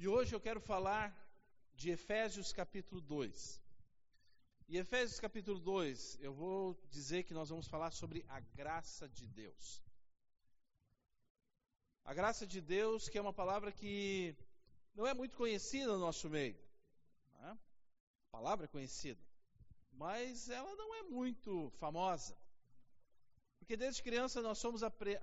E 0.00 0.06
hoje 0.06 0.32
eu 0.32 0.40
quero 0.40 0.60
falar 0.60 1.12
de 1.74 1.90
Efésios 1.90 2.52
capítulo 2.52 3.00
2. 3.00 3.60
E 4.68 4.78
Efésios 4.78 5.18
capítulo 5.18 5.58
2, 5.58 6.18
eu 6.20 6.32
vou 6.32 6.80
dizer 6.88 7.24
que 7.24 7.34
nós 7.34 7.48
vamos 7.48 7.66
falar 7.66 7.90
sobre 7.90 8.24
a 8.28 8.38
graça 8.38 9.08
de 9.08 9.26
Deus. 9.26 9.82
A 12.04 12.14
graça 12.14 12.46
de 12.46 12.60
Deus, 12.60 13.08
que 13.08 13.18
é 13.18 13.20
uma 13.20 13.32
palavra 13.32 13.72
que 13.72 14.36
não 14.94 15.04
é 15.04 15.12
muito 15.12 15.36
conhecida 15.36 15.90
no 15.94 15.98
nosso 15.98 16.30
meio. 16.30 16.56
Né? 17.32 17.58
A 18.28 18.30
palavra 18.30 18.66
é 18.66 18.68
conhecida, 18.68 19.20
mas 19.90 20.48
ela 20.48 20.76
não 20.76 20.94
é 20.94 21.02
muito 21.02 21.70
famosa. 21.70 22.38
Porque 23.58 23.76
desde 23.76 24.04
criança 24.04 24.40
nós 24.42 24.58
somos 24.58 24.84
apre 24.84 25.18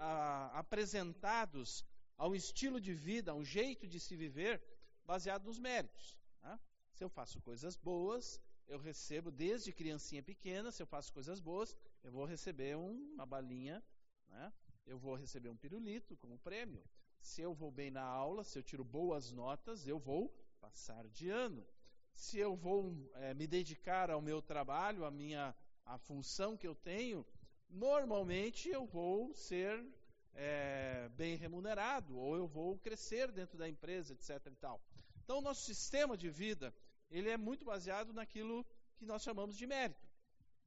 apresentados 0.51 1.85
a 2.17 2.27
um 2.27 2.35
estilo 2.35 2.79
de 2.79 2.93
vida, 2.93 3.31
a 3.31 3.35
um 3.35 3.43
jeito 3.43 3.87
de 3.87 3.99
se 3.99 4.15
viver 4.15 4.61
baseado 5.05 5.45
nos 5.45 5.59
méritos. 5.59 6.15
Né? 6.41 6.59
Se 6.91 7.03
eu 7.03 7.09
faço 7.09 7.41
coisas 7.41 7.75
boas, 7.75 8.41
eu 8.67 8.79
recebo 8.79 9.31
desde 9.31 9.71
criancinha 9.71 10.23
pequena, 10.23 10.71
se 10.71 10.81
eu 10.81 10.87
faço 10.87 11.13
coisas 11.13 11.39
boas, 11.39 11.75
eu 12.03 12.11
vou 12.11 12.25
receber 12.25 12.75
um, 12.77 13.13
uma 13.13 13.25
balinha, 13.25 13.83
né? 14.29 14.53
eu 14.85 14.97
vou 14.97 15.15
receber 15.15 15.49
um 15.49 15.57
pirulito 15.57 16.15
como 16.17 16.39
prêmio. 16.39 16.83
Se 17.19 17.41
eu 17.41 17.53
vou 17.53 17.71
bem 17.71 17.91
na 17.91 18.03
aula, 18.03 18.43
se 18.43 18.57
eu 18.57 18.63
tiro 18.63 18.83
boas 18.83 19.31
notas, 19.31 19.87
eu 19.87 19.99
vou 19.99 20.29
passar 20.59 21.07
de 21.07 21.29
ano. 21.29 21.65
Se 22.13 22.37
eu 22.37 22.55
vou 22.55 22.95
é, 23.15 23.33
me 23.33 23.45
dedicar 23.45 24.09
ao 24.09 24.21
meu 24.21 24.41
trabalho, 24.41 25.05
à 25.05 25.11
minha 25.11 25.55
a 25.85 25.97
função 25.97 26.55
que 26.57 26.67
eu 26.67 26.73
tenho, 26.73 27.25
normalmente 27.69 28.69
eu 28.69 28.85
vou 28.85 29.33
ser 29.33 29.83
é, 30.35 31.09
bem 31.15 31.35
remunerado 31.35 32.15
ou 32.17 32.35
eu 32.35 32.47
vou 32.47 32.77
crescer 32.77 33.31
dentro 33.31 33.57
da 33.57 33.67
empresa, 33.67 34.13
etc. 34.13 34.29
E 34.51 34.55
tal. 34.55 34.81
Então, 35.23 35.39
o 35.39 35.41
nosso 35.41 35.63
sistema 35.63 36.15
de 36.15 36.29
vida 36.29 36.73
ele 37.09 37.29
é 37.29 37.37
muito 37.37 37.65
baseado 37.65 38.13
naquilo 38.13 38.65
que 38.97 39.05
nós 39.05 39.23
chamamos 39.23 39.57
de 39.57 39.65
mérito. 39.65 40.05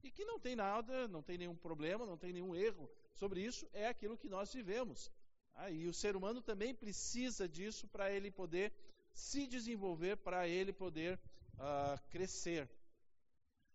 E 0.03 0.09
que 0.09 0.23
não 0.25 0.39
tem 0.39 0.55
nada, 0.55 1.07
não 1.07 1.21
tem 1.21 1.37
nenhum 1.37 1.55
problema, 1.55 2.05
não 2.05 2.17
tem 2.17 2.31
nenhum 2.31 2.55
erro 2.55 2.89
sobre 3.13 3.41
isso, 3.41 3.67
é 3.73 3.87
aquilo 3.87 4.17
que 4.17 4.29
nós 4.29 4.53
vivemos. 4.53 5.11
Ah, 5.53 5.69
e 5.69 5.87
o 5.87 5.93
ser 5.93 6.15
humano 6.15 6.41
também 6.41 6.73
precisa 6.73 7.47
disso 7.47 7.87
para 7.87 8.11
ele 8.11 8.31
poder 8.31 8.71
se 9.13 9.45
desenvolver, 9.45 10.15
para 10.17 10.47
ele 10.47 10.71
poder 10.71 11.19
uh, 11.55 12.09
crescer. 12.09 12.69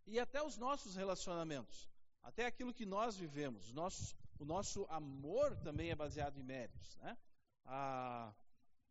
E 0.06 0.18
até 0.18 0.42
os 0.42 0.56
nossos 0.56 0.96
relacionamentos, 0.96 1.88
até 2.24 2.46
aquilo 2.46 2.72
que 2.72 2.86
nós 2.86 3.16
vivemos, 3.16 3.72
nossos, 3.72 4.16
o 4.38 4.44
nosso 4.44 4.86
amor 4.88 5.56
também 5.58 5.90
é 5.90 5.94
baseado 5.94 6.38
em 6.38 6.42
méritos. 6.42 6.96
Né? 6.96 7.16
Ah, 7.66 8.34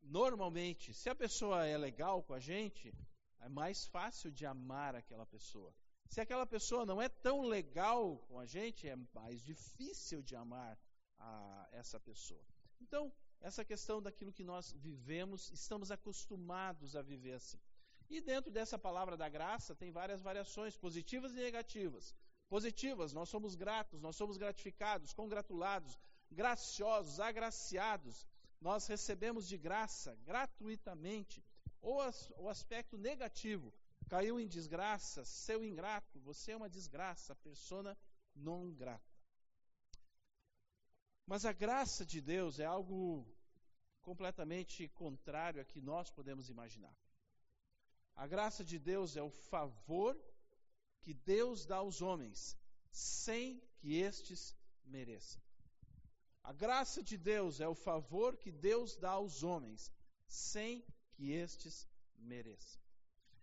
normalmente, 0.01 0.93
se 0.93 1.09
a 1.09 1.15
pessoa 1.15 1.65
é 1.65 1.77
legal 1.77 2.23
com 2.23 2.33
a 2.33 2.39
gente, 2.39 2.93
é 3.39 3.49
mais 3.49 3.85
fácil 3.87 4.31
de 4.31 4.45
amar 4.45 4.95
aquela 4.95 5.25
pessoa. 5.25 5.73
Se 6.07 6.21
aquela 6.21 6.45
pessoa 6.45 6.85
não 6.85 7.01
é 7.01 7.09
tão 7.09 7.41
legal 7.41 8.19
com 8.27 8.39
a 8.39 8.45
gente, 8.45 8.87
é 8.87 8.95
mais 9.13 9.41
difícil 9.41 10.21
de 10.21 10.35
amar 10.35 10.79
a 11.17 11.67
essa 11.71 11.99
pessoa. 11.99 12.45
Então, 12.79 13.11
essa 13.41 13.65
questão 13.65 14.01
daquilo 14.01 14.31
que 14.31 14.43
nós 14.43 14.71
vivemos, 14.73 15.51
estamos 15.51 15.91
acostumados 15.91 16.95
a 16.95 17.01
viver 17.01 17.33
assim. 17.33 17.59
E 18.09 18.21
dentro 18.21 18.51
dessa 18.51 18.77
palavra 18.77 19.17
da 19.17 19.27
graça 19.27 19.75
tem 19.75 19.91
várias 19.91 20.21
variações, 20.21 20.77
positivas 20.77 21.31
e 21.31 21.35
negativas. 21.35 22.13
Positivas, 22.49 23.13
nós 23.13 23.29
somos 23.29 23.55
gratos, 23.55 24.01
nós 24.01 24.15
somos 24.15 24.37
gratificados, 24.37 25.13
congratulados, 25.13 25.97
graciosos, 26.31 27.19
agraciados. 27.19 28.27
Nós 28.61 28.87
recebemos 28.87 29.47
de 29.47 29.57
graça, 29.57 30.15
gratuitamente. 30.23 31.43
Ou 31.81 32.01
as, 32.01 32.31
o 32.37 32.47
aspecto 32.47 32.97
negativo, 32.97 33.73
caiu 34.07 34.39
em 34.39 34.47
desgraça, 34.47 35.25
seu 35.25 35.63
ingrato, 35.63 36.19
você 36.19 36.51
é 36.51 36.55
uma 36.55 36.69
desgraça, 36.69 37.35
persona 37.35 37.97
non 38.35 38.71
grata. 38.73 39.13
Mas 41.25 41.45
a 41.45 41.53
graça 41.53 42.05
de 42.05 42.21
Deus 42.21 42.59
é 42.59 42.65
algo 42.65 43.25
completamente 44.01 44.87
contrário 44.89 45.61
a 45.61 45.65
que 45.65 45.81
nós 45.81 46.11
podemos 46.11 46.49
imaginar. 46.49 46.95
A 48.15 48.27
graça 48.27 48.63
de 48.63 48.77
Deus 48.77 49.15
é 49.15 49.23
o 49.23 49.29
favor 49.29 50.15
que 51.03 51.13
Deus 51.13 51.65
dá 51.65 51.77
aos 51.77 52.01
homens, 52.01 52.57
sem 52.91 53.61
que 53.77 53.97
estes 53.97 54.55
mereçam. 54.85 55.41
A 56.43 56.51
graça 56.51 57.03
de 57.03 57.17
Deus 57.17 57.59
é 57.59 57.67
o 57.67 57.75
favor 57.75 58.35
que 58.37 58.51
Deus 58.51 58.95
dá 58.95 59.11
aos 59.11 59.43
homens, 59.43 59.91
sem 60.25 60.83
que 61.13 61.31
estes 61.31 61.87
mereçam. 62.17 62.81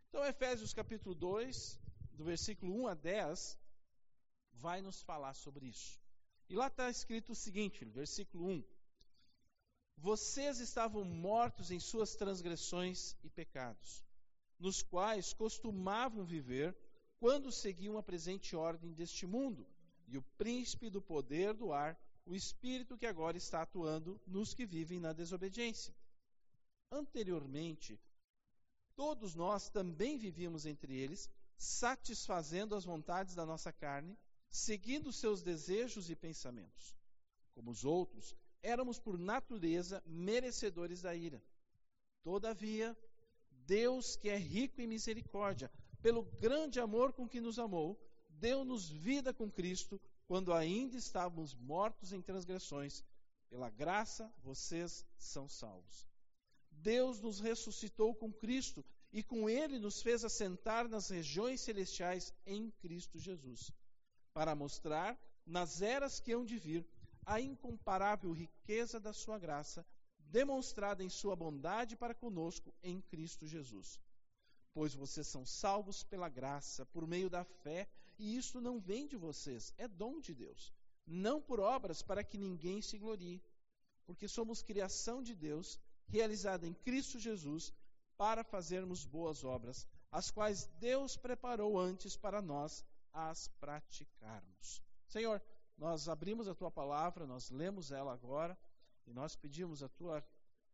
Então, 0.08 0.24
Efésios 0.24 0.74
capítulo 0.74 1.14
2, 1.14 1.78
do 2.12 2.24
versículo 2.24 2.74
1 2.82 2.88
a 2.88 2.94
10, 2.94 3.58
vai 4.52 4.82
nos 4.82 5.00
falar 5.02 5.34
sobre 5.34 5.66
isso. 5.66 6.00
E 6.48 6.54
lá 6.54 6.66
está 6.66 6.90
escrito 6.90 7.32
o 7.32 7.34
seguinte, 7.34 7.84
versículo 7.84 8.48
1: 8.48 8.64
Vocês 9.96 10.58
estavam 10.58 11.04
mortos 11.04 11.70
em 11.70 11.78
suas 11.78 12.16
transgressões 12.16 13.16
e 13.22 13.30
pecados, 13.30 14.04
nos 14.58 14.82
quais 14.82 15.32
costumavam 15.32 16.24
viver 16.24 16.76
quando 17.20 17.52
seguiam 17.52 17.98
a 17.98 18.02
presente 18.02 18.56
ordem 18.56 18.92
deste 18.94 19.26
mundo 19.26 19.66
e 20.08 20.16
o 20.16 20.22
príncipe 20.38 20.88
do 20.88 21.02
poder 21.02 21.52
do 21.52 21.70
ar, 21.70 22.00
o 22.24 22.34
espírito 22.34 22.96
que 22.96 23.06
agora 23.06 23.36
está 23.36 23.62
atuando 23.62 24.18
nos 24.26 24.54
que 24.54 24.64
vivem 24.64 24.98
na 24.98 25.12
desobediência. 25.12 25.94
Anteriormente, 26.90 28.00
todos 28.96 29.34
nós 29.34 29.68
também 29.68 30.16
vivíamos 30.16 30.64
entre 30.64 30.96
eles, 30.96 31.30
satisfazendo 31.56 32.74
as 32.74 32.84
vontades 32.86 33.34
da 33.34 33.44
nossa 33.44 33.70
carne, 33.70 34.18
seguindo 34.50 35.12
seus 35.12 35.42
desejos 35.42 36.08
e 36.08 36.16
pensamentos. 36.16 36.96
Como 37.54 37.70
os 37.70 37.84
outros, 37.84 38.34
éramos 38.62 38.98
por 38.98 39.18
natureza 39.18 40.02
merecedores 40.06 41.02
da 41.02 41.14
ira. 41.14 41.42
Todavia, 42.22 42.96
Deus, 43.50 44.16
que 44.16 44.30
é 44.30 44.36
rico 44.36 44.80
em 44.80 44.86
misericórdia, 44.86 45.70
pelo 46.02 46.22
grande 46.22 46.80
amor 46.80 47.12
com 47.12 47.28
que 47.28 47.40
nos 47.40 47.58
amou, 47.58 47.98
deu-nos 48.28 48.88
vida 48.88 49.32
com 49.32 49.50
Cristo, 49.50 50.00
quando 50.26 50.52
ainda 50.52 50.96
estávamos 50.96 51.54
mortos 51.54 52.12
em 52.12 52.22
transgressões. 52.22 53.04
Pela 53.48 53.68
graça, 53.68 54.32
vocês 54.42 55.04
são 55.18 55.48
salvos. 55.48 56.08
Deus 56.70 57.20
nos 57.20 57.40
ressuscitou 57.40 58.14
com 58.14 58.32
Cristo 58.32 58.84
e 59.12 59.22
com 59.22 59.50
Ele 59.50 59.78
nos 59.78 60.00
fez 60.00 60.24
assentar 60.24 60.88
nas 60.88 61.10
regiões 61.10 61.60
celestiais 61.60 62.32
em 62.46 62.70
Cristo 62.80 63.18
Jesus, 63.18 63.72
para 64.32 64.54
mostrar, 64.54 65.18
nas 65.44 65.82
eras 65.82 66.20
que 66.20 66.32
hão 66.32 66.44
de 66.44 66.56
vir, 66.58 66.86
a 67.26 67.40
incomparável 67.40 68.32
riqueza 68.32 69.00
da 69.00 69.12
Sua 69.12 69.38
graça, 69.38 69.84
demonstrada 70.18 71.02
em 71.02 71.10
Sua 71.10 71.34
bondade 71.34 71.96
para 71.96 72.14
conosco 72.14 72.72
em 72.82 73.00
Cristo 73.00 73.46
Jesus. 73.46 73.98
Pois 74.72 74.94
vocês 74.94 75.26
são 75.26 75.44
salvos 75.44 76.02
pela 76.04 76.28
graça, 76.28 76.86
por 76.86 77.06
meio 77.06 77.28
da 77.28 77.44
fé, 77.44 77.88
e 78.18 78.36
isto 78.36 78.60
não 78.60 78.78
vem 78.78 79.06
de 79.06 79.16
vocês, 79.16 79.74
é 79.76 79.88
dom 79.88 80.20
de 80.20 80.34
Deus, 80.34 80.72
não 81.06 81.40
por 81.40 81.58
obras 81.58 82.02
para 82.02 82.22
que 82.22 82.38
ninguém 82.38 82.80
se 82.80 82.98
glorie, 82.98 83.42
porque 84.06 84.28
somos 84.28 84.62
criação 84.62 85.22
de 85.22 85.34
Deus 85.34 85.78
realizada 86.06 86.66
em 86.66 86.74
Cristo 86.74 87.18
Jesus 87.18 87.72
para 88.16 88.44
fazermos 88.44 89.06
boas 89.06 89.44
obras, 89.44 89.86
as 90.12 90.30
quais 90.30 90.66
Deus 90.78 91.16
preparou 91.16 91.78
antes 91.78 92.16
para 92.16 92.42
nós 92.42 92.84
as 93.12 93.48
praticarmos. 93.60 94.82
Senhor, 95.08 95.42
nós 95.76 96.08
abrimos 96.08 96.46
a 96.46 96.54
tua 96.54 96.70
palavra, 96.70 97.26
nós 97.26 97.50
lemos 97.50 97.90
ela 97.90 98.12
agora 98.12 98.58
e 99.06 99.12
nós 99.12 99.34
pedimos 99.34 99.82
a 99.82 99.88
tua 99.88 100.22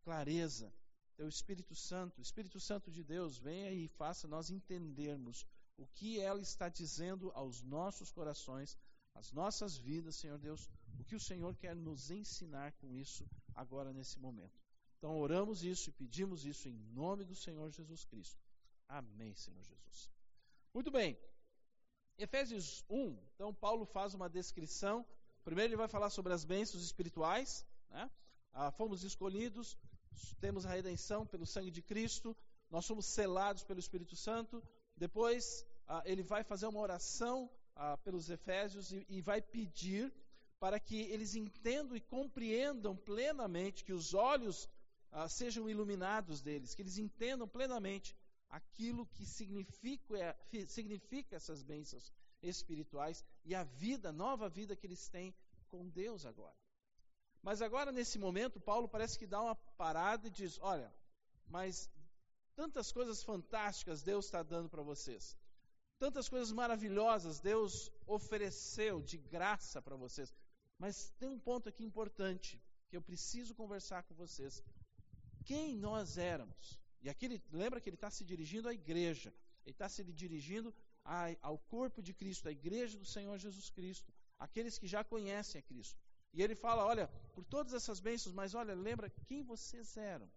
clareza, 0.03 0.73
teu 1.17 1.29
Espírito 1.29 1.75
Santo, 1.75 2.21
Espírito 2.21 2.61
Santo 2.61 2.91
de 2.91 3.03
Deus, 3.03 3.39
venha 3.39 3.71
e 3.73 3.89
faça 3.89 4.29
nós 4.29 4.51
entendermos 4.51 5.47
o 5.79 5.87
que 5.87 6.21
ela 6.21 6.41
está 6.41 6.69
dizendo 6.69 7.31
aos 7.35 7.63
nossos 7.63 8.11
corações, 8.11 8.77
às 9.15 9.33
nossas 9.33 9.77
vidas, 9.77 10.17
Senhor 10.17 10.39
Deus, 10.39 10.71
o 10.99 11.05
que 11.05 11.15
o 11.15 11.21
Senhor 11.21 11.55
quer 11.57 11.75
nos 11.75 12.11
ensinar 12.11 12.73
com 12.73 12.93
isso 12.95 13.29
agora 13.55 13.93
nesse 13.93 14.19
momento. 14.19 14.59
Então 14.99 15.19
oramos 15.19 15.63
isso 15.63 15.89
e 15.89 15.93
pedimos 15.93 16.45
isso 16.45 16.69
em 16.69 16.77
nome 16.93 17.25
do 17.25 17.35
Senhor 17.35 17.71
Jesus 17.71 18.05
Cristo. 18.05 18.41
Amém, 18.89 19.35
Senhor 19.35 19.63
Jesus. 19.63 20.11
Muito 20.73 20.91
bem. 20.91 21.19
Efésios 22.19 22.85
1, 22.89 23.19
então 23.35 23.53
Paulo 23.53 23.85
faz 23.85 24.15
uma 24.15 24.29
descrição. 24.29 25.05
Primeiro 25.45 25.71
ele 25.71 25.77
vai 25.77 25.89
falar 25.89 26.11
sobre 26.11 26.33
as 26.33 26.45
bênçãos 26.45 26.83
espirituais. 26.83 27.67
Né? 27.91 28.11
Ah, 28.53 28.71
fomos 28.71 29.05
escolhidos, 29.05 29.77
temos 30.41 30.65
a 30.67 30.71
redenção 30.71 31.27
pelo 31.27 31.47
sangue 31.47 31.71
de 31.71 31.83
Cristo, 31.83 32.37
nós 32.71 32.85
somos 32.85 33.07
selados 33.07 33.65
pelo 33.65 33.81
Espírito 33.81 34.17
Santo. 34.17 34.63
Depois 34.97 35.65
ah, 35.87 36.03
ele 36.05 36.23
vai 36.23 36.43
fazer 36.43 36.67
uma 36.67 36.81
oração 36.81 37.51
ah, 37.75 37.97
pelos 37.99 38.29
Efésios 38.31 38.93
e, 38.93 39.07
e 39.09 39.21
vai 39.21 39.41
pedir 39.41 40.13
para 40.59 40.81
que 40.81 41.03
eles 41.03 41.35
entendam 41.35 41.97
e 41.97 42.01
compreendam 42.01 42.97
plenamente 42.97 43.85
que 43.85 43.93
os 43.93 44.15
olhos 44.15 44.65
uh, 45.13 45.29
sejam 45.29 45.69
iluminados 45.69 46.41
deles, 46.41 46.75
que 46.75 46.83
eles 46.83 46.97
entendam 46.99 47.47
plenamente 47.47 48.17
aquilo 48.49 49.07
que 49.07 49.27
significa, 49.27 50.17
é, 50.19 50.67
significa 50.67 51.37
essas 51.37 51.63
bênçãos 51.63 52.13
espirituais 52.43 53.25
e 53.45 53.55
a 53.55 53.65
vida, 53.65 54.13
nova 54.13 54.49
vida 54.49 54.75
que 54.75 54.87
eles 54.87 55.09
têm 55.09 55.35
com 55.69 55.89
Deus 55.89 56.25
agora. 56.25 56.57
Mas 57.43 57.63
agora, 57.63 57.93
nesse 57.93 58.19
momento, 58.19 58.61
Paulo 58.61 58.89
parece 58.89 59.19
que 59.19 59.27
dá 59.27 59.41
uma 59.41 59.55
parada 59.55 60.27
e 60.27 60.31
diz: 60.31 60.59
Olha, 60.61 60.93
mas 61.47 61.91
tantas 62.55 62.91
coisas 62.91 63.23
fantásticas 63.23 64.03
Deus 64.03 64.25
está 64.27 64.43
dando 64.43 64.69
para 64.69 64.83
vocês. 64.83 65.37
Tantas 65.99 66.29
coisas 66.29 66.53
maravilhosas 66.53 67.41
Deus 67.41 67.91
ofereceu 68.07 69.01
de 69.01 69.17
graça 69.17 69.81
para 69.81 69.97
vocês. 69.97 70.33
Mas 70.79 71.11
tem 71.19 71.29
um 71.29 71.39
ponto 71.39 71.69
aqui 71.69 71.85
importante 71.85 72.61
que 72.89 72.97
eu 72.97 73.03
preciso 73.03 73.55
conversar 73.55 74.03
com 74.03 74.15
vocês. 74.15 74.63
Quem 75.45 75.77
nós 75.77 76.19
éramos? 76.19 76.79
E 77.03 77.09
aqui 77.09 77.27
ele, 77.27 77.43
lembra 77.53 77.81
que 77.81 77.89
ele 77.89 77.97
está 77.97 78.11
se 78.11 78.25
dirigindo 78.25 78.69
à 78.69 78.75
igreja, 78.75 79.33
ele 79.65 79.73
está 79.73 79.89
se 79.89 80.03
dirigindo 80.05 80.75
a, 81.05 81.29
ao 81.41 81.59
corpo 81.59 82.03
de 82.03 82.13
Cristo, 82.13 82.49
à 82.49 82.53
igreja 82.53 82.99
do 82.99 83.05
Senhor 83.05 83.39
Jesus 83.39 83.71
Cristo, 83.71 84.13
aqueles 84.39 84.79
que 84.79 84.87
já 84.87 85.05
conhecem 85.05 85.59
a 85.61 85.63
Cristo. 85.63 86.01
E 86.33 86.43
ele 86.43 86.55
fala: 86.55 86.85
olha, 86.85 87.09
por 87.35 87.45
todas 87.45 87.73
essas 87.73 88.01
bênçãos, 88.01 88.35
mas 88.35 88.55
olha, 88.55 88.75
lembra 88.75 89.11
quem 89.27 89.43
vocês 89.43 89.97
eram. 89.97 90.31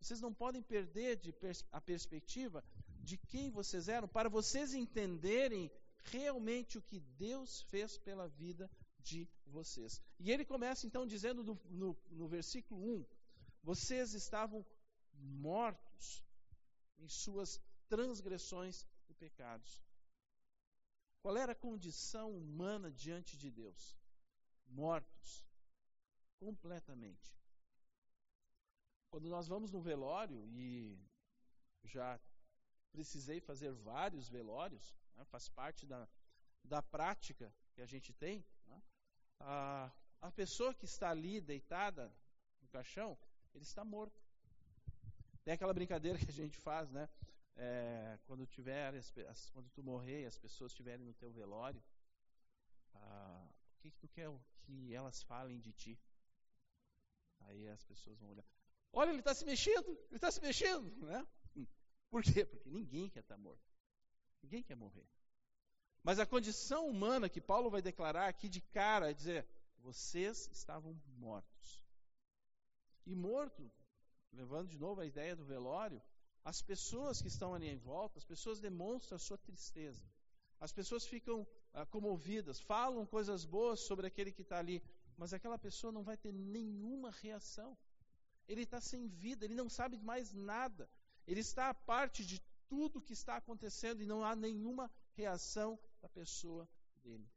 Vocês 0.00 0.20
não 0.20 0.32
podem 0.32 0.62
perder 0.62 1.16
de 1.16 1.32
pers 1.32 1.64
a 1.70 1.80
perspectiva 1.80 2.64
de 3.02 3.18
quem 3.18 3.50
vocês 3.50 3.88
eram, 3.88 4.08
para 4.08 4.28
vocês 4.28 4.72
entenderem 4.72 5.70
realmente 6.04 6.78
o 6.78 6.82
que 6.82 7.00
Deus 7.00 7.62
fez 7.62 7.98
pela 7.98 8.28
vida 8.28 8.70
de 8.98 9.28
vocês. 9.46 10.00
E 10.18 10.30
ele 10.30 10.44
começa 10.44 10.86
então 10.86 11.06
dizendo 11.06 11.42
no, 11.42 11.60
no, 11.68 11.98
no 12.10 12.28
versículo 12.28 12.80
1: 12.80 13.06
Vocês 13.62 14.14
estavam 14.14 14.64
mortos 15.12 16.24
em 16.98 17.08
suas 17.08 17.60
transgressões 17.88 18.86
e 19.08 19.14
pecados. 19.14 19.82
Qual 21.20 21.36
era 21.36 21.52
a 21.52 21.56
condição 21.56 22.34
humana 22.34 22.90
diante 22.90 23.36
de 23.36 23.50
Deus? 23.50 23.99
Mortos. 24.70 25.44
Completamente. 26.38 27.38
Quando 29.10 29.28
nós 29.28 29.46
vamos 29.48 29.70
no 29.70 29.80
velório, 29.80 30.46
e 30.46 30.98
já 31.84 32.18
precisei 32.92 33.40
fazer 33.40 33.72
vários 33.72 34.28
velórios, 34.28 34.94
né, 35.16 35.24
faz 35.24 35.48
parte 35.48 35.84
da, 35.84 36.08
da 36.64 36.82
prática 36.82 37.52
que 37.74 37.82
a 37.82 37.86
gente 37.86 38.12
tem, 38.12 38.44
né, 38.66 38.82
a, 39.40 39.92
a 40.20 40.30
pessoa 40.30 40.74
que 40.74 40.84
está 40.84 41.10
ali 41.10 41.40
deitada 41.40 42.12
no 42.60 42.68
caixão, 42.68 43.18
ele 43.52 43.64
está 43.64 43.84
morto. 43.84 44.22
Tem 45.44 45.54
aquela 45.54 45.74
brincadeira 45.74 46.18
que 46.18 46.28
a 46.28 46.32
gente 46.32 46.56
faz, 46.58 46.90
né? 46.90 47.08
É, 47.56 48.18
quando 48.26 48.46
tiver, 48.46 48.92
quando 49.52 49.68
tu 49.70 49.82
morrer, 49.82 50.26
as 50.26 50.38
pessoas 50.38 50.72
estiverem 50.72 51.04
no 51.04 51.14
teu 51.14 51.30
velório, 51.32 51.82
ah, 52.94 53.48
que, 53.80 53.90
que 53.90 53.98
tu 53.98 54.08
quer 54.08 54.30
que 54.62 54.94
elas 54.94 55.22
falem 55.22 55.58
de 55.58 55.72
ti? 55.72 55.98
Aí 57.40 57.68
as 57.68 57.82
pessoas 57.84 58.18
vão 58.18 58.30
olhar. 58.30 58.44
Olha, 58.92 59.10
ele 59.10 59.20
está 59.20 59.34
se 59.34 59.44
mexendo, 59.44 59.88
ele 59.88 60.16
está 60.16 60.30
se 60.30 60.40
mexendo, 60.40 60.90
né? 61.06 61.26
Por 62.10 62.22
quê? 62.22 62.44
Porque 62.44 62.68
ninguém 62.68 63.08
quer 63.08 63.20
estar 63.20 63.36
tá 63.36 63.40
morto. 63.40 63.62
Ninguém 64.42 64.62
quer 64.62 64.74
morrer. 64.74 65.06
Mas 66.02 66.18
a 66.18 66.26
condição 66.26 66.88
humana 66.88 67.28
que 67.28 67.40
Paulo 67.40 67.70
vai 67.70 67.80
declarar 67.80 68.28
aqui 68.28 68.48
de 68.48 68.60
cara 68.60 69.10
é 69.10 69.14
dizer: 69.14 69.46
vocês 69.78 70.48
estavam 70.52 71.00
mortos. 71.18 71.84
E 73.06 73.14
morto, 73.14 73.70
levando 74.32 74.68
de 74.68 74.78
novo 74.78 75.00
a 75.00 75.06
ideia 75.06 75.36
do 75.36 75.44
velório, 75.44 76.02
as 76.44 76.60
pessoas 76.62 77.20
que 77.20 77.28
estão 77.28 77.54
ali 77.54 77.68
em 77.68 77.76
volta, 77.76 78.18
as 78.18 78.24
pessoas 78.24 78.60
demonstram 78.60 79.16
a 79.16 79.18
sua 79.18 79.38
tristeza. 79.38 80.04
As 80.60 80.72
pessoas 80.72 81.06
ficam 81.06 81.46
ah, 81.72 81.86
comovidas, 81.86 82.60
falam 82.60 83.06
coisas 83.06 83.44
boas 83.44 83.80
sobre 83.80 84.06
aquele 84.06 84.30
que 84.30 84.42
está 84.42 84.58
ali, 84.58 84.82
mas 85.16 85.32
aquela 85.32 85.58
pessoa 85.58 85.92
não 85.92 86.02
vai 86.02 86.16
ter 86.16 86.32
nenhuma 86.32 87.10
reação. 87.10 87.76
Ele 88.46 88.62
está 88.62 88.80
sem 88.80 89.08
vida, 89.08 89.44
ele 89.44 89.54
não 89.54 89.70
sabe 89.70 89.96
mais 89.98 90.32
nada. 90.34 90.88
Ele 91.26 91.40
está 91.40 91.70
à 91.70 91.74
parte 91.74 92.24
de 92.26 92.40
tudo 92.68 93.00
que 93.00 93.14
está 93.14 93.36
acontecendo 93.36 94.02
e 94.02 94.06
não 94.06 94.22
há 94.22 94.36
nenhuma 94.36 94.90
reação 95.14 95.78
da 96.02 96.08
pessoa 96.08 96.68
dele. 97.02 97.28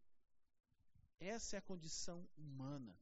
Essa 1.19 1.55
é 1.55 1.59
a 1.59 1.61
condição 1.61 2.27
humana. 2.37 2.93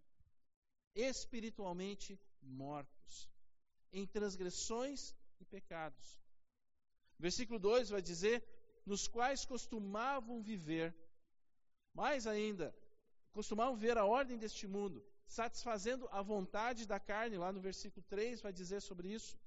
Espiritualmente 0.93 2.19
mortos, 2.41 3.29
em 3.91 4.05
transgressões 4.05 5.15
e 5.39 5.45
pecados. 5.45 6.19
Versículo 7.17 7.59
2 7.59 7.89
vai 7.89 8.01
dizer: 8.01 8.43
nos 8.85 9.07
quais 9.07 9.45
costumavam 9.45 10.41
viver, 10.41 10.95
mais 11.93 12.25
ainda, 12.25 12.75
costumavam 13.31 13.75
ver 13.75 13.97
a 13.97 14.05
ordem 14.05 14.37
deste 14.37 14.67
mundo, 14.67 15.03
satisfazendo 15.25 16.07
a 16.11 16.21
vontade 16.21 16.85
da 16.85 16.99
carne, 16.99 17.37
lá 17.37 17.51
no 17.51 17.61
versículo 17.61 18.03
3 18.09 18.41
vai 18.41 18.51
dizer 18.51 18.81
sobre 18.81 19.09
isso, 19.09 19.37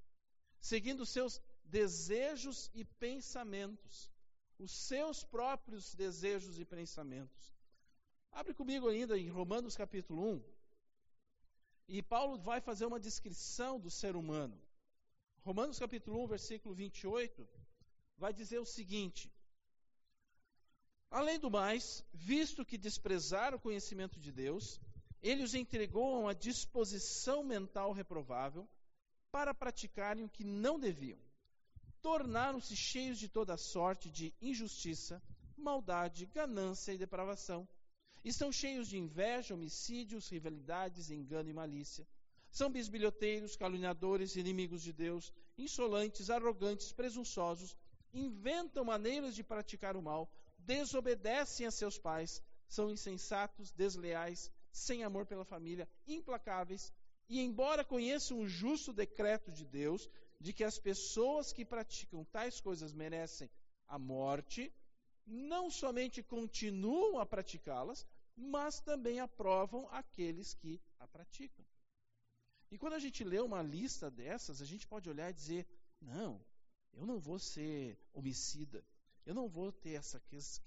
seguindo 0.60 1.04
seus 1.04 1.40
desejos 1.64 2.70
e 2.74 2.84
pensamentos, 2.84 4.10
os 4.58 4.72
seus 4.72 5.24
próprios 5.24 5.94
desejos 5.94 6.58
e 6.58 6.64
pensamentos. 6.64 7.54
Abre 8.30 8.54
comigo 8.54 8.88
ainda 8.88 9.18
em 9.18 9.28
Romanos 9.28 9.76
capítulo 9.76 10.34
1. 10.34 10.44
E 11.86 12.02
Paulo 12.02 12.38
vai 12.38 12.60
fazer 12.60 12.86
uma 12.86 12.98
descrição 12.98 13.78
do 13.78 13.90
ser 13.90 14.16
humano. 14.16 14.58
Romanos 15.42 15.78
capítulo 15.78 16.22
1, 16.24 16.26
versículo 16.26 16.74
28, 16.74 17.46
vai 18.16 18.32
dizer 18.32 18.58
o 18.58 18.66
seguinte: 18.66 19.32
Além 21.10 21.38
do 21.38 21.50
mais, 21.50 22.04
visto 22.12 22.64
que 22.64 22.76
desprezaram 22.76 23.56
o 23.56 23.60
conhecimento 23.60 24.18
de 24.18 24.32
Deus, 24.32 24.80
ele 25.22 25.42
os 25.42 25.54
entregou 25.54 26.16
a 26.16 26.18
uma 26.18 26.34
disposição 26.34 27.44
mental 27.44 27.92
reprovável 27.92 28.68
para 29.30 29.54
praticarem 29.54 30.24
o 30.24 30.28
que 30.28 30.44
não 30.44 30.78
deviam. 30.78 31.18
Tornaram-se 32.02 32.76
cheios 32.76 33.18
de 33.18 33.28
toda 33.28 33.56
sorte 33.56 34.10
de 34.10 34.34
injustiça, 34.40 35.22
maldade, 35.56 36.26
ganância 36.26 36.92
e 36.92 36.98
depravação. 36.98 37.66
Estão 38.24 38.52
cheios 38.52 38.88
de 38.88 38.98
inveja, 38.98 39.54
homicídios, 39.54 40.28
rivalidades, 40.28 41.10
engano 41.10 41.48
e 41.48 41.52
malícia. 41.52 42.06
São 42.50 42.70
bisbilhoteiros, 42.70 43.56
caluniadores, 43.56 44.36
inimigos 44.36 44.82
de 44.82 44.92
Deus, 44.92 45.32
insolentes, 45.56 46.30
arrogantes, 46.30 46.92
presunçosos, 46.92 47.76
inventam 48.14 48.84
maneiras 48.84 49.34
de 49.34 49.42
praticar 49.42 49.96
o 49.96 50.02
mal, 50.02 50.30
desobedecem 50.58 51.66
a 51.66 51.70
seus 51.70 51.98
pais, 51.98 52.42
são 52.68 52.90
insensatos, 52.90 53.70
desleais, 53.72 54.50
sem 54.72 55.04
amor 55.04 55.26
pela 55.26 55.44
família, 55.44 55.88
implacáveis, 56.06 56.92
e 57.28 57.40
embora 57.40 57.84
conheçam 57.84 58.38
o 58.38 58.48
justo 58.48 58.92
decreto 58.92 59.50
de 59.50 59.64
Deus 59.64 60.08
de 60.40 60.52
que 60.52 60.64
as 60.64 60.78
pessoas 60.78 61.52
que 61.52 61.64
praticam 61.64 62.24
tais 62.24 62.60
coisas 62.60 62.92
merecem 62.92 63.50
a 63.88 63.98
morte, 63.98 64.72
não 65.26 65.70
somente 65.70 66.22
continuam 66.22 67.18
a 67.18 67.26
praticá-las, 67.26 68.06
mas 68.36 68.80
também 68.80 69.20
aprovam 69.20 69.88
aqueles 69.90 70.54
que 70.54 70.80
a 70.98 71.06
praticam. 71.06 71.64
E 72.70 72.78
quando 72.78 72.94
a 72.94 72.98
gente 72.98 73.22
lê 73.22 73.40
uma 73.40 73.62
lista 73.62 74.10
dessas, 74.10 74.60
a 74.60 74.64
gente 74.64 74.86
pode 74.86 75.08
olhar 75.08 75.30
e 75.30 75.34
dizer: 75.34 75.66
não, 76.00 76.44
eu 76.96 77.06
não 77.06 77.18
vou 77.18 77.38
ser 77.38 77.98
homicida, 78.12 78.84
eu 79.26 79.34
não 79.34 79.48
vou 79.48 79.72
ter 79.72 79.92
essa, 79.92 80.22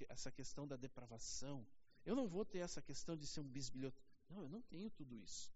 essa 0.09 0.31
questão 0.31 0.67
da 0.67 0.75
depravação, 0.75 1.65
eu 2.05 2.15
não 2.15 2.27
vou 2.27 2.45
ter 2.45 2.59
essa 2.59 2.81
questão 2.81 3.15
de 3.15 3.27
ser 3.27 3.41
um 3.41 3.47
bisbilhoteiro. 3.47 4.07
Não, 4.29 4.41
eu 4.41 4.49
não 4.49 4.61
tenho 4.61 4.89
tudo 4.89 5.15
isso. 5.15 5.51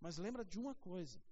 Mas 0.00 0.16
lembra 0.16 0.44
de 0.44 0.58
uma 0.58 0.74
coisa: 0.74 1.22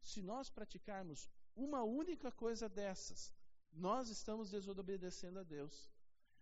se 0.00 0.22
nós 0.22 0.50
praticarmos 0.50 1.28
uma 1.54 1.82
única 1.82 2.30
coisa 2.30 2.68
dessas, 2.68 3.32
nós 3.72 4.08
estamos 4.08 4.50
desobedecendo 4.50 5.38
a 5.38 5.42
Deus. 5.42 5.90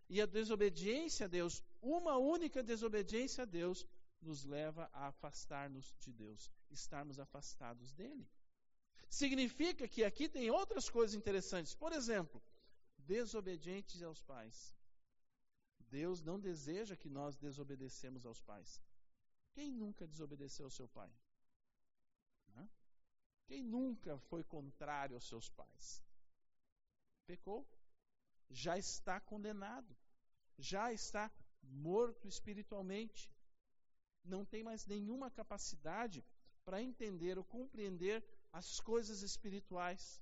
E 0.08 0.20
a 0.20 0.26
desobediência 0.26 1.26
a 1.26 1.28
Deus, 1.28 1.62
uma 1.80 2.16
única 2.16 2.62
desobediência 2.62 3.42
a 3.42 3.44
Deus, 3.44 3.86
nos 4.20 4.44
leva 4.44 4.90
a 4.92 5.06
afastar-nos 5.06 5.94
de 6.00 6.12
Deus, 6.12 6.50
estarmos 6.70 7.18
afastados 7.18 7.92
dele. 7.92 8.28
Significa 9.10 9.86
que 9.86 10.04
aqui 10.04 10.28
tem 10.28 10.50
outras 10.50 10.88
coisas 10.88 11.14
interessantes. 11.14 11.74
Por 11.74 11.92
exemplo, 11.92 12.42
desobedientes 12.98 14.02
aos 14.02 14.22
pais. 14.22 14.74
Deus 15.90 16.22
não 16.22 16.38
deseja 16.38 16.96
que 16.96 17.10
nós 17.10 17.36
desobedecemos 17.36 18.24
aos 18.24 18.40
pais. 18.40 18.80
Quem 19.52 19.70
nunca 19.72 20.06
desobedeceu 20.06 20.66
ao 20.66 20.70
seu 20.70 20.88
pai? 20.88 21.12
Quem 23.46 23.64
nunca 23.64 24.16
foi 24.16 24.44
contrário 24.44 25.16
aos 25.16 25.26
seus 25.26 25.48
pais? 25.50 26.00
Pecou. 27.26 27.68
Já 28.48 28.78
está 28.78 29.18
condenado. 29.20 29.96
Já 30.56 30.92
está 30.92 31.28
morto 31.62 32.28
espiritualmente 32.28 33.28
não 34.24 34.44
tem 34.44 34.62
mais 34.62 34.86
nenhuma 34.86 35.30
capacidade 35.30 36.24
para 36.64 36.82
entender 36.82 37.38
ou 37.38 37.44
compreender 37.44 38.24
as 38.52 38.80
coisas 38.80 39.22
espirituais, 39.22 40.20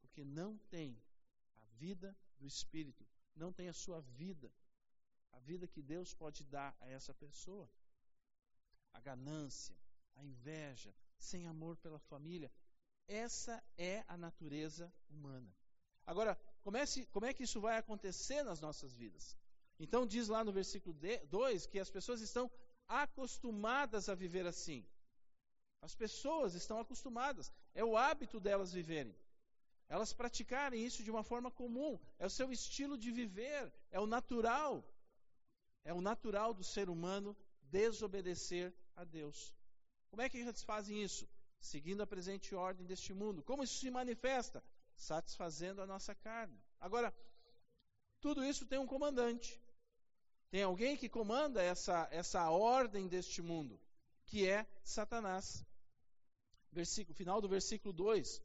porque 0.00 0.24
não 0.24 0.58
tem 0.70 1.00
a 1.56 1.64
vida 1.78 2.16
do 2.38 2.46
Espírito, 2.46 3.06
não 3.34 3.52
tem 3.52 3.68
a 3.68 3.72
sua 3.72 4.00
vida, 4.00 4.52
a 5.32 5.38
vida 5.40 5.66
que 5.66 5.82
Deus 5.82 6.14
pode 6.14 6.44
dar 6.44 6.76
a 6.80 6.88
essa 6.88 7.12
pessoa. 7.14 7.68
A 8.92 9.00
ganância, 9.00 9.76
a 10.14 10.24
inveja, 10.24 10.94
sem 11.18 11.46
amor 11.46 11.76
pela 11.76 11.98
família, 11.98 12.50
essa 13.06 13.62
é 13.76 14.04
a 14.08 14.16
natureza 14.16 14.92
humana. 15.08 15.54
Agora, 16.04 16.38
como 16.62 16.76
é, 16.76 16.84
como 17.12 17.26
é 17.26 17.34
que 17.34 17.44
isso 17.44 17.60
vai 17.60 17.76
acontecer 17.76 18.42
nas 18.42 18.60
nossas 18.60 18.94
vidas? 18.94 19.36
Então, 19.78 20.06
diz 20.06 20.28
lá 20.28 20.42
no 20.42 20.52
versículo 20.52 20.96
2 21.28 21.66
que 21.66 21.78
as 21.78 21.90
pessoas 21.90 22.20
estão 22.20 22.50
acostumadas 22.88 24.08
a 24.08 24.14
viver 24.14 24.46
assim. 24.46 24.86
As 25.80 25.94
pessoas 25.94 26.54
estão 26.54 26.78
acostumadas, 26.78 27.52
é 27.74 27.84
o 27.84 27.96
hábito 27.96 28.40
delas 28.40 28.72
viverem. 28.72 29.14
Elas 29.88 30.12
praticarem 30.12 30.84
isso 30.84 31.02
de 31.02 31.10
uma 31.10 31.22
forma 31.22 31.50
comum, 31.50 31.98
é 32.18 32.26
o 32.26 32.30
seu 32.30 32.50
estilo 32.50 32.98
de 32.98 33.10
viver, 33.10 33.72
é 33.90 34.00
o 34.00 34.06
natural. 34.06 34.84
É 35.84 35.94
o 35.94 36.00
natural 36.00 36.52
do 36.52 36.64
ser 36.64 36.88
humano 36.90 37.36
desobedecer 37.62 38.74
a 38.96 39.04
Deus. 39.04 39.54
Como 40.10 40.22
é 40.22 40.28
que 40.28 40.38
eles 40.38 40.62
fazem 40.62 41.02
isso? 41.02 41.28
Seguindo 41.60 42.02
a 42.02 42.06
presente 42.06 42.54
ordem 42.54 42.84
deste 42.84 43.12
mundo. 43.14 43.42
Como 43.42 43.62
isso 43.62 43.78
se 43.78 43.90
manifesta? 43.90 44.62
Satisfazendo 44.96 45.80
a 45.80 45.86
nossa 45.86 46.14
carne. 46.14 46.60
Agora, 46.80 47.14
tudo 48.20 48.44
isso 48.44 48.66
tem 48.66 48.78
um 48.78 48.86
comandante. 48.86 49.60
Tem 50.50 50.62
alguém 50.62 50.96
que 50.96 51.08
comanda 51.08 51.62
essa, 51.62 52.08
essa 52.10 52.50
ordem 52.50 53.06
deste 53.08 53.42
mundo, 53.42 53.78
que 54.26 54.48
é 54.48 54.66
Satanás. 54.84 55.64
Versículo, 56.72 57.14
final 57.14 57.40
do 57.40 57.48
versículo 57.48 57.92
2. 57.92 58.42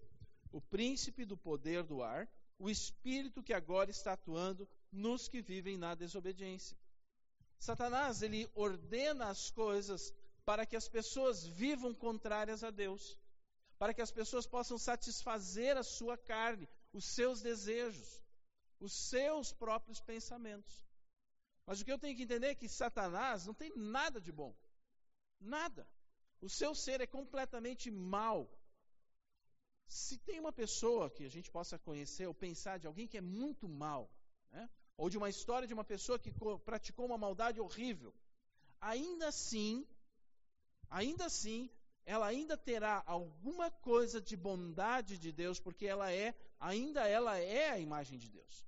O 0.52 0.62
príncipe 0.62 1.26
do 1.26 1.38
poder 1.38 1.84
do 1.84 2.02
ar, 2.02 2.30
o 2.60 2.70
espírito 2.70 3.44
que 3.44 3.54
agora 3.54 3.90
está 3.90 4.14
atuando 4.14 4.68
nos 4.92 5.28
que 5.28 5.42
vivem 5.42 5.78
na 5.78 5.96
desobediência. 5.96 6.78
Satanás, 7.60 8.22
ele 8.22 8.50
ordena 8.54 9.30
as 9.30 9.50
coisas 9.52 10.14
para 10.44 10.66
que 10.66 10.76
as 10.76 10.88
pessoas 10.88 11.46
vivam 11.46 11.94
contrárias 11.94 12.64
a 12.64 12.72
Deus, 12.72 13.18
para 13.78 13.94
que 13.94 14.02
as 14.02 14.12
pessoas 14.12 14.46
possam 14.46 14.78
satisfazer 14.78 15.78
a 15.78 15.84
sua 15.84 16.18
carne, 16.18 16.68
os 16.92 17.06
seus 17.06 17.42
desejos, 17.42 18.22
os 18.80 18.94
seus 18.94 19.54
próprios 19.54 20.02
pensamentos. 20.02 20.86
Mas 21.66 21.80
o 21.80 21.86
que 21.86 21.92
eu 21.92 22.00
tenho 22.00 22.16
que 22.18 22.24
entender 22.24 22.48
é 22.48 22.56
que 22.56 22.68
Satanás 22.68 23.46
não 23.46 23.54
tem 23.54 23.72
nada 23.76 24.20
de 24.20 24.32
bom. 24.32 24.56
Nada. 25.42 25.88
O 26.40 26.50
seu 26.50 26.74
ser 26.74 27.02
é 27.02 27.08
completamente 27.08 27.90
mal. 27.92 28.50
Se 29.88 30.18
tem 30.18 30.40
uma 30.40 30.54
pessoa 30.54 31.10
que 31.10 31.26
a 31.26 31.30
gente 31.30 31.52
possa 31.52 31.78
conhecer 31.78 32.26
ou 32.28 32.34
pensar 32.34 32.78
de 32.78 32.88
alguém 32.88 33.08
que 33.08 33.18
é 33.18 33.22
muito 33.22 33.68
mal, 33.68 34.10
né? 34.52 34.70
ou 34.96 35.10
de 35.10 35.18
uma 35.18 35.30
história 35.30 35.68
de 35.68 35.74
uma 35.74 35.84
pessoa 35.84 36.20
que 36.20 36.32
praticou 36.64 37.06
uma 37.06 37.18
maldade 37.18 37.60
horrível, 37.60 38.14
ainda 38.80 39.28
assim, 39.28 39.86
ainda 40.90 41.26
assim, 41.26 41.70
ela 42.06 42.28
ainda 42.28 42.58
terá 42.58 43.04
alguma 43.06 43.70
coisa 43.70 44.22
de 44.22 44.38
bondade 44.38 45.18
de 45.18 45.32
Deus, 45.32 45.60
porque 45.60 45.86
ela 45.86 46.12
é, 46.12 46.34
ainda 46.60 47.08
ela 47.08 47.38
é 47.38 47.70
a 47.72 47.80
imagem 47.80 48.18
de 48.18 48.30
Deus. 48.30 48.66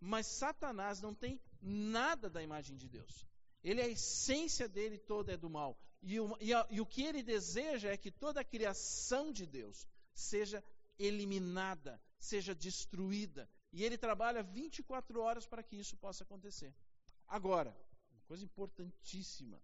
Mas 0.00 0.26
Satanás 0.26 1.00
não 1.00 1.14
tem 1.14 1.40
nada 1.62 2.28
da 2.28 2.42
imagem 2.42 2.76
de 2.76 2.88
Deus. 2.88 3.26
Ele, 3.62 3.80
a 3.80 3.88
essência 3.88 4.68
dele 4.68 4.98
toda 4.98 5.32
é 5.32 5.36
do 5.36 5.48
mal. 5.48 5.78
E 6.06 6.20
o, 6.20 6.36
e, 6.38 6.52
a, 6.52 6.66
e 6.70 6.80
o 6.82 6.86
que 6.86 7.02
ele 7.02 7.22
deseja 7.22 7.88
é 7.88 7.96
que 7.96 8.10
toda 8.10 8.40
a 8.40 8.44
criação 8.44 9.32
de 9.32 9.46
Deus 9.46 9.88
seja 10.12 10.62
eliminada, 10.98 11.98
seja 12.18 12.54
destruída. 12.54 13.48
E 13.72 13.82
ele 13.82 13.96
trabalha 13.96 14.42
24 14.42 15.18
horas 15.18 15.46
para 15.46 15.62
que 15.62 15.76
isso 15.76 15.96
possa 15.96 16.22
acontecer. 16.22 16.74
Agora, 17.26 17.74
uma 18.12 18.20
coisa 18.26 18.44
importantíssima. 18.44 19.58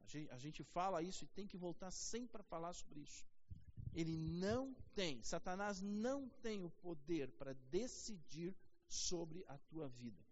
A 0.00 0.06
gente, 0.06 0.30
a 0.30 0.38
gente 0.38 0.62
fala 0.62 1.02
isso 1.02 1.24
e 1.24 1.28
tem 1.28 1.48
que 1.48 1.56
voltar 1.56 1.90
sempre 1.90 2.30
para 2.30 2.44
falar 2.44 2.72
sobre 2.72 3.00
isso. 3.00 3.26
Ele 3.92 4.16
não 4.16 4.72
tem, 4.94 5.22
Satanás 5.24 5.82
não 5.82 6.28
tem 6.40 6.62
o 6.62 6.70
poder 6.70 7.32
para 7.32 7.52
decidir 7.68 8.54
sobre 8.86 9.44
a 9.48 9.58
tua 9.58 9.88
vida. 9.88 10.22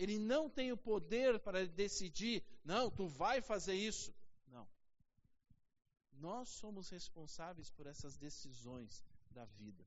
Ele 0.00 0.18
não 0.18 0.48
tem 0.48 0.72
o 0.72 0.78
poder 0.78 1.38
para 1.40 1.66
decidir, 1.66 2.42
não, 2.64 2.90
tu 2.90 3.06
vai 3.06 3.42
fazer 3.42 3.74
isso. 3.74 4.14
Não. 4.46 4.66
Nós 6.12 6.48
somos 6.48 6.88
responsáveis 6.88 7.70
por 7.70 7.86
essas 7.86 8.16
decisões 8.16 9.04
da 9.30 9.44
vida. 9.44 9.86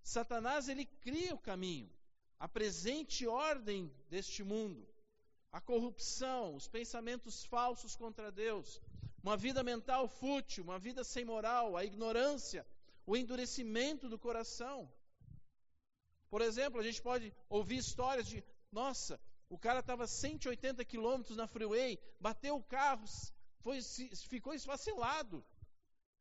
Satanás, 0.00 0.68
ele 0.68 0.86
cria 0.86 1.34
o 1.34 1.40
caminho, 1.40 1.90
a 2.38 2.46
presente 2.46 3.26
ordem 3.26 3.92
deste 4.08 4.44
mundo, 4.44 4.88
a 5.50 5.60
corrupção, 5.60 6.54
os 6.54 6.68
pensamentos 6.68 7.44
falsos 7.46 7.96
contra 7.96 8.30
Deus, 8.30 8.80
uma 9.24 9.36
vida 9.36 9.64
mental 9.64 10.06
fútil, 10.06 10.62
uma 10.62 10.78
vida 10.78 11.02
sem 11.02 11.24
moral, 11.24 11.76
a 11.76 11.84
ignorância, 11.84 12.64
o 13.04 13.16
endurecimento 13.16 14.08
do 14.08 14.20
coração. 14.20 14.88
Por 16.30 16.42
exemplo, 16.42 16.78
a 16.78 16.84
gente 16.84 17.02
pode 17.02 17.34
ouvir 17.48 17.78
histórias 17.78 18.28
de 18.28 18.44
nossa, 18.70 19.20
o 19.52 19.58
cara 19.58 19.80
estava 19.80 20.06
180 20.06 20.82
quilômetros 20.86 21.36
na 21.36 21.46
freeway, 21.46 21.98
bateu 22.18 22.56
o 22.56 22.62
carro, 22.62 23.04
foi, 23.60 23.82
ficou 24.32 24.54
esfacelado. 24.54 25.44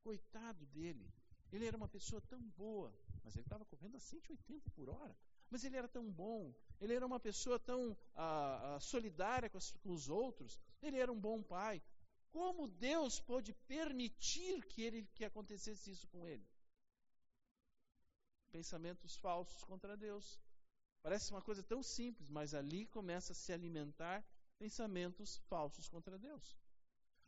Coitado 0.04 0.66
dele. 0.66 1.10
Ele 1.50 1.66
era 1.66 1.78
uma 1.78 1.88
pessoa 1.88 2.22
tão 2.28 2.42
boa, 2.58 2.94
mas 3.24 3.34
ele 3.38 3.46
estava 3.46 3.64
correndo 3.64 3.96
a 3.96 4.02
180 4.02 4.70
por 4.72 4.90
hora. 4.90 5.16
Mas 5.50 5.64
ele 5.64 5.78
era 5.78 5.88
tão 5.88 6.12
bom, 6.12 6.54
ele 6.82 6.94
era 6.94 7.06
uma 7.06 7.22
pessoa 7.22 7.58
tão 7.58 7.98
ah, 8.16 8.76
ah, 8.76 8.80
solidária 8.82 9.50
com, 9.50 9.58
as, 9.58 9.72
com 9.72 9.92
os 9.94 10.10
outros, 10.10 10.60
ele 10.82 10.98
era 10.98 11.12
um 11.12 11.20
bom 11.20 11.42
pai. 11.42 11.82
Como 12.32 12.68
Deus 12.68 13.22
pôde 13.22 13.54
permitir 13.66 14.62
que, 14.66 14.82
ele, 14.82 15.08
que 15.16 15.24
acontecesse 15.24 15.90
isso 15.90 16.06
com 16.10 16.28
ele? 16.28 16.46
Pensamentos 18.52 19.16
falsos 19.16 19.64
contra 19.64 19.96
Deus. 19.96 20.38
Parece 21.04 21.32
uma 21.32 21.42
coisa 21.42 21.64
tão 21.64 21.82
simples, 21.82 22.30
mas 22.30 22.54
ali 22.54 22.86
começa 22.86 23.34
a 23.34 23.36
se 23.36 23.52
alimentar 23.52 24.24
pensamentos 24.60 25.38
falsos 25.50 25.90
contra 25.90 26.18
Deus. 26.18 26.56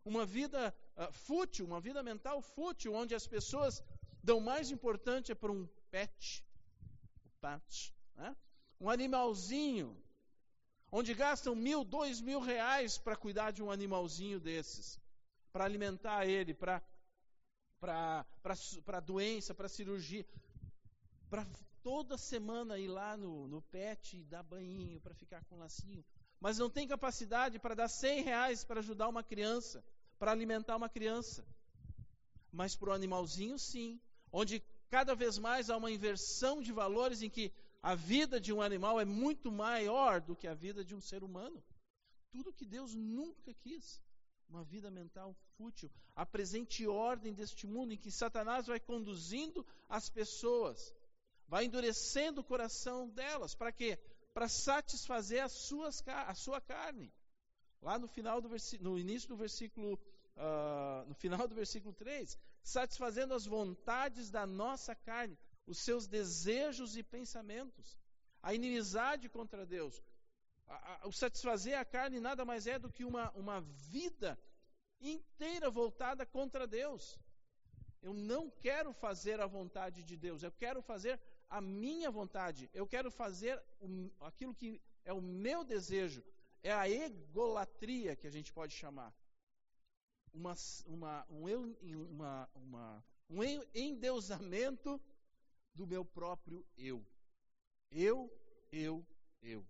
Uma 0.06 0.26
vida 0.26 0.76
uh, 0.96 1.12
fútil, 1.12 1.66
uma 1.66 1.82
vida 1.82 2.04
mental 2.04 2.42
fútil, 2.42 2.94
onde 2.94 3.16
as 3.16 3.26
pessoas 3.26 3.84
dão 4.22 4.40
mais 4.40 4.70
importância 4.70 5.36
para 5.36 5.52
um 5.52 5.68
pet, 5.90 6.46
pet 7.42 7.96
né? 8.16 8.36
um 8.80 8.90
animalzinho, 8.90 9.98
onde 10.92 11.14
gastam 11.14 11.56
mil, 11.56 11.84
dois 11.84 12.22
mil 12.22 12.40
reais 12.40 12.98
para 12.98 13.16
cuidar 13.16 13.52
de 13.52 13.64
um 13.64 13.72
animalzinho 13.72 14.40
desses, 14.40 15.00
para 15.52 15.66
alimentar 15.66 16.26
ele, 16.28 16.54
para 16.54 16.82
para 17.80 19.00
doença, 19.02 19.54
para 19.54 19.68
cirurgia, 19.68 20.26
para 21.30 21.46
toda 21.84 22.18
semana 22.18 22.80
ir 22.80 22.88
lá 22.88 23.18
no, 23.18 23.48
no 23.48 23.62
pet 23.62 24.18
e 24.18 24.24
dar 24.24 24.42
banhinho 24.42 25.00
para 25.02 25.14
ficar 25.14 25.44
com 25.46 25.58
lacinho, 25.58 26.04
mas 26.40 26.58
não 26.58 26.70
tem 26.70 26.88
capacidade 26.88 27.60
para 27.60 27.76
dar 27.76 27.90
100 27.90 28.24
reais 28.24 28.64
para 28.64 28.80
ajudar 28.80 29.10
uma 29.10 29.24
criança, 29.24 29.84
para 30.18 30.32
alimentar 30.32 30.78
uma 30.78 30.90
criança. 30.90 31.46
Mas 32.52 32.76
para 32.76 32.90
o 32.90 32.94
animalzinho, 32.94 33.60
sim, 33.60 34.00
onde 34.32 34.64
cada 34.90 35.14
vez 35.14 35.38
mais 35.38 35.70
há 35.70 35.78
uma 35.78 35.92
inversão 35.92 36.62
de 36.62 36.72
valores 36.72 37.22
em 37.22 37.30
que 37.30 37.52
a 37.82 37.96
vida 37.96 38.40
de 38.40 38.54
um 38.54 38.62
animal 38.62 39.00
é 39.00 39.06
muito 39.06 39.52
maior 39.52 40.22
do 40.22 40.36
que 40.36 40.48
a 40.48 40.54
vida 40.54 40.86
de 40.86 40.96
um 40.96 41.02
ser 41.02 41.24
humano. 41.24 41.62
Tudo 42.32 42.54
que 42.54 42.66
Deus 42.66 42.96
nunca 42.96 43.54
quis. 43.54 44.02
Uma 44.48 44.64
vida 44.64 44.92
mental 44.92 45.36
fútil. 45.58 45.92
A 46.16 46.26
presente 46.26 46.86
ordem 46.88 47.34
deste 47.34 47.66
mundo 47.66 47.94
em 47.94 47.98
que 47.98 48.12
Satanás 48.12 48.68
vai 48.68 48.80
conduzindo 48.80 49.66
as 49.90 50.10
pessoas 50.10 50.94
vai 51.48 51.66
endurecendo 51.66 52.42
o 52.42 52.44
coração 52.44 53.10
delas. 53.10 53.56
Para 53.56 53.72
quê? 53.72 53.98
Para 54.34 54.48
satisfazer 54.48 55.44
as 55.44 55.52
suas, 55.52 56.04
a 56.08 56.34
sua 56.34 56.60
carne. 56.60 57.14
Lá 57.82 58.00
no 58.00 58.08
final 58.08 58.42
do 58.42 58.50
no 58.80 58.98
início 58.98 59.28
do 59.28 59.36
versículo, 59.36 59.94
uh, 60.38 61.06
no 61.08 61.14
final 61.14 61.48
do 61.48 61.54
versículo 61.54 61.94
3, 61.94 62.38
satisfazendo 62.64 63.34
as 63.34 63.46
vontades 63.46 64.30
da 64.32 64.46
nossa 64.48 64.96
carne, 64.96 65.38
os 65.68 65.80
seus 65.80 66.08
desejos 66.08 66.96
e 66.96 67.04
pensamentos, 67.04 67.98
a 68.42 68.54
inimizade 68.54 69.30
contra 69.30 69.66
Deus. 69.66 70.02
A, 70.68 71.04
a, 71.04 71.08
o 71.08 71.12
satisfazer 71.12 71.78
a 71.78 71.86
carne 71.86 72.20
nada 72.20 72.46
mais 72.46 72.68
é 72.68 72.80
do 72.80 72.90
que 72.90 73.04
uma, 73.04 73.32
uma 73.32 73.62
vida 73.62 74.40
inteira 75.00 75.70
voltada 75.70 76.26
contra 76.26 76.66
Deus. 76.66 77.20
Eu 78.02 78.14
não 78.14 78.50
quero 78.50 78.94
fazer 78.94 79.40
a 79.40 79.46
vontade 79.46 80.04
de 80.04 80.18
Deus, 80.18 80.44
eu 80.44 80.52
quero 80.52 80.82
fazer 80.82 81.20
a 81.58 81.62
minha 81.62 82.10
vontade, 82.10 82.68
eu 82.74 82.88
quero 82.88 83.12
fazer 83.12 83.62
aquilo 84.20 84.56
que 84.56 84.82
é 85.06 85.14
o 85.14 85.22
meu 85.22 85.64
desejo, 85.64 86.24
é 86.64 86.74
a 86.74 86.90
egolatria 86.90 88.16
que 88.16 88.26
a 88.26 88.32
gente 88.32 88.52
pode 88.52 88.74
chamar. 88.74 89.14
Uma, 90.34 90.56
uma, 90.88 91.26
um, 91.30 91.46
uma, 92.10 92.50
uma 92.56 93.06
um 93.30 93.44
endeusamento 93.74 95.00
do 95.76 95.86
meu 95.86 96.04
próprio 96.04 96.66
eu. 96.76 97.06
Eu, 97.92 98.32
eu, 98.72 99.06
eu. 99.44 99.64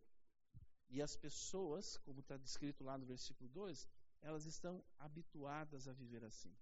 E 0.87 1.01
as 1.01 1.17
pessoas, 1.17 1.97
como 1.97 2.21
está 2.21 2.37
descrito 2.37 2.81
lá 2.81 2.97
no 2.97 3.05
versículo 3.05 3.49
2, 3.49 3.89
elas 4.21 4.45
estão 4.45 4.81
habituadas 4.97 5.89
a 5.89 5.91
viver 5.91 6.23
assim. 6.23 6.55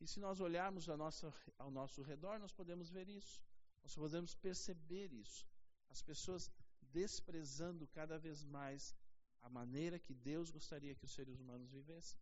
E 0.00 0.06
se 0.08 0.18
nós 0.18 0.40
olharmos 0.40 0.88
nossa, 0.88 1.32
ao 1.56 1.70
nosso 1.70 2.02
redor, 2.02 2.40
nós 2.40 2.52
podemos 2.52 2.90
ver 2.90 3.08
isso. 3.08 3.40
Nós 3.82 3.94
podemos 3.94 4.34
perceber 4.34 5.12
isso. 5.12 5.46
As 5.88 6.02
pessoas 6.02 6.50
desprezando 6.92 7.86
cada 7.88 8.18
vez 8.18 8.44
mais 8.44 8.94
a 9.42 9.48
maneira 9.48 9.98
que 9.98 10.14
Deus 10.14 10.50
gostaria 10.50 10.94
que 10.94 11.04
os 11.04 11.12
seres 11.12 11.38
humanos 11.38 11.70
vivessem. 11.70 12.18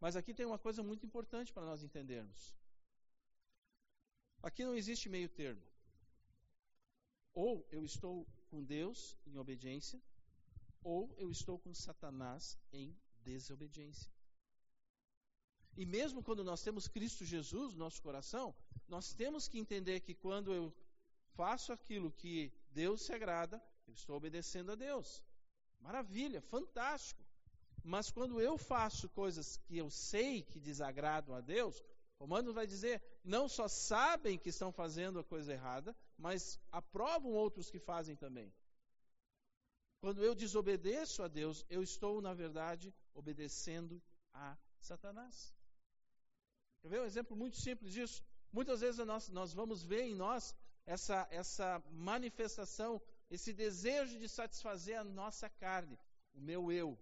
Mas 0.00 0.16
aqui 0.16 0.34
tem 0.34 0.46
uma 0.46 0.58
coisa 0.58 0.82
muito 0.82 1.04
importante 1.06 1.52
para 1.52 1.64
nós 1.64 1.82
entendermos. 1.82 2.54
Aqui 4.42 4.64
não 4.64 4.74
existe 4.74 5.08
meio 5.08 5.28
termo. 5.28 5.62
Ou 7.32 7.66
eu 7.70 7.84
estou 7.84 8.26
com 8.48 8.64
Deus 8.64 9.16
em 9.26 9.36
obediência, 9.36 10.00
ou 10.82 11.12
eu 11.18 11.30
estou 11.30 11.58
com 11.58 11.74
Satanás 11.74 12.58
em 12.72 12.96
desobediência. 13.22 14.15
E 15.76 15.84
mesmo 15.84 16.22
quando 16.22 16.42
nós 16.42 16.62
temos 16.62 16.88
Cristo 16.88 17.24
Jesus 17.24 17.74
no 17.74 17.80
nosso 17.80 18.02
coração, 18.02 18.54
nós 18.88 19.12
temos 19.12 19.46
que 19.46 19.58
entender 19.58 20.00
que 20.00 20.14
quando 20.14 20.52
eu 20.52 20.74
faço 21.34 21.72
aquilo 21.72 22.10
que 22.10 22.52
Deus 22.70 23.02
se 23.02 23.12
agrada, 23.12 23.62
eu 23.86 23.92
estou 23.92 24.16
obedecendo 24.16 24.72
a 24.72 24.74
Deus. 24.74 25.22
Maravilha, 25.80 26.40
fantástico. 26.40 27.22
Mas 27.84 28.10
quando 28.10 28.40
eu 28.40 28.56
faço 28.56 29.08
coisas 29.10 29.58
que 29.58 29.76
eu 29.76 29.90
sei 29.90 30.42
que 30.42 30.58
desagradam 30.58 31.34
a 31.34 31.40
Deus, 31.40 31.82
Romanos 32.18 32.54
vai 32.54 32.66
dizer, 32.66 33.02
não 33.22 33.48
só 33.48 33.68
sabem 33.68 34.38
que 34.38 34.48
estão 34.48 34.72
fazendo 34.72 35.18
a 35.18 35.24
coisa 35.24 35.52
errada, 35.52 35.94
mas 36.16 36.58
aprovam 36.72 37.32
outros 37.32 37.70
que 37.70 37.78
fazem 37.78 38.16
também. 38.16 38.52
Quando 40.00 40.24
eu 40.24 40.34
desobedeço 40.34 41.22
a 41.22 41.28
Deus, 41.28 41.64
eu 41.68 41.82
estou, 41.82 42.20
na 42.20 42.32
verdade, 42.32 42.94
obedecendo 43.14 44.02
a 44.32 44.56
Satanás. 44.80 45.55
Quer 46.86 46.90
ver 46.90 47.00
um 47.00 47.04
exemplo 47.06 47.36
muito 47.36 47.56
simples 47.56 47.92
disso? 47.92 48.22
Muitas 48.52 48.80
vezes 48.80 49.04
nós, 49.04 49.28
nós 49.30 49.52
vamos 49.52 49.82
ver 49.82 50.02
em 50.02 50.14
nós 50.14 50.54
essa, 50.86 51.26
essa 51.32 51.82
manifestação, 51.90 53.02
esse 53.28 53.52
desejo 53.52 54.16
de 54.20 54.28
satisfazer 54.28 54.96
a 54.96 55.02
nossa 55.02 55.48
carne, 55.48 55.98
o 56.32 56.40
meu 56.40 56.70
eu. 56.70 56.96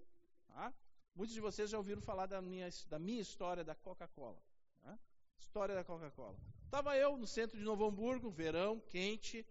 Tá? 0.48 0.72
Muitos 1.14 1.34
de 1.34 1.40
vocês 1.42 1.68
já 1.68 1.76
ouviram 1.76 2.00
falar 2.00 2.24
da 2.24 2.40
minha, 2.40 2.70
da 2.88 2.98
minha 2.98 3.20
história 3.20 3.62
da 3.62 3.74
Coca-Cola. 3.74 4.42
Tá? 4.80 4.98
História 5.38 5.74
da 5.74 5.84
Coca-Cola. 5.84 6.38
Estava 6.64 6.96
eu 6.96 7.18
no 7.18 7.26
centro 7.26 7.58
de 7.58 7.62
Novo 7.62 7.84
Hamburgo, 7.84 8.30
verão, 8.30 8.80
quente. 8.88 9.46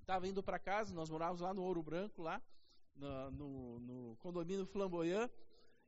Estava 0.00 0.26
indo 0.26 0.42
para 0.42 0.58
casa, 0.58 0.94
nós 0.94 1.10
morávamos 1.10 1.42
lá 1.42 1.52
no 1.52 1.62
Ouro 1.62 1.82
Branco, 1.82 2.22
lá 2.22 2.40
no, 2.96 3.30
no, 3.32 3.80
no 3.80 4.16
condomínio 4.16 4.64
Flamboyant. 4.64 5.30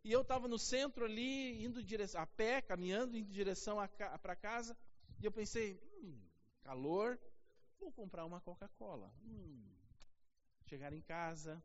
E 0.04 0.10
eu 0.10 0.22
estava 0.22 0.48
no 0.48 0.58
centro 0.58 1.04
ali, 1.04 1.64
indo 1.64 1.82
direção, 1.82 2.20
a 2.20 2.26
pé, 2.26 2.60
caminhando, 2.60 3.16
em 3.16 3.24
direção 3.24 3.76
para 4.20 4.34
casa. 4.34 4.76
E 5.20 5.24
eu 5.24 5.30
pensei, 5.30 5.80
hum, 6.02 6.20
calor, 6.62 7.18
vou 7.78 7.92
comprar 7.92 8.24
uma 8.24 8.40
Coca-Cola. 8.40 9.12
Hum, 9.22 9.64
chegar 10.66 10.92
em 10.92 11.00
casa, 11.02 11.62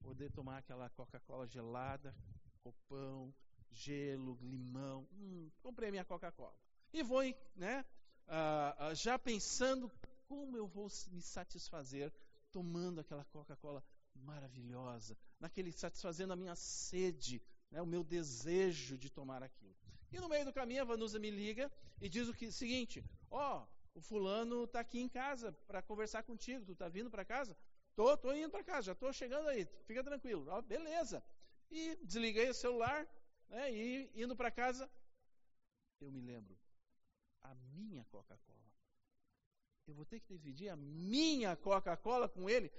poder 0.00 0.30
tomar 0.30 0.58
aquela 0.58 0.90
Coca-Cola 0.90 1.46
gelada, 1.46 2.14
copão, 2.62 3.34
gelo, 3.70 4.38
limão. 4.42 5.08
Hum, 5.12 5.50
comprei 5.62 5.90
minha 5.90 6.04
Coca-Cola. 6.04 6.54
E 6.92 7.02
vou, 7.02 7.22
né, 7.54 7.84
uh, 8.26 8.90
uh, 8.90 8.94
já 8.94 9.18
pensando 9.18 9.90
como 10.26 10.56
eu 10.56 10.66
vou 10.66 10.88
me 11.10 11.22
satisfazer 11.22 12.12
tomando 12.50 13.00
aquela 13.00 13.24
Coca-Cola 13.24 13.82
maravilhosa, 14.14 15.16
naquele 15.38 15.72
satisfazendo 15.72 16.32
a 16.32 16.36
minha 16.36 16.54
sede, 16.54 17.40
né, 17.70 17.80
o 17.80 17.86
meu 17.86 18.02
desejo 18.02 18.98
de 18.98 19.10
tomar 19.10 19.42
aquilo. 19.42 19.74
E 20.12 20.18
no 20.18 20.28
meio 20.28 20.44
do 20.44 20.52
caminho 20.52 20.82
a 20.82 20.84
Vanusa 20.84 21.18
me 21.18 21.30
liga 21.30 21.70
e 22.00 22.08
diz 22.08 22.28
o 22.28 22.34
que, 22.34 22.50
seguinte: 22.50 23.04
ó, 23.30 23.62
oh, 23.62 23.98
o 23.98 24.00
fulano 24.00 24.64
está 24.64 24.80
aqui 24.80 25.00
em 25.00 25.08
casa 25.08 25.52
para 25.66 25.82
conversar 25.82 26.22
contigo. 26.22 26.64
Tu 26.64 26.72
está 26.72 26.88
vindo 26.88 27.10
para 27.10 27.24
casa? 27.24 27.56
Tô, 27.94 28.16
tô 28.16 28.32
indo 28.32 28.50
para 28.50 28.64
casa, 28.64 28.86
já 28.88 28.94
tô 28.94 29.12
chegando 29.12 29.48
aí. 29.48 29.66
Fica 29.86 30.02
tranquilo. 30.02 30.46
Oh, 30.50 30.62
beleza. 30.62 31.22
E 31.70 31.96
desliguei 32.04 32.48
o 32.48 32.54
celular, 32.54 33.06
né, 33.48 33.72
e 33.72 34.10
indo 34.14 34.34
para 34.34 34.50
casa, 34.50 34.90
eu 36.00 36.10
me 36.10 36.20
lembro 36.20 36.58
a 37.42 37.54
minha 37.54 38.04
Coca-Cola. 38.06 38.58
Eu 39.86 39.94
vou 39.94 40.04
ter 40.04 40.20
que 40.20 40.28
dividir 40.28 40.68
a 40.68 40.76
minha 40.76 41.56
Coca-Cola 41.56 42.28
com 42.28 42.48
ele? 42.48 42.72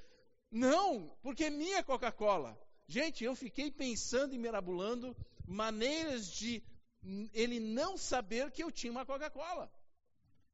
Não, 0.49 1.09
porque 1.21 1.45
é 1.45 1.49
minha 1.49 1.83
Coca-Cola. 1.83 2.57
Gente, 2.91 3.23
eu 3.23 3.33
fiquei 3.33 3.71
pensando 3.71 4.35
e 4.35 4.37
mirabulando 4.37 5.15
maneiras 5.47 6.27
de 6.27 6.61
ele 7.31 7.57
não 7.57 7.97
saber 7.97 8.51
que 8.51 8.61
eu 8.61 8.69
tinha 8.69 8.91
uma 8.91 9.05
Coca-Cola. 9.05 9.71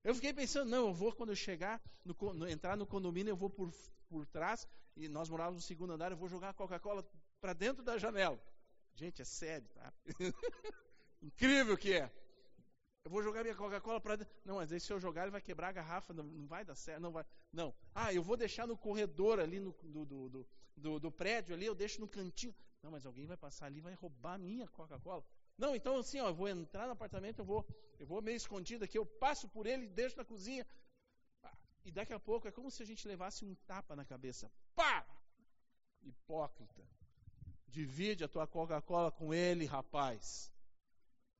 Eu 0.04 0.14
fiquei 0.14 0.32
pensando, 0.32 0.70
não, 0.70 0.86
eu 0.86 0.94
vou 0.94 1.12
quando 1.12 1.30
eu 1.32 1.36
chegar, 1.36 1.82
no, 2.06 2.16
no, 2.36 2.48
entrar 2.48 2.78
no 2.78 2.86
condomínio, 2.86 3.32
eu 3.32 3.36
vou 3.36 3.50
por, 3.50 3.74
por 4.08 4.24
trás, 4.28 4.68
e 4.96 5.08
nós 5.08 5.30
morávamos 5.30 5.64
no 5.64 5.68
segundo 5.68 5.94
andar, 5.94 6.12
eu 6.12 6.18
vou 6.18 6.30
jogar 6.30 6.50
a 6.50 6.54
Coca-Cola 6.54 7.04
para 7.42 7.54
dentro 7.54 7.84
da 7.84 7.98
janela. 7.98 8.40
Gente, 8.94 9.20
é 9.20 9.26
sério, 9.26 9.68
tá? 9.70 9.92
Incrível 11.20 11.76
que 11.76 11.94
é. 11.94 12.12
Eu 13.04 13.10
vou 13.10 13.24
jogar 13.24 13.42
minha 13.42 13.56
Coca-Cola 13.56 14.00
para 14.00 14.18
dentro. 14.18 14.36
Não, 14.46 14.58
mas 14.58 14.70
se 14.84 14.94
eu 14.94 15.00
jogar, 15.00 15.24
ele 15.24 15.32
vai 15.32 15.42
quebrar 15.42 15.70
a 15.70 15.72
garrafa, 15.72 16.14
não, 16.14 16.24
não, 16.24 16.46
vai 16.46 16.64
dar 16.64 16.76
certo, 16.76 17.02
não 17.02 17.12
vai. 17.12 17.26
Não. 17.52 17.74
Ah, 17.96 18.14
eu 18.14 18.22
vou 18.22 18.38
deixar 18.38 18.68
no 18.68 18.78
corredor 18.78 19.40
ali 19.40 19.60
no, 19.60 19.72
do, 19.82 20.06
do, 20.06 20.30
do, 20.30 20.48
do 20.78 21.12
prédio 21.12 21.56
ali, 21.56 21.66
eu 21.66 21.76
deixo 21.76 22.00
no 22.00 22.08
cantinho. 22.08 22.56
Não, 22.82 22.92
mas 22.92 23.06
alguém 23.06 23.26
vai 23.26 23.38
passar 23.38 23.66
ali 23.66 23.80
e 23.80 23.82
vai 23.82 23.94
roubar 23.96 24.36
a 24.36 24.38
minha 24.38 24.68
Coca-Cola. 24.68 25.26
Não, 25.58 25.76
então 25.76 25.98
assim, 25.98 26.20
ó, 26.20 26.30
eu 26.30 26.36
vou 26.36 26.48
entrar 26.48 26.86
no 26.86 26.94
apartamento, 26.94 27.40
eu 27.40 27.46
vou, 27.46 27.66
eu 28.00 28.06
vou 28.06 28.22
meio 28.22 28.38
escondido 28.38 28.86
aqui, 28.86 28.98
eu 28.98 29.06
passo 29.06 29.50
por 29.50 29.66
ele 29.66 29.88
deixo 29.88 30.16
na 30.16 30.24
cozinha. 30.24 30.66
E 31.84 31.92
daqui 31.92 32.14
a 32.14 32.20
pouco 32.20 32.48
é 32.48 32.52
como 32.52 32.70
se 32.70 32.84
a 32.84 32.86
gente 32.86 33.08
levasse 33.08 33.46
um 33.46 33.56
tapa 33.66 33.96
na 33.96 34.06
cabeça. 34.06 34.52
Pá! 34.76 35.08
Hipócrita. 36.02 36.88
Divide 37.68 38.24
a 38.24 38.28
tua 38.28 38.46
Coca-Cola 38.46 39.12
com 39.12 39.34
ele, 39.34 39.66
rapaz. 39.66 40.52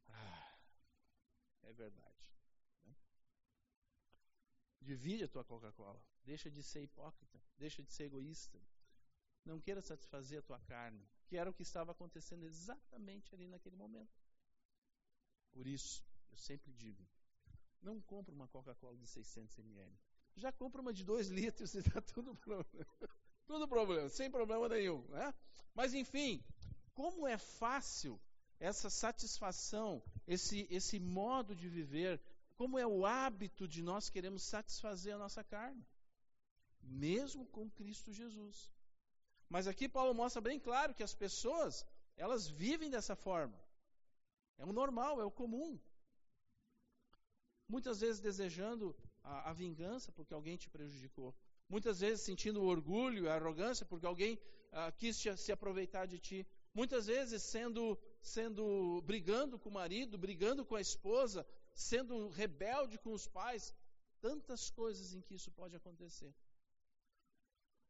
Ah, 0.10 0.58
é 1.64 1.74
verdade. 1.74 2.32
Né? 2.86 2.96
Divide 4.82 5.26
a 5.26 5.28
tua 5.28 5.44
Coca-Cola. 5.44 6.02
Deixa 6.24 6.50
de 6.50 6.64
ser 6.64 6.82
hipócrita. 6.82 7.42
Deixa 7.58 7.84
de 7.84 7.92
ser 7.92 8.06
egoísta. 8.06 8.60
Não 9.48 9.62
queira 9.62 9.82
satisfazer 9.82 10.40
a 10.40 10.42
tua 10.42 10.60
carne 10.60 11.08
que 11.28 11.38
era 11.38 11.50
o 11.50 11.54
que 11.54 11.64
estava 11.64 11.92
acontecendo 11.92 12.46
exatamente 12.46 13.34
ali 13.34 13.48
naquele 13.48 13.76
momento. 13.76 14.14
Por 15.52 15.66
isso, 15.66 16.04
eu 16.30 16.38
sempre 16.38 16.74
digo: 16.74 17.06
não 17.82 18.02
compre 18.02 18.34
uma 18.36 18.48
Coca-Cola 18.48 18.98
de 18.98 19.08
600 19.08 19.58
ml. 19.60 19.98
Já 20.36 20.52
compra 20.52 20.82
uma 20.82 20.94
de 20.94 21.04
2 21.04 21.30
litros 21.30 21.74
e 21.74 21.80
está 21.80 22.02
tudo 22.02 22.36
problema. 22.36 22.88
tudo 23.48 23.68
problema, 23.68 24.10
sem 24.10 24.30
problema 24.30 24.68
nenhum. 24.70 25.02
Né? 25.08 25.34
Mas, 25.74 25.94
enfim, 25.94 26.44
como 26.94 27.26
é 27.26 27.38
fácil 27.38 28.20
essa 28.60 28.90
satisfação, 28.90 30.04
esse, 30.28 30.68
esse 30.70 31.00
modo 31.00 31.56
de 31.56 31.70
viver, 31.70 32.22
como 32.56 32.78
é 32.78 32.86
o 32.86 33.06
hábito 33.06 33.68
de 33.68 33.82
nós 33.82 34.10
queremos 34.10 34.44
satisfazer 34.44 35.16
a 35.16 35.18
nossa 35.18 35.44
carne, 35.44 35.86
mesmo 36.82 37.46
com 37.46 37.70
Cristo 37.70 38.12
Jesus. 38.12 38.70
Mas 39.50 39.68
aqui 39.68 39.88
Paulo 39.88 40.14
mostra 40.14 40.42
bem 40.42 40.60
claro 40.60 40.94
que 40.94 41.04
as 41.04 41.14
pessoas, 41.14 41.86
elas 42.16 42.48
vivem 42.48 42.90
dessa 42.90 43.16
forma. 43.16 43.58
É 44.58 44.66
o 44.66 44.74
normal, 44.74 45.22
é 45.22 45.26
o 45.26 45.32
comum. 45.32 45.80
Muitas 47.68 48.00
vezes 48.00 48.20
desejando 48.20 48.96
a, 49.24 49.50
a 49.50 49.54
vingança 49.54 50.12
porque 50.12 50.34
alguém 50.34 50.58
te 50.58 50.70
prejudicou. 50.70 51.34
Muitas 51.70 52.00
vezes 52.00 52.26
sentindo 52.26 52.64
orgulho 52.64 53.30
a 53.30 53.36
arrogância 53.36 53.86
porque 53.86 54.06
alguém 54.06 54.40
ah, 54.72 54.92
quis 54.92 55.20
te, 55.20 55.36
se 55.38 55.52
aproveitar 55.52 56.06
de 56.06 56.20
ti. 56.20 56.48
Muitas 56.74 57.08
vezes 57.08 57.42
sendo, 57.44 57.98
sendo 58.22 59.02
brigando 59.02 59.60
com 59.60 59.70
o 59.70 59.74
marido, 59.74 60.18
brigando 60.18 60.66
com 60.66 60.76
a 60.76 60.82
esposa, 60.82 61.46
sendo 61.74 62.30
rebelde 62.30 62.98
com 62.98 63.12
os 63.14 63.28
pais. 63.28 63.74
Tantas 64.22 64.70
coisas 64.70 65.14
em 65.14 65.22
que 65.22 65.36
isso 65.36 65.52
pode 65.52 65.76
acontecer. 65.76 66.34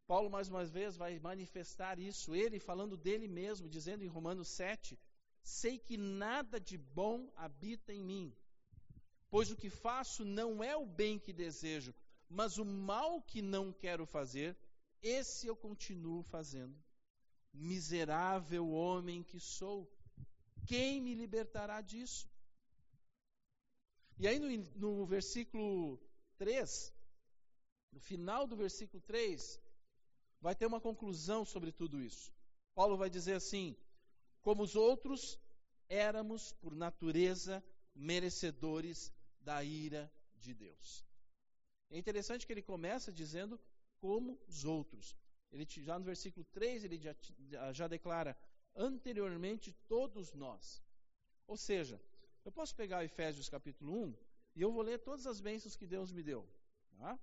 Paulo, 0.08 0.30
mais 0.30 0.48
uma 0.48 0.64
vez, 0.64 0.96
vai 0.96 1.20
manifestar 1.20 2.00
isso, 2.00 2.34
ele 2.34 2.60
falando 2.60 2.96
dele 2.96 3.28
mesmo, 3.28 3.68
dizendo 3.68 4.04
em 4.06 4.08
Romanos 4.08 4.48
7: 4.48 4.98
Sei 5.44 5.78
que 5.78 5.98
nada 5.98 6.60
de 6.60 6.78
bom 6.78 7.30
habita 7.36 7.94
em 7.94 8.02
mim, 8.02 8.34
pois 9.30 9.52
o 9.52 9.58
que 9.58 9.70
faço 9.70 10.24
não 10.24 10.64
é 10.64 10.78
o 10.78 10.86
bem 10.86 11.20
que 11.20 11.34
desejo, 11.34 11.94
mas 12.30 12.58
o 12.58 12.64
mal 12.64 13.22
que 13.22 13.42
não 13.42 13.74
quero 13.74 14.06
fazer, 14.06 14.58
esse 15.02 15.46
eu 15.46 15.56
continuo 15.56 16.24
fazendo. 16.24 16.76
Miserável 17.54 18.70
homem 18.70 19.24
que 19.24 19.40
sou, 19.40 19.92
quem 20.66 21.02
me 21.02 21.14
libertará 21.16 21.82
disso? 21.82 22.30
E 24.20 24.28
aí 24.28 24.40
no, 24.40 24.50
no 24.76 25.06
versículo 25.06 26.00
3, 26.38 26.94
no 27.92 28.00
final 28.00 28.48
do 28.48 28.56
versículo 28.56 29.02
3, 29.02 29.60
vai 30.40 30.56
ter 30.56 30.66
uma 30.66 30.82
conclusão 30.82 31.46
sobre 31.46 31.72
tudo 31.72 32.02
isso. 32.02 32.34
Paulo 32.74 32.98
vai 32.98 33.10
dizer 33.10 33.34
assim: 33.34 33.76
como 34.42 34.64
os 34.64 34.76
outros, 34.76 35.40
éramos 35.90 36.54
por 36.54 36.76
natureza 36.76 37.64
merecedores 37.96 39.12
da 39.40 39.64
ira 39.64 40.12
de 40.36 40.54
Deus. 40.54 41.06
É 41.90 41.98
interessante 41.98 42.46
que 42.46 42.54
ele 42.54 42.62
começa 42.62 43.12
dizendo 43.12 43.60
como 44.00 44.40
os 44.48 44.66
outros. 44.66 45.16
Ele 45.52 45.66
já 45.70 45.98
no 45.98 46.06
versículo 46.06 46.46
3 46.46 46.84
ele 46.84 46.98
já, 46.98 47.16
já 47.72 47.88
declara 47.88 48.38
anteriormente 48.76 49.72
todos 49.88 50.34
nós. 50.34 50.84
Ou 51.48 51.58
seja, 51.58 52.02
eu 52.44 52.52
posso 52.52 52.76
pegar 52.76 53.04
Efésios 53.04 53.50
capítulo 53.50 53.94
1 54.04 54.18
e 54.56 54.62
eu 54.62 54.72
vou 54.72 54.82
ler 54.82 55.00
todas 55.00 55.26
as 55.26 55.40
bênçãos 55.40 55.76
que 55.76 55.88
Deus 55.88 56.12
me 56.12 56.22
deu. 56.22 56.48
Tá? 56.98 57.18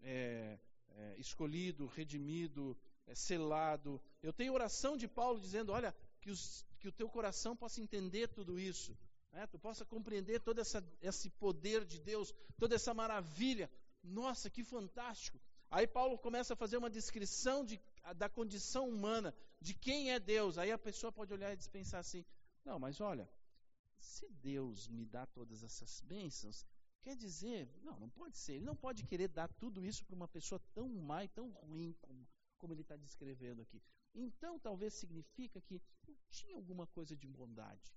É, 0.00 0.58
é, 0.96 1.16
escolhido, 1.18 1.86
redimido, 1.86 2.76
é, 3.06 3.14
selado. 3.14 4.00
Eu 4.22 4.32
tenho 4.32 4.52
oração 4.52 4.96
de 4.96 5.08
Paulo 5.08 5.40
dizendo: 5.40 5.72
olha, 5.72 5.94
que, 6.20 6.30
os, 6.30 6.64
que 6.78 6.88
o 6.88 6.92
teu 6.92 7.08
coração 7.08 7.56
possa 7.56 7.80
entender 7.80 8.28
tudo 8.28 8.58
isso, 8.58 8.96
né? 9.32 9.46
tu 9.46 9.58
possa 9.58 9.84
compreender 9.84 10.40
todo 10.40 10.60
essa, 10.60 10.84
esse 11.00 11.30
poder 11.30 11.84
de 11.84 11.98
Deus, 12.00 12.32
toda 12.58 12.74
essa 12.74 12.94
maravilha. 12.94 13.70
Nossa, 14.02 14.50
que 14.50 14.64
fantástico! 14.64 15.40
Aí 15.70 15.86
Paulo 15.86 16.18
começa 16.18 16.52
a 16.52 16.56
fazer 16.56 16.76
uma 16.76 16.90
descrição 16.90 17.64
de, 17.64 17.80
da 18.16 18.28
condição 18.28 18.88
humana, 18.88 19.34
de 19.60 19.72
quem 19.74 20.12
é 20.12 20.20
Deus. 20.20 20.58
Aí 20.58 20.70
a 20.70 20.78
pessoa 20.78 21.10
pode 21.10 21.32
olhar 21.32 21.52
e 21.52 21.68
pensar 21.70 22.00
assim: 22.00 22.24
não, 22.64 22.78
mas 22.78 23.00
olha, 23.00 23.28
se 23.98 24.28
Deus 24.28 24.88
me 24.88 25.06
dá 25.06 25.24
todas 25.26 25.62
essas 25.62 26.00
bênçãos, 26.00 26.66
quer 27.02 27.16
dizer, 27.16 27.68
não, 27.82 27.98
não 27.98 28.08
pode 28.08 28.38
ser. 28.38 28.54
Ele 28.54 28.64
não 28.64 28.76
pode 28.76 29.04
querer 29.04 29.28
dar 29.28 29.48
tudo 29.48 29.84
isso 29.84 30.04
para 30.04 30.14
uma 30.14 30.28
pessoa 30.28 30.60
tão 30.72 30.88
má 30.88 31.24
e 31.24 31.28
tão 31.28 31.50
ruim 31.50 31.94
como, 32.00 32.26
como 32.58 32.72
ele 32.72 32.82
está 32.82 32.96
descrevendo 32.96 33.62
aqui. 33.62 33.82
Então, 34.14 34.58
talvez 34.58 34.94
significa 34.94 35.60
que 35.60 35.80
não 36.06 36.16
tinha 36.30 36.56
alguma 36.56 36.86
coisa 36.86 37.16
de 37.16 37.26
bondade. 37.26 37.94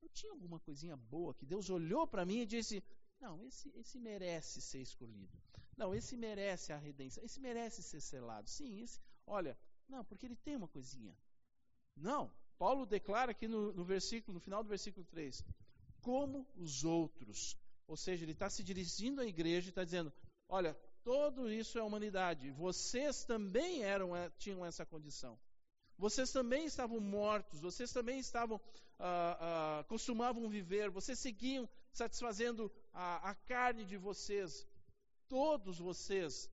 Não 0.00 0.08
tinha 0.08 0.32
alguma 0.32 0.58
coisinha 0.60 0.96
boa 0.96 1.34
que 1.34 1.46
Deus 1.46 1.70
olhou 1.70 2.06
para 2.06 2.26
mim 2.26 2.40
e 2.40 2.46
disse: 2.46 2.82
Não, 3.20 3.42
esse, 3.44 3.70
esse 3.76 3.98
merece 3.98 4.60
ser 4.60 4.80
escolhido. 4.80 5.40
Não, 5.76 5.94
esse 5.94 6.16
merece 6.16 6.72
a 6.72 6.76
redenção. 6.76 7.24
Esse 7.24 7.40
merece 7.40 7.82
ser 7.82 8.00
selado. 8.00 8.48
Sim, 8.48 8.80
esse. 8.82 9.00
Olha, 9.26 9.56
não, 9.88 10.04
porque 10.04 10.26
ele 10.26 10.36
tem 10.36 10.56
uma 10.56 10.68
coisinha. 10.68 11.16
Não. 11.96 12.30
Paulo 12.58 12.84
declara 12.84 13.32
aqui 13.32 13.48
no, 13.48 13.72
no 13.72 13.84
versículo, 13.84 14.34
no 14.34 14.40
final 14.40 14.62
do 14.62 14.68
versículo 14.68 15.04
3, 15.06 15.44
como 16.00 16.46
os 16.56 16.84
outros. 16.84 17.56
Ou 17.92 17.96
seja, 17.96 18.24
ele 18.24 18.32
está 18.32 18.48
se 18.50 18.62
dirigindo 18.64 19.20
à 19.20 19.26
igreja 19.26 19.68
e 19.68 19.70
está 19.70 19.84
dizendo: 19.84 20.12
Olha, 20.48 20.76
Todo 21.04 21.50
isso 21.50 21.78
é 21.78 21.82
humanidade. 21.82 22.50
Vocês 22.52 23.24
também 23.24 23.82
eram, 23.82 24.14
eh, 24.16 24.30
tinham 24.38 24.64
essa 24.64 24.86
condição. 24.86 25.38
Vocês 25.98 26.30
também 26.30 26.64
estavam 26.64 27.00
mortos. 27.00 27.60
Vocês 27.60 27.92
também 27.92 28.20
estavam 28.20 28.60
ah, 29.00 29.80
ah, 29.80 29.84
costumavam 29.84 30.48
viver. 30.48 30.90
Vocês 30.90 31.18
seguiam 31.18 31.68
satisfazendo 31.92 32.70
a, 32.92 33.30
a 33.30 33.34
carne 33.34 33.84
de 33.84 33.96
vocês. 33.96 34.66
Todos 35.28 35.78
vocês 35.78 36.48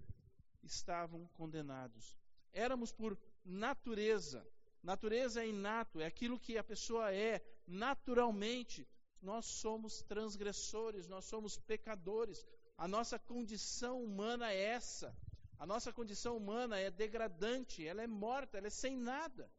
estavam 0.63 1.27
condenados. 1.33 2.17
Éramos 2.51 2.91
por 2.91 3.17
natureza. 3.45 4.43
Natureza 4.81 5.43
é 5.43 5.47
inato, 5.47 5.99
é 5.99 6.05
aquilo 6.05 6.39
que 6.39 6.57
a 6.57 6.63
pessoa 6.63 7.13
é 7.13 7.39
naturalmente. 7.67 8.87
Nós 9.21 9.45
somos 9.45 10.01
transgressores, 10.03 11.07
nós 11.07 11.25
somos 11.25 11.57
pecadores, 11.57 12.45
a 12.77 12.87
nossa 12.87 13.19
condição 13.19 14.01
humana 14.01 14.51
é 14.51 14.61
essa. 14.61 15.15
A 15.57 15.65
nossa 15.65 15.91
condição 15.91 16.37
humana 16.37 16.79
é 16.79 16.89
degradante, 16.89 17.85
ela 17.85 18.01
é 18.01 18.07
morta, 18.07 18.57
ela 18.57 18.67
é 18.67 18.69
sem 18.69 18.95
nada. 18.95 19.51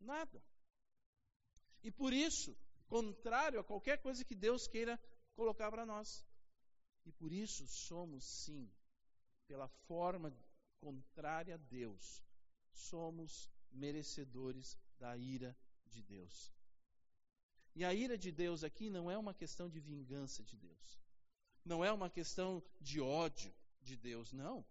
Nada. 0.00 0.42
E 1.82 1.90
por 1.90 2.12
isso, 2.12 2.56
contrário 2.86 3.60
a 3.60 3.64
qualquer 3.64 3.98
coisa 3.98 4.24
que 4.24 4.34
Deus 4.34 4.66
queira 4.66 4.98
colocar 5.34 5.70
para 5.70 5.84
nós. 5.84 6.24
E 7.04 7.12
por 7.12 7.32
isso 7.32 7.66
somos, 7.66 8.24
sim, 8.24 8.70
pela 9.46 9.68
forma 9.86 10.32
contrária 10.80 11.54
a 11.56 11.58
Deus, 11.58 12.22
somos 12.72 13.50
merecedores 13.70 14.78
da 14.98 15.16
ira 15.16 15.56
de 15.86 16.02
Deus. 16.02 16.50
E 17.74 17.84
a 17.84 17.94
ira 17.94 18.18
de 18.18 18.30
Deus 18.30 18.62
aqui 18.62 18.90
não 18.90 19.10
é 19.10 19.16
uma 19.16 19.34
questão 19.34 19.68
de 19.68 19.80
vingança 19.80 20.42
de 20.42 20.56
Deus 20.56 21.02
não 21.64 21.84
é 21.84 21.92
uma 21.92 22.10
questão 22.10 22.62
de 22.80 23.00
ódio 23.00 23.54
de 23.80 23.96
Deus, 23.96 24.32
não. 24.32 24.64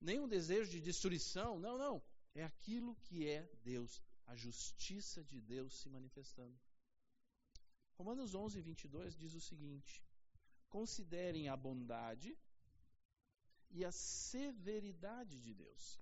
Nem 0.00 0.20
um 0.20 0.28
desejo 0.28 0.70
de 0.70 0.80
destruição, 0.80 1.58
não, 1.58 1.76
não. 1.76 2.02
É 2.34 2.44
aquilo 2.44 2.94
que 3.04 3.28
é 3.28 3.42
Deus, 3.64 4.00
a 4.26 4.36
justiça 4.36 5.24
de 5.24 5.40
Deus 5.40 5.80
se 5.80 5.88
manifestando. 5.88 6.56
Romanos 7.96 8.34
11, 8.34 8.60
22 8.60 9.16
diz 9.16 9.34
o 9.34 9.40
seguinte: 9.40 10.02
Considerem 10.68 11.48
a 11.48 11.56
bondade 11.56 12.36
e 13.70 13.84
a 13.84 13.90
severidade 13.90 15.40
de 15.40 15.52
Deus. 15.52 16.00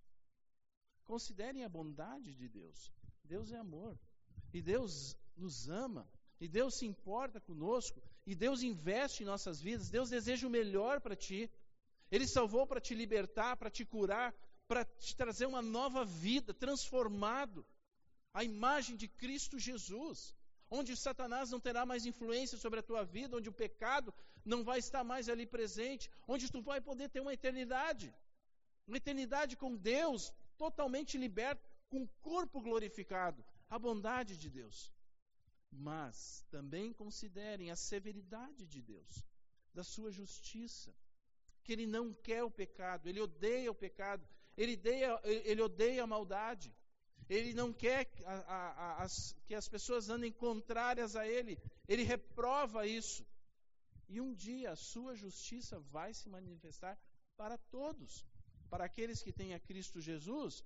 Considerem 1.05 1.65
a 1.65 1.69
bondade 1.69 2.35
de 2.35 2.49
Deus. 2.49 2.93
Deus 3.25 3.51
é 3.51 3.57
amor. 3.57 3.99
E 4.53 4.61
Deus 4.61 5.17
nos 5.37 5.69
ama. 5.69 6.09
E 6.41 6.47
Deus 6.49 6.79
se 6.79 6.87
importa 6.87 7.41
conosco, 7.41 8.03
e 8.27 8.35
Deus 8.35 8.63
investe 8.63 9.23
em 9.23 9.27
nossas 9.27 9.61
vidas, 9.61 9.89
Deus 9.89 10.11
deseja 10.11 10.47
o 10.47 10.51
melhor 10.51 11.01
para 11.01 11.17
ti. 11.17 11.51
Ele 12.11 12.27
salvou 12.27 12.67
para 12.67 12.81
te 12.81 12.95
libertar, 12.95 13.57
para 13.57 13.71
te 13.71 13.85
curar, 13.85 14.35
para 14.69 14.85
te 14.85 15.17
trazer 15.17 15.47
uma 15.47 15.63
nova 15.63 16.05
vida, 16.05 16.53
transformado. 16.53 17.65
A 18.35 18.45
imagem 18.45 18.97
de 18.97 19.09
Cristo 19.09 19.59
Jesus, 19.59 20.35
onde 20.71 20.95
Satanás 20.95 21.51
não 21.51 21.59
terá 21.59 21.87
mais 21.87 22.05
influência 22.05 22.59
sobre 22.59 22.81
a 22.81 22.83
tua 22.83 23.03
vida, 23.03 23.37
onde 23.37 23.49
o 23.49 23.53
pecado 23.53 24.13
não 24.45 24.63
vai 24.63 24.79
estar 24.79 25.03
mais 25.03 25.29
ali 25.29 25.47
presente, 25.47 26.11
onde 26.29 26.51
tu 26.51 26.61
vai 26.61 26.81
poder 26.81 27.09
ter 27.09 27.21
uma 27.21 27.33
eternidade. 27.33 28.15
Uma 28.87 28.99
eternidade 28.99 29.57
com 29.57 29.75
Deus, 29.75 30.33
totalmente 30.59 31.17
liberto, 31.17 31.67
com 31.89 32.03
o 32.03 32.09
corpo 32.21 32.61
glorificado. 32.61 33.43
A 33.71 33.79
bondade 33.79 34.37
de 34.37 34.51
Deus 34.51 34.96
mas 35.79 36.45
também 36.51 36.93
considerem 36.93 37.71
a 37.71 37.77
severidade 37.77 38.67
de 38.67 38.81
Deus, 38.83 39.25
da 39.73 39.85
sua 39.85 40.11
justiça, 40.11 40.95
que 41.63 41.73
Ele 41.73 41.87
não 41.87 42.15
quer 42.15 42.43
o 42.43 42.51
pecado, 42.51 43.09
Ele 43.09 43.21
odeia 43.21 43.71
o 43.71 43.75
pecado, 43.75 44.27
Ele 44.57 44.75
odeia, 44.75 45.21
ele 45.25 45.63
odeia 45.63 46.05
a 46.05 46.07
maldade, 46.07 46.75
Ele 47.29 47.53
não 47.53 47.73
quer 47.73 48.09
a, 48.25 48.35
a, 48.35 49.05
a, 49.05 49.07
que 49.47 49.55
as 49.55 49.69
pessoas 49.69 50.09
andem 50.09 50.33
contrárias 50.33 51.15
a 51.15 51.27
Ele, 51.27 51.59
Ele 51.89 52.03
reprova 52.03 52.87
isso. 52.87 53.27
E 54.09 54.21
um 54.21 54.33
dia 54.33 54.71
a 54.71 54.77
sua 54.77 55.15
justiça 55.17 55.81
vai 55.81 56.15
se 56.15 56.29
manifestar 56.29 56.97
para 57.37 57.59
todos. 57.59 58.25
Para 58.71 58.85
aqueles 58.85 59.23
que 59.23 59.33
têm 59.33 59.53
a 59.53 59.61
Cristo 59.61 60.01
Jesus, 60.01 60.65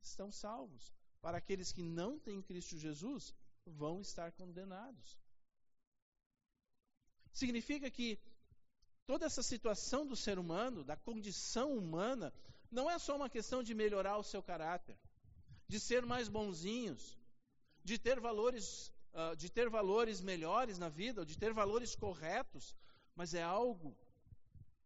estão 0.00 0.30
salvos. 0.32 0.92
Para 1.20 1.38
aqueles 1.38 1.72
que 1.72 1.82
não 1.82 2.18
têm 2.18 2.40
Cristo 2.40 2.78
Jesus, 2.78 3.34
vão 3.66 4.00
estar 4.00 4.32
condenados. 4.32 5.18
Significa 7.32 7.90
que 7.90 8.18
toda 9.06 9.26
essa 9.26 9.42
situação 9.42 10.06
do 10.06 10.16
ser 10.16 10.38
humano, 10.38 10.84
da 10.84 10.96
condição 10.96 11.76
humana, 11.76 12.32
não 12.70 12.90
é 12.90 12.98
só 12.98 13.16
uma 13.16 13.28
questão 13.28 13.62
de 13.62 13.74
melhorar 13.74 14.18
o 14.18 14.22
seu 14.22 14.42
caráter, 14.42 14.98
de 15.66 15.80
ser 15.80 16.04
mais 16.04 16.28
bonzinhos, 16.28 17.18
de 17.84 17.98
ter 17.98 18.20
valores, 18.20 18.92
uh, 19.12 19.36
de 19.36 19.48
ter 19.50 19.68
valores 19.68 20.20
melhores 20.20 20.78
na 20.78 20.88
vida, 20.88 21.24
de 21.24 21.36
ter 21.38 21.52
valores 21.52 21.94
corretos, 21.94 22.76
mas 23.14 23.34
é 23.34 23.42
algo 23.42 23.96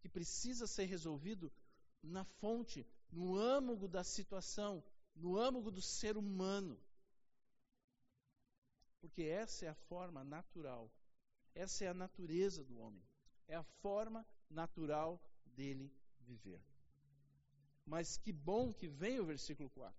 que 0.00 0.08
precisa 0.08 0.66
ser 0.66 0.84
resolvido 0.84 1.52
na 2.02 2.24
fonte, 2.24 2.86
no 3.10 3.36
âmago 3.36 3.88
da 3.88 4.04
situação, 4.04 4.82
no 5.14 5.38
âmago 5.38 5.70
do 5.70 5.80
ser 5.80 6.16
humano. 6.16 6.78
Porque 9.04 9.24
essa 9.24 9.66
é 9.66 9.68
a 9.68 9.74
forma 9.74 10.24
natural, 10.24 10.90
essa 11.54 11.84
é 11.84 11.88
a 11.88 11.92
natureza 11.92 12.64
do 12.64 12.78
homem, 12.78 13.04
é 13.46 13.54
a 13.54 13.62
forma 13.62 14.26
natural 14.48 15.22
dele 15.44 15.92
viver. 16.20 16.58
Mas 17.84 18.16
que 18.16 18.32
bom 18.32 18.72
que 18.72 18.88
vem 18.88 19.20
o 19.20 19.26
versículo 19.26 19.68
4. 19.68 19.94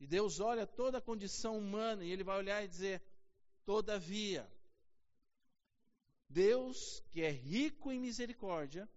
E 0.00 0.06
Deus 0.06 0.40
olha 0.40 0.66
toda 0.66 0.96
a 0.96 1.02
condição 1.02 1.58
humana 1.58 2.02
e 2.02 2.10
ele 2.10 2.24
vai 2.24 2.38
olhar 2.38 2.64
e 2.64 2.68
dizer: 2.68 3.02
Todavia, 3.66 4.50
Deus, 6.26 7.04
que 7.10 7.20
é 7.20 7.30
rico 7.30 7.92
em 7.92 8.00
misericórdia, 8.00 8.88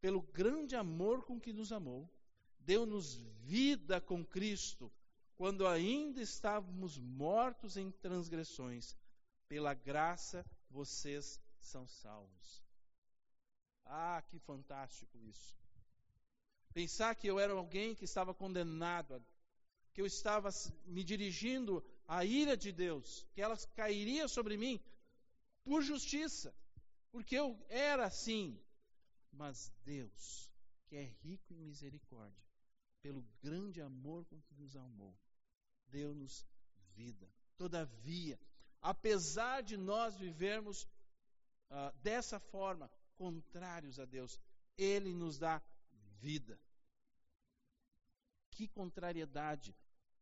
pelo 0.00 0.22
grande 0.22 0.74
amor 0.74 1.26
com 1.26 1.38
que 1.38 1.52
nos 1.52 1.70
amou, 1.72 2.10
deu-nos 2.58 3.16
vida 3.44 4.00
com 4.00 4.24
Cristo 4.24 4.90
quando 5.36 5.66
ainda 5.66 6.20
estávamos 6.20 6.98
mortos 6.98 7.76
em 7.76 7.90
transgressões, 7.90 8.96
pela 9.48 9.74
graça 9.74 10.44
vocês 10.70 11.40
são 11.58 11.86
salvos. 11.86 12.64
Ah, 13.84 14.22
que 14.26 14.38
fantástico 14.38 15.18
isso. 15.22 15.54
Pensar 16.72 17.14
que 17.14 17.26
eu 17.26 17.38
era 17.38 17.52
alguém 17.52 17.94
que 17.94 18.04
estava 18.04 18.34
condenado, 18.34 19.24
que 19.92 20.00
eu 20.00 20.06
estava 20.06 20.50
me 20.84 21.04
dirigindo 21.04 21.84
à 22.06 22.24
ira 22.24 22.56
de 22.56 22.72
Deus, 22.72 23.26
que 23.32 23.40
ela 23.40 23.56
cairia 23.74 24.28
sobre 24.28 24.56
mim 24.56 24.80
por 25.64 25.82
justiça, 25.82 26.54
porque 27.10 27.36
eu 27.36 27.58
era 27.68 28.06
assim. 28.06 28.60
Mas 29.32 29.72
Deus, 29.84 30.50
que 30.86 30.96
é 30.96 31.04
rico 31.22 31.52
em 31.52 31.60
misericórdia, 31.60 32.44
pelo 33.00 33.22
grande 33.42 33.80
amor 33.80 34.24
com 34.26 34.40
que 34.42 34.54
nos 34.54 34.74
amou, 34.76 35.16
deu-nos 35.88 36.46
vida. 36.94 37.28
Todavia, 37.56 38.38
apesar 38.80 39.62
de 39.62 39.76
nós 39.76 40.16
vivermos 40.16 40.84
uh, 41.70 41.92
dessa 42.02 42.38
forma, 42.38 42.90
contrários 43.16 43.98
a 43.98 44.04
Deus, 44.04 44.40
Ele 44.76 45.14
nos 45.14 45.38
dá 45.38 45.62
vida. 46.20 46.58
Que 48.50 48.68
contrariedade. 48.68 49.74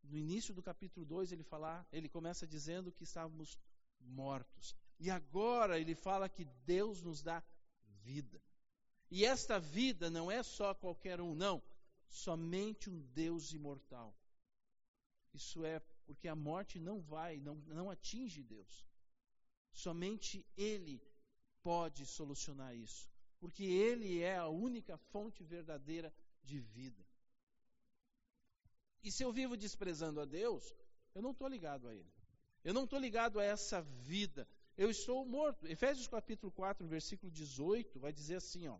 No 0.03 0.17
início 0.17 0.53
do 0.53 0.61
capítulo 0.61 1.05
2, 1.05 1.31
ele, 1.31 1.45
ele 1.91 2.09
começa 2.09 2.45
dizendo 2.45 2.91
que 2.91 3.03
estávamos 3.03 3.57
mortos. 3.99 4.75
E 4.99 5.09
agora 5.09 5.79
ele 5.79 5.95
fala 5.95 6.29
que 6.29 6.45
Deus 6.65 7.01
nos 7.01 7.23
dá 7.23 7.43
vida. 8.03 8.41
E 9.09 9.25
esta 9.25 9.59
vida 9.59 10.09
não 10.09 10.29
é 10.29 10.43
só 10.43 10.73
qualquer 10.73 11.19
um, 11.21 11.33
não. 11.33 11.61
Somente 12.09 12.89
um 12.89 12.99
Deus 13.13 13.51
imortal. 13.53 14.15
Isso 15.35 15.65
é 15.65 15.79
porque 16.05 16.27
a 16.27 16.35
morte 16.35 16.79
não 16.79 17.01
vai, 17.01 17.39
não, 17.39 17.55
não 17.67 17.89
atinge 17.89 18.41
Deus. 18.41 18.85
Somente 19.73 20.45
Ele 20.55 21.01
pode 21.61 22.05
solucionar 22.05 22.75
isso, 22.75 23.09
porque 23.39 23.63
Ele 23.63 24.21
é 24.21 24.37
a 24.37 24.47
única 24.47 24.97
fonte 24.97 25.43
verdadeira 25.43 26.13
de 26.43 26.59
vida. 26.59 27.05
E 29.03 29.11
se 29.11 29.23
eu 29.23 29.31
vivo 29.31 29.57
desprezando 29.57 30.21
a 30.21 30.25
Deus, 30.25 30.73
eu 31.13 31.21
não 31.21 31.31
estou 31.31 31.47
ligado 31.47 31.87
a 31.87 31.93
Ele. 31.93 32.11
Eu 32.63 32.73
não 32.73 32.85
estou 32.85 32.97
ligado 32.97 33.39
a 33.39 33.43
essa 33.43 33.81
vida. 33.81 34.47
Eu 34.77 34.89
estou 34.89 35.25
morto. 35.25 35.67
Efésios 35.67 36.07
capítulo 36.07 36.51
4, 36.51 36.87
versículo 36.87 37.31
18, 37.31 37.99
vai 37.99 38.11
dizer 38.11 38.35
assim, 38.35 38.67
ó. 38.67 38.79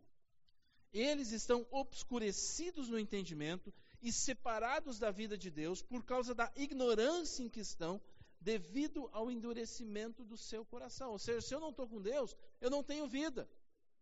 Eles 0.92 1.32
estão 1.32 1.68
obscurecidos 1.70 2.90
no 2.90 2.98
entendimento 2.98 3.74
e 4.06 4.12
separados 4.12 5.00
da 5.00 5.10
vida 5.10 5.36
de 5.36 5.50
Deus 5.50 5.82
por 5.82 6.04
causa 6.06 6.36
da 6.36 6.52
ignorância 6.56 7.42
em 7.42 7.50
que 7.50 7.60
estão, 7.60 8.00
devido 8.40 9.10
ao 9.12 9.32
endurecimento 9.32 10.24
do 10.24 10.38
seu 10.38 10.64
coração. 10.64 11.10
Ou 11.14 11.18
seja, 11.18 11.42
se 11.42 11.56
eu 11.56 11.60
não 11.60 11.72
estou 11.72 11.88
com 11.88 12.00
Deus, 12.00 12.38
eu 12.62 12.70
não 12.70 12.84
tenho 12.84 13.08
vida. 13.08 13.50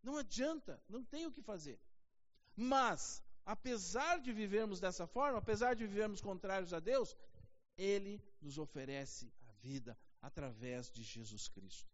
Não 0.04 0.18
adianta, 0.18 0.84
não 0.90 1.06
tenho 1.06 1.30
o 1.30 1.32
que 1.32 1.42
fazer. 1.42 1.80
Mas, 2.54 3.24
apesar 3.46 4.20
de 4.20 4.34
vivermos 4.34 4.82
dessa 4.82 5.08
forma, 5.08 5.38
apesar 5.38 5.74
de 5.74 5.88
vivermos 5.88 6.20
contrários 6.20 6.74
a 6.74 6.82
Deus, 6.82 7.16
Ele 7.78 8.22
nos 8.42 8.58
oferece 8.58 9.32
a 9.48 9.54
vida 9.54 9.98
através 10.22 10.92
de 10.92 11.02
Jesus 11.02 11.48
Cristo. 11.48 11.90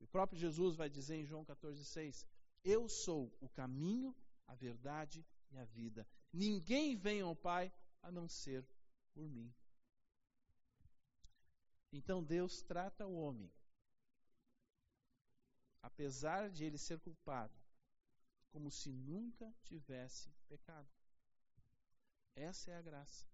O 0.00 0.06
próprio 0.08 0.40
Jesus 0.40 0.74
vai 0.74 0.90
dizer 0.90 1.14
em 1.14 1.24
João 1.24 1.44
14,6: 1.44 2.26
Eu 2.64 2.88
sou 2.88 3.32
o 3.40 3.48
caminho, 3.48 4.12
a 4.48 4.54
verdade 4.56 5.24
e 5.50 5.58
a 5.58 5.64
vida. 5.64 6.06
Ninguém 6.32 6.96
vem 6.96 7.20
ao 7.20 7.34
Pai 7.34 7.72
a 8.02 8.10
não 8.10 8.28
ser 8.28 8.66
por 9.12 9.28
mim. 9.28 9.52
Então 11.92 12.22
Deus 12.22 12.62
trata 12.62 13.06
o 13.06 13.16
homem, 13.16 13.50
apesar 15.82 16.48
de 16.48 16.64
ele 16.64 16.78
ser 16.78 17.00
culpado, 17.00 17.54
como 18.50 18.70
se 18.70 18.92
nunca 18.92 19.52
tivesse 19.64 20.30
pecado. 20.48 20.88
Essa 22.36 22.70
é 22.70 22.76
a 22.76 22.82
graça. 22.82 23.26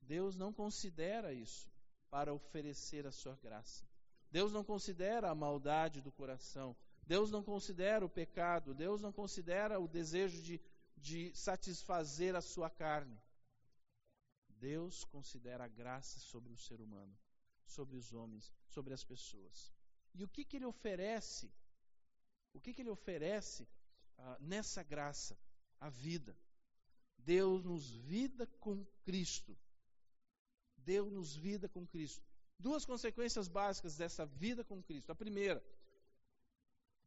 Deus 0.00 0.36
não 0.36 0.52
considera 0.52 1.32
isso 1.32 1.70
para 2.10 2.32
oferecer 2.32 3.06
a 3.06 3.12
sua 3.12 3.34
graça. 3.36 3.84
Deus 4.30 4.52
não 4.52 4.62
considera 4.64 5.30
a 5.30 5.34
maldade 5.34 6.00
do 6.00 6.12
coração. 6.12 6.76
Deus 7.06 7.30
não 7.30 7.42
considera 7.42 8.04
o 8.04 8.10
pecado. 8.10 8.74
Deus 8.74 9.00
não 9.00 9.12
considera 9.12 9.78
o 9.78 9.88
desejo 9.88 10.42
de 10.42 10.60
de 10.96 11.34
satisfazer 11.34 12.34
a 12.34 12.40
sua 12.40 12.70
carne. 12.70 13.20
Deus 14.48 15.04
considera 15.04 15.64
a 15.64 15.68
graça 15.68 16.18
sobre 16.18 16.52
o 16.52 16.56
ser 16.56 16.80
humano, 16.80 17.16
sobre 17.66 17.96
os 17.96 18.12
homens, 18.12 18.50
sobre 18.66 18.94
as 18.94 19.04
pessoas. 19.04 19.72
E 20.14 20.24
o 20.24 20.28
que, 20.28 20.44
que 20.44 20.56
ele 20.56 20.64
oferece? 20.64 21.52
O 22.54 22.60
que, 22.60 22.72
que 22.72 22.80
ele 22.80 22.90
oferece 22.90 23.68
ah, 24.16 24.38
nessa 24.40 24.82
graça? 24.82 25.38
A 25.78 25.90
vida. 25.90 26.34
Deus 27.18 27.62
nos 27.62 27.90
vida 27.90 28.46
com 28.58 28.82
Cristo. 29.04 29.56
Deus 30.78 31.12
nos 31.12 31.36
vida 31.36 31.68
com 31.68 31.86
Cristo. 31.86 32.24
Duas 32.58 32.86
consequências 32.86 33.46
básicas 33.46 33.94
dessa 33.96 34.24
vida 34.24 34.64
com 34.64 34.82
Cristo. 34.82 35.12
A 35.12 35.14
primeira, 35.14 35.62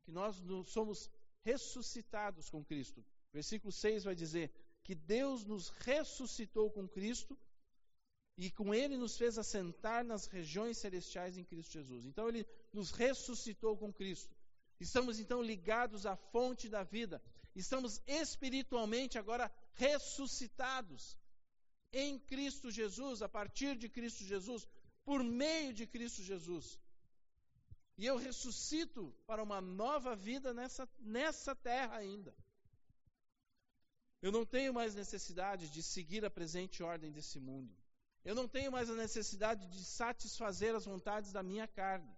que 0.04 0.12
nós 0.12 0.42
somos 0.68 1.10
ressuscitados 1.42 2.50
com 2.50 2.64
Cristo. 2.64 3.06
Versículo 3.32 3.72
6 3.72 4.04
vai 4.04 4.16
dizer 4.16 4.52
que 4.84 4.96
Deus 4.96 5.46
nos 5.46 5.70
ressuscitou 5.70 6.72
com 6.72 6.88
Cristo 6.88 7.38
e 8.38 8.50
com 8.50 8.74
ele 8.74 8.98
nos 8.98 9.18
fez 9.18 9.38
assentar 9.38 10.04
nas 10.04 10.26
regiões 10.26 10.78
celestiais 10.78 11.38
em 11.38 11.44
Cristo 11.44 11.74
Jesus. 11.74 12.06
Então 12.06 12.28
ele 12.28 12.46
nos 12.72 12.92
ressuscitou 12.92 13.78
com 13.78 13.92
Cristo. 13.92 14.34
Estamos 14.80 15.20
então 15.20 15.42
ligados 15.42 16.06
à 16.06 16.16
fonte 16.16 16.70
da 16.70 16.84
vida. 16.84 17.22
Estamos 17.54 18.02
espiritualmente 18.08 19.18
agora 19.18 19.52
ressuscitados 19.74 21.18
em 21.92 22.18
Cristo 22.20 22.72
Jesus, 22.72 23.22
a 23.22 23.28
partir 23.28 23.76
de 23.78 23.90
Cristo 23.90 24.24
Jesus, 24.24 24.68
por 25.04 25.24
meio 25.24 25.74
de 25.74 25.86
Cristo 25.86 26.24
Jesus. 26.24 26.80
E 28.00 28.06
eu 28.06 28.16
ressuscito 28.16 29.14
para 29.28 29.44
uma 29.44 29.60
nova 29.60 30.16
vida 30.16 30.54
nessa, 30.54 30.88
nessa 31.02 31.54
terra 31.54 31.98
ainda. 31.98 32.34
Eu 34.22 34.32
não 34.32 34.46
tenho 34.46 34.74
mais 34.74 34.96
necessidade 34.96 35.70
de 35.70 35.84
seguir 35.84 36.24
a 36.24 36.30
presente 36.30 36.82
ordem 36.82 37.12
desse 37.12 37.42
mundo. 37.42 37.76
Eu 38.24 38.34
não 38.34 38.48
tenho 38.48 38.72
mais 38.72 38.90
a 38.90 38.96
necessidade 38.96 39.68
de 39.68 39.84
satisfazer 39.84 40.74
as 40.74 40.86
vontades 40.86 41.34
da 41.34 41.44
minha 41.44 41.68
carne. 41.68 42.10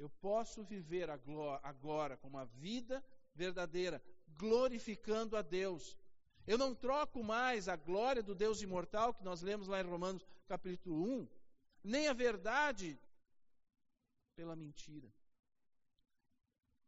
Eu 0.00 0.10
posso 0.20 0.64
viver 0.64 1.08
agora 1.08 2.16
com 2.16 2.26
uma 2.26 2.46
vida 2.46 3.00
verdadeira, 3.36 4.02
glorificando 4.36 5.36
a 5.36 5.42
Deus. 5.42 5.96
Eu 6.44 6.58
não 6.58 6.74
troco 6.74 7.22
mais 7.22 7.68
a 7.68 7.76
glória 7.76 8.20
do 8.20 8.34
Deus 8.34 8.62
imortal, 8.62 9.14
que 9.14 9.22
nós 9.22 9.42
lemos 9.42 9.68
lá 9.68 9.80
em 9.80 9.88
Romanos 9.88 10.26
capítulo 10.48 11.20
1, 11.20 11.28
nem 11.84 12.08
a 12.08 12.12
verdade 12.12 12.98
pela 14.34 14.56
mentira. 14.56 15.12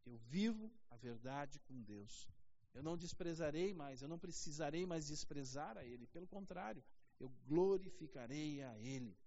Eu 0.05 0.17
vivo 0.17 0.71
a 0.89 0.97
verdade 0.97 1.59
com 1.59 1.81
Deus. 1.81 2.27
Eu 2.73 2.83
não 2.83 2.95
desprezarei 2.95 3.73
mais, 3.73 4.01
eu 4.01 4.07
não 4.07 4.19
precisarei 4.19 4.85
mais 4.85 5.07
desprezar 5.07 5.77
a 5.77 5.83
Ele. 5.83 6.07
Pelo 6.07 6.27
contrário, 6.27 6.83
eu 7.19 7.29
glorificarei 7.45 8.61
a 8.61 8.77
Ele. 8.79 9.17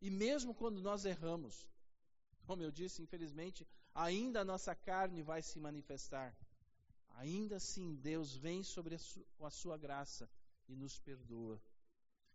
E 0.00 0.10
mesmo 0.10 0.54
quando 0.54 0.80
nós 0.82 1.04
erramos, 1.04 1.66
como 2.44 2.62
eu 2.62 2.70
disse, 2.70 3.02
infelizmente, 3.02 3.66
ainda 3.94 4.40
a 4.40 4.44
nossa 4.44 4.74
carne 4.74 5.22
vai 5.22 5.42
se 5.42 5.58
manifestar. 5.58 6.36
Ainda 7.10 7.56
assim, 7.56 7.94
Deus 7.96 8.36
vem 8.36 8.62
sobre 8.62 8.94
a 8.94 8.98
com 9.38 9.46
a 9.46 9.50
sua 9.50 9.78
graça 9.78 10.28
e 10.68 10.76
nos 10.76 10.98
perdoa. 10.98 11.60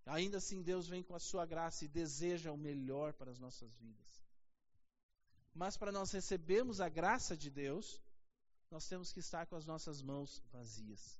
Ainda 0.05 0.37
assim, 0.37 0.61
Deus 0.61 0.87
vem 0.87 1.03
com 1.03 1.15
a 1.15 1.19
sua 1.19 1.45
graça 1.45 1.85
e 1.85 1.87
deseja 1.87 2.51
o 2.51 2.57
melhor 2.57 3.13
para 3.13 3.31
as 3.31 3.39
nossas 3.39 3.75
vidas. 3.75 4.23
Mas 5.53 5.77
para 5.77 5.91
nós 5.91 6.11
recebermos 6.11 6.81
a 6.81 6.89
graça 6.89 7.35
de 7.37 7.49
Deus, 7.49 8.01
nós 8.69 8.87
temos 8.87 9.11
que 9.11 9.19
estar 9.19 9.45
com 9.45 9.55
as 9.55 9.65
nossas 9.65 10.01
mãos 10.01 10.41
vazias. 10.51 11.19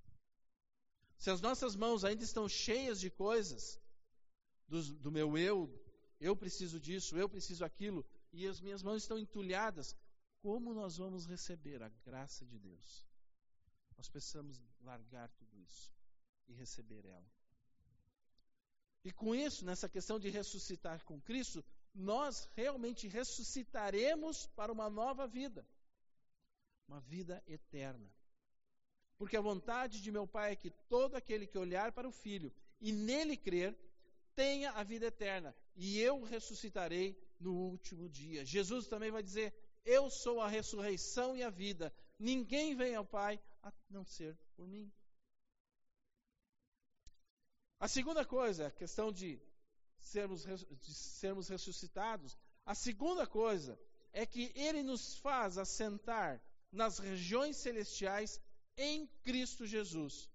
Se 1.17 1.29
as 1.29 1.41
nossas 1.41 1.75
mãos 1.75 2.03
ainda 2.03 2.23
estão 2.23 2.47
cheias 2.49 2.99
de 2.99 3.09
coisas, 3.11 3.79
do, 4.67 4.81
do 4.95 5.11
meu 5.11 5.37
eu, 5.37 5.69
eu 6.19 6.35
preciso 6.35 6.79
disso, 6.79 7.17
eu 7.17 7.29
preciso 7.29 7.63
aquilo, 7.63 8.05
e 8.31 8.47
as 8.47 8.61
minhas 8.61 8.81
mãos 8.81 9.03
estão 9.03 9.19
entulhadas, 9.19 9.95
como 10.41 10.73
nós 10.73 10.97
vamos 10.97 11.25
receber 11.25 11.83
a 11.83 11.89
graça 11.89 12.45
de 12.45 12.57
Deus? 12.57 13.05
Nós 13.97 14.09
precisamos 14.09 14.59
largar 14.79 15.29
tudo 15.33 15.59
isso 15.59 15.93
e 16.47 16.53
receber 16.53 17.05
ela. 17.05 17.31
E 19.03 19.11
com 19.11 19.33
isso, 19.33 19.65
nessa 19.65 19.89
questão 19.89 20.19
de 20.19 20.29
ressuscitar 20.29 21.03
com 21.03 21.19
Cristo, 21.21 21.63
nós 21.93 22.47
realmente 22.53 23.07
ressuscitaremos 23.07 24.47
para 24.55 24.71
uma 24.71 24.89
nova 24.89 25.27
vida 25.27 25.65
uma 26.91 26.99
vida 26.99 27.41
eterna. 27.47 28.11
Porque 29.17 29.37
a 29.37 29.41
vontade 29.41 30.01
de 30.01 30.11
meu 30.11 30.27
Pai 30.27 30.51
é 30.51 30.55
que 30.57 30.69
todo 30.89 31.15
aquele 31.15 31.47
que 31.47 31.57
olhar 31.57 31.93
para 31.93 32.07
o 32.07 32.11
Filho 32.11 32.51
e 32.81 32.91
nele 32.91 33.37
crer, 33.37 33.77
tenha 34.35 34.71
a 34.71 34.83
vida 34.83 35.05
eterna, 35.05 35.55
e 35.75 35.99
eu 35.99 36.23
ressuscitarei 36.23 37.17
no 37.39 37.53
último 37.53 38.09
dia. 38.09 38.45
Jesus 38.45 38.87
também 38.87 39.11
vai 39.11 39.21
dizer: 39.21 39.53
Eu 39.85 40.09
sou 40.09 40.41
a 40.41 40.47
ressurreição 40.47 41.35
e 41.35 41.43
a 41.43 41.49
vida. 41.49 41.93
Ninguém 42.17 42.75
vem 42.75 42.95
ao 42.95 43.05
Pai 43.05 43.39
a 43.61 43.71
não 43.89 44.03
ser 44.03 44.37
por 44.55 44.67
mim. 44.67 44.91
A 47.81 47.87
segunda 47.87 48.23
coisa, 48.23 48.67
a 48.67 48.71
questão 48.71 49.11
de 49.11 49.41
sermos, 49.97 50.43
de 50.43 50.93
sermos 50.93 51.47
ressuscitados. 51.47 52.37
A 52.63 52.75
segunda 52.75 53.25
coisa 53.25 53.75
é 54.13 54.23
que 54.23 54.51
ele 54.53 54.83
nos 54.83 55.17
faz 55.17 55.57
assentar 55.57 56.39
nas 56.71 56.99
regiões 56.99 57.57
celestiais 57.57 58.39
em 58.77 59.07
Cristo 59.23 59.65
Jesus. 59.65 60.29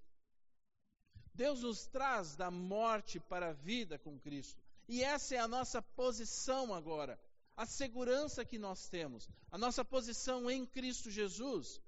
Deus 1.32 1.62
nos 1.62 1.86
traz 1.86 2.34
da 2.34 2.50
morte 2.50 3.20
para 3.20 3.50
a 3.50 3.52
vida 3.52 3.96
com 3.96 4.18
Cristo. 4.18 4.60
E 4.88 5.04
essa 5.04 5.36
é 5.36 5.38
a 5.38 5.46
nossa 5.46 5.80
posição 5.80 6.74
agora, 6.74 7.16
a 7.56 7.64
segurança 7.64 8.44
que 8.44 8.58
nós 8.58 8.88
temos, 8.88 9.28
a 9.52 9.56
nossa 9.56 9.84
posição 9.84 10.50
em 10.50 10.66
Cristo 10.66 11.12
Jesus, 11.12 11.80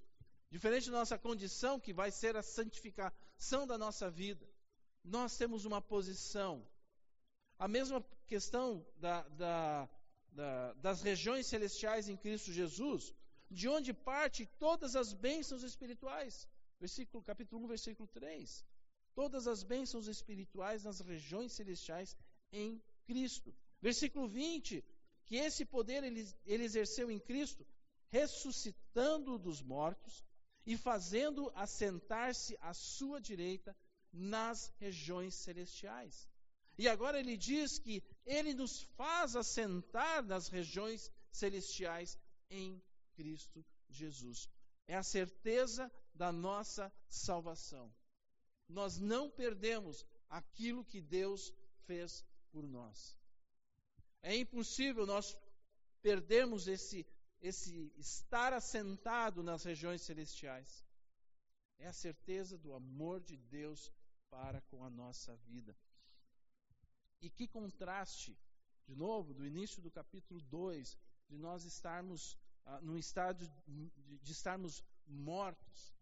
diferente 0.53 0.89
da 0.89 0.99
nossa 0.99 1.19
condição, 1.19 1.81
que 1.81 1.93
vai 1.93 2.13
ser 2.13 2.37
a 2.37 2.45
santificação 2.45 3.67
da 3.67 3.77
nossa 3.77 4.09
vida. 4.09 4.47
Nós 5.05 5.37
temos 5.37 5.65
uma 5.65 5.81
posição. 5.81 6.67
A 7.59 7.67
mesma 7.67 8.05
questão 8.27 8.87
da, 8.97 9.23
da, 9.29 9.89
da, 10.33 10.73
das 10.75 11.03
regiões 11.03 11.47
celestiais 11.47 12.09
em 12.09 12.17
Cristo 12.17 12.53
Jesus, 12.53 13.15
de 13.51 13.69
onde 13.69 13.93
parte 13.93 14.47
todas 14.59 14.95
as 14.95 15.13
bênçãos 15.13 15.63
espirituais. 15.63 16.49
Versículo, 16.79 17.23
capítulo 17.23 17.65
1, 17.65 17.69
versículo 17.69 18.09
3. 18.09 18.65
Todas 19.15 19.49
as 19.49 19.63
bênçãos 19.63 20.07
espirituais 20.07 20.85
nas 20.85 21.01
regiões 21.01 21.53
celestiais 21.53 22.17
em 22.53 22.81
Cristo. 23.05 23.55
Versículo 23.81 24.29
20, 24.29 24.85
que 25.25 25.37
esse 25.37 25.65
poder 25.65 26.05
ele, 26.05 26.27
ele 26.47 26.65
exerceu 26.65 27.11
em 27.11 27.19
Cristo, 27.19 27.67
ressuscitando 28.09 29.39
dos 29.39 29.61
mortos 29.63 30.25
e 30.65 30.77
fazendo 30.77 31.51
assentar-se 31.55 32.57
à 32.61 32.73
sua 32.75 33.21
direita 33.21 33.77
nas 34.13 34.73
regiões 34.79 35.35
celestiais. 35.35 36.29
E 36.79 36.89
agora 36.89 37.19
ele 37.19 37.37
diz 37.37 37.79
que 37.79 38.03
ele 38.25 38.55
nos 38.55 38.83
faz 38.97 39.35
assentar 39.35 40.25
nas 40.25 40.49
regiões 40.49 41.11
celestiais 41.31 42.17
em 42.51 42.81
Cristo 43.15 43.65
Jesus. 43.89 44.49
É 44.87 44.97
a 44.97 45.03
certeza 45.03 45.91
da 46.15 46.31
nossa 46.31 46.93
salvação. 47.09 47.93
Nós 48.69 48.99
não 48.99 49.31
perdemos 49.31 50.05
aquilo 50.29 50.85
que 50.85 51.01
Deus 51.01 51.53
fez 51.87 52.25
por 52.51 52.67
nós. 52.67 53.17
É 54.23 54.37
impossível 54.37 55.07
nós 55.07 55.37
perdermos 56.01 56.69
esse, 56.69 57.07
esse 57.41 57.93
estar 57.97 58.53
assentado 58.53 59.43
nas 59.43 59.65
regiões 59.65 60.03
celestiais. 60.03 60.85
É 61.79 61.87
a 61.87 61.93
certeza 61.93 62.59
do 62.59 62.73
amor 62.73 63.21
de 63.21 63.37
Deus 63.37 63.91
para 64.31 64.61
com 64.63 64.85
a 64.85 64.91
nossa 64.91 65.37
vida. 65.37 65.77
E 67.21 67.29
que 67.29 67.49
contraste, 67.49 68.37
de 68.87 68.95
novo, 68.95 69.35
do 69.35 69.45
início 69.45 69.83
do 69.83 69.91
capítulo 69.91 70.41
2, 70.43 70.97
de 71.29 71.37
nós 71.37 71.65
estarmos 71.65 72.39
ah, 72.65 72.81
num 72.81 72.97
estado 72.97 73.47
de, 73.67 73.91
de, 74.23 74.33
estarmos 74.33 74.85
mortos. 75.07 75.95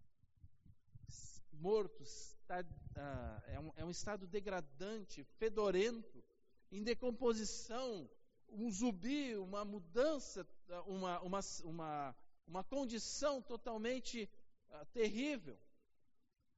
Mortos, 1.53 2.37
ah, 2.49 3.43
é, 3.47 3.59
um, 3.59 3.73
é 3.77 3.85
um 3.85 3.91
estado 3.91 4.27
degradante, 4.27 5.25
fedorento, 5.39 6.23
em 6.71 6.83
decomposição, 6.83 8.09
um 8.49 8.71
zumbi, 8.71 9.37
uma 9.37 9.65
mudança, 9.65 10.47
uma, 10.87 11.21
uma, 11.21 11.41
uma, 11.65 12.17
uma 12.47 12.65
condição 12.65 13.41
totalmente 13.43 14.29
uh, 14.71 14.87
terrível, 14.87 15.59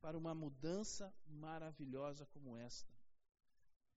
para 0.00 0.16
uma 0.16 0.34
mudança 0.34 1.12
maravilhosa 1.26 2.26
como 2.26 2.56
esta. 2.56 2.92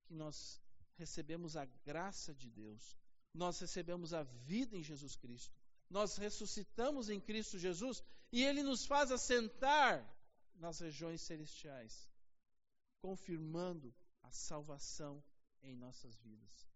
Que 0.06 0.14
nós 0.14 0.62
recebemos 0.96 1.56
a 1.56 1.66
graça 1.66 2.34
de 2.34 2.50
Deus, 2.50 2.98
nós 3.34 3.60
recebemos 3.60 4.14
a 4.14 4.24
vida 4.24 4.78
em 4.78 4.84
Jesus 4.84 5.16
Cristo, 5.16 5.56
nós 5.90 6.18
ressuscitamos 6.18 7.10
em 7.10 7.20
Cristo 7.20 7.58
Jesus 7.58 8.04
e 8.32 8.44
Ele 8.44 8.64
nos 8.64 8.86
faz 8.86 9.12
assentar 9.12 10.06
nas 10.56 10.80
regiões 10.80 11.22
celestiais, 11.22 12.10
confirmando 13.02 13.94
a 14.24 14.32
salvação 14.32 15.24
em 15.64 15.76
nossas 15.76 16.16
vidas. 16.20 16.68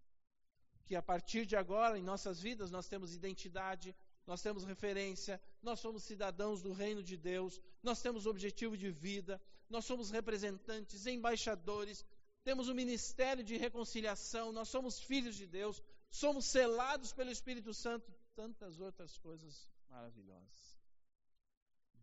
Que 0.86 0.96
a 0.96 1.02
partir 1.02 1.46
de 1.46 1.56
agora, 1.56 1.98
em 1.98 2.04
nossas 2.04 2.40
vidas, 2.40 2.70
nós 2.70 2.88
temos 2.88 3.14
identidade, 3.14 3.96
nós 4.26 4.42
temos 4.42 4.64
referência, 4.64 5.42
nós 5.62 5.80
somos 5.80 6.04
cidadãos 6.04 6.62
do 6.62 6.74
reino 6.74 7.04
de 7.04 7.16
Deus, 7.16 7.62
nós 7.84 8.02
temos 8.02 8.26
objetivo 8.26 8.76
de 8.78 8.90
vida, 8.90 9.42
nós 9.70 9.86
somos 9.86 10.10
representantes, 10.12 11.06
embaixadores, 11.06 12.06
temos 12.44 12.68
o 12.68 12.72
um 12.72 12.76
ministério 12.76 13.44
de 13.44 13.58
reconciliação, 13.58 14.52
nós 14.52 14.70
somos 14.70 15.00
filhos 15.00 15.36
de 15.36 15.48
Deus, 15.48 15.82
somos 16.10 16.46
selados 16.46 17.12
pelo 17.12 17.32
Espírito 17.32 17.74
Santo, 17.74 18.14
tantas 18.36 18.80
outras 18.80 19.18
coisas 19.18 19.68
maravilhosas. 19.90 20.76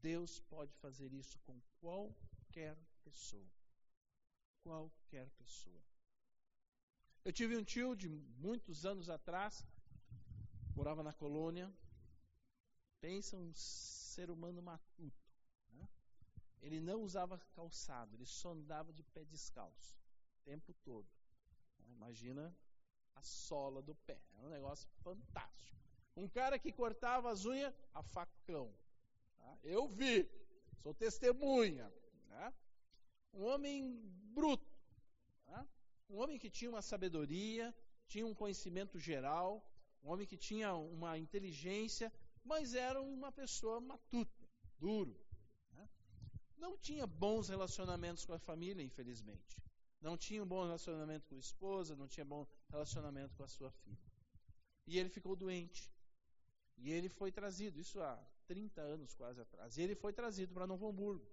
Deus 0.00 0.40
pode 0.50 0.74
fazer 0.74 1.12
isso 1.12 1.38
com 1.40 1.60
qualquer 1.80 2.76
pessoa. 3.04 3.48
Qualquer 4.64 5.30
pessoa. 5.30 5.80
Eu 7.24 7.32
tive 7.32 7.56
um 7.56 7.62
tio 7.62 7.94
de 7.94 8.08
muitos 8.08 8.84
anos 8.84 9.08
atrás, 9.08 9.64
morava 10.74 11.02
na 11.04 11.12
colônia. 11.12 11.72
Pensa 13.02 13.36
um 13.36 13.52
ser 13.54 14.30
humano 14.30 14.62
matuto. 14.62 15.22
Né? 15.72 15.86
Ele 16.62 16.80
não 16.80 17.02
usava 17.02 17.38
calçado, 17.54 18.16
ele 18.16 18.24
só 18.24 18.52
andava 18.52 18.94
de 18.94 19.02
pé 19.02 19.24
descalço 19.24 19.94
o 20.36 20.44
tempo 20.44 20.72
todo. 20.82 21.06
Né? 21.78 21.90
Imagina 21.90 22.56
a 23.14 23.22
sola 23.22 23.82
do 23.82 23.94
pé. 23.94 24.18
É 24.38 24.40
um 24.46 24.48
negócio 24.48 24.88
fantástico. 25.02 25.76
Um 26.16 26.26
cara 26.26 26.58
que 26.58 26.72
cortava 26.72 27.30
as 27.30 27.44
unhas 27.44 27.74
a 27.92 28.02
facão. 28.02 28.74
Tá? 29.36 29.58
Eu 29.62 29.86
vi, 29.86 30.26
sou 30.82 30.94
testemunha. 30.94 31.92
Né? 32.30 32.54
Um 33.34 33.44
homem 33.44 34.00
bruto 34.32 34.72
um 36.12 36.18
homem 36.18 36.38
que 36.38 36.50
tinha 36.50 36.70
uma 36.70 36.82
sabedoria, 36.82 37.74
tinha 38.06 38.26
um 38.26 38.34
conhecimento 38.34 38.98
geral, 38.98 39.66
um 40.04 40.10
homem 40.10 40.26
que 40.26 40.36
tinha 40.36 40.74
uma 40.74 41.16
inteligência, 41.16 42.12
mas 42.44 42.74
era 42.74 43.00
uma 43.00 43.30
pessoa 43.30 43.80
matuta, 43.80 44.48
duro. 44.78 45.18
Né? 45.72 45.88
Não 46.56 46.76
tinha 46.76 47.06
bons 47.06 47.48
relacionamentos 47.48 48.24
com 48.24 48.32
a 48.32 48.38
família, 48.38 48.82
infelizmente. 48.82 49.62
Não 50.00 50.16
tinha 50.16 50.42
um 50.42 50.46
bom 50.46 50.62
relacionamento 50.62 51.28
com 51.28 51.36
a 51.36 51.38
esposa, 51.38 51.94
não 51.94 52.08
tinha 52.08 52.24
bom 52.24 52.46
relacionamento 52.68 53.34
com 53.36 53.44
a 53.44 53.48
sua 53.48 53.70
filha. 53.70 54.12
E 54.86 54.98
ele 54.98 55.08
ficou 55.08 55.36
doente. 55.36 55.90
E 56.76 56.90
ele 56.90 57.08
foi 57.08 57.30
trazido, 57.30 57.78
isso 57.78 58.00
há 58.00 58.16
30 58.48 58.80
anos 58.80 59.14
quase 59.14 59.40
atrás. 59.40 59.76
E 59.76 59.82
ele 59.82 59.94
foi 59.94 60.12
trazido 60.12 60.52
para 60.52 60.66
Novo 60.66 60.88
Hamburgo. 60.88 61.24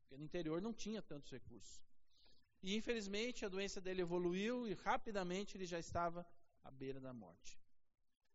Porque 0.00 0.16
no 0.18 0.24
interior 0.24 0.60
não 0.60 0.74
tinha 0.74 1.00
tantos 1.00 1.30
recursos. 1.30 1.82
E 2.62 2.76
infelizmente 2.76 3.44
a 3.44 3.48
doença 3.48 3.80
dele 3.80 4.02
evoluiu 4.02 4.68
e 4.68 4.74
rapidamente 4.74 5.56
ele 5.56 5.66
já 5.66 5.78
estava 5.78 6.26
à 6.62 6.70
beira 6.70 7.00
da 7.00 7.12
morte. 7.12 7.58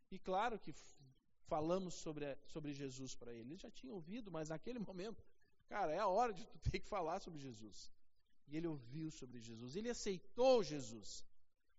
E 0.09 0.17
claro 0.17 0.59
que 0.59 0.73
falamos 1.51 1.95
sobre, 1.95 2.25
sobre 2.53 2.71
Jesus 2.81 3.13
para 3.13 3.33
ele. 3.33 3.49
Ele 3.49 3.63
já 3.65 3.69
tinha 3.69 3.93
ouvido, 3.93 4.31
mas 4.35 4.47
naquele 4.53 4.79
momento, 4.89 5.21
cara, 5.67 5.91
é 5.91 5.99
a 5.99 6.07
hora 6.07 6.33
de 6.37 6.45
tu 6.45 6.57
ter 6.65 6.79
que 6.79 6.87
falar 6.87 7.19
sobre 7.19 7.39
Jesus. 7.47 7.91
E 8.47 8.55
ele 8.57 8.67
ouviu 8.67 9.11
sobre 9.11 9.37
Jesus. 9.47 9.75
Ele 9.75 9.89
aceitou 9.89 10.63
Jesus. 10.63 11.09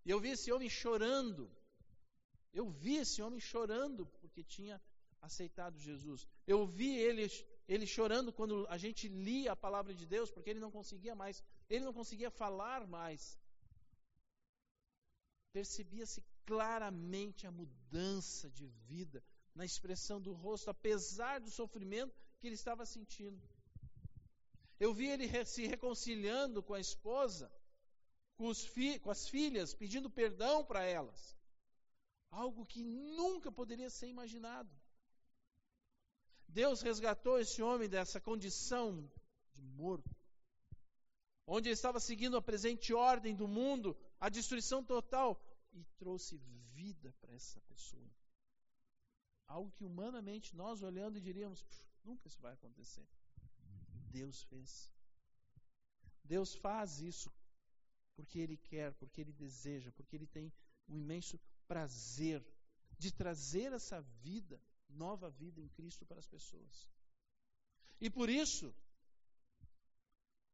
E 0.05 0.11
eu 0.11 0.21
vi 0.21 0.31
esse 0.37 0.53
homem 0.53 0.69
chorando. 0.69 1.51
Eu 2.53 2.69
vi 2.69 2.97
esse 3.05 3.23
homem 3.23 3.41
chorando 3.41 4.05
porque 4.21 4.43
tinha 4.45 4.77
aceitado 5.23 5.79
Jesus. 5.89 6.27
Eu 6.47 6.67
vi 6.67 6.91
ele, 7.09 7.27
ele 7.67 7.87
chorando 7.87 8.31
quando 8.31 8.67
a 8.69 8.77
gente 8.77 9.09
lia 9.09 9.53
a 9.53 9.63
palavra 9.67 9.95
de 9.95 10.07
Deus, 10.15 10.31
porque 10.31 10.51
ele 10.51 10.65
não 10.67 10.71
conseguia 10.79 11.15
mais, 11.15 11.43
ele 11.71 11.85
não 11.85 11.95
conseguia 11.95 12.31
falar 12.31 12.87
mais. 12.87 13.39
Percebia-se 15.53 16.23
claramente 16.45 17.47
a 17.47 17.51
mudança 17.51 18.51
de 18.51 18.67
vida 18.67 19.23
na 19.55 19.65
expressão 19.65 20.21
do 20.21 20.33
rosto, 20.33 20.71
apesar 20.71 21.41
do 21.41 21.51
sofrimento 21.51 22.15
que 22.39 22.47
ele 22.47 22.55
estava 22.55 22.85
sentindo. 22.87 23.41
Eu 24.79 24.93
vi 24.93 25.07
ele 25.07 25.45
se 25.45 25.67
reconciliando 25.67 26.63
com 26.63 26.75
a 26.75 26.81
esposa, 26.81 27.53
com, 28.37 28.51
com 29.03 29.11
as 29.11 29.29
filhas, 29.29 29.75
pedindo 29.75 30.11
perdão 30.11 30.65
para 30.65 30.83
elas. 30.85 31.37
Algo 32.31 32.67
que 32.67 32.83
nunca 32.83 33.53
poderia 33.53 33.91
ser 33.91 34.09
imaginado. 34.09 34.71
Deus 36.49 36.83
resgatou 36.83 37.39
esse 37.39 37.63
homem 37.63 37.89
dessa 37.89 38.21
condição 38.21 39.11
de 39.55 39.63
morto, 39.63 40.15
onde 41.47 41.69
ele 41.69 41.75
estava 41.75 42.01
seguindo 42.01 42.37
a 42.37 42.43
presente 42.43 42.93
ordem 42.93 43.35
do 43.35 43.47
mundo, 43.47 43.97
a 44.19 44.29
destruição 44.29 44.83
total. 44.85 45.41
e 45.73 45.85
trouxe 45.97 46.37
vida 46.75 47.15
para 47.21 47.33
essa 47.33 47.59
pessoa. 47.63 48.11
Algo 49.57 49.71
que 49.77 49.85
humanamente 49.85 50.57
nós 50.57 50.83
olhando 50.83 51.21
diríamos, 51.21 51.65
nunca 52.03 52.27
isso 52.27 52.41
vai 52.41 52.55
acontecer. 52.55 53.07
Deus 54.19 54.43
fez. 54.45 54.91
Deus 56.25 56.55
faz 56.55 57.01
isso 57.01 57.31
porque 58.15 58.39
Ele 58.39 58.57
quer, 58.57 58.95
porque 58.95 59.21
Ele 59.21 59.33
deseja, 59.33 59.93
porque 59.93 60.17
Ele 60.17 60.27
tem 60.27 60.51
um 60.89 60.97
imenso 60.97 61.39
prazer 61.67 62.43
de 62.99 63.13
trazer 63.13 63.73
essa 63.73 64.01
vida, 64.23 64.59
nova 64.89 65.29
vida 65.29 65.61
em 65.61 65.69
Cristo 65.69 66.07
para 66.07 66.19
as 66.19 66.27
pessoas. 66.27 66.89
E 68.01 68.09
por 68.09 68.31
isso, 68.31 68.75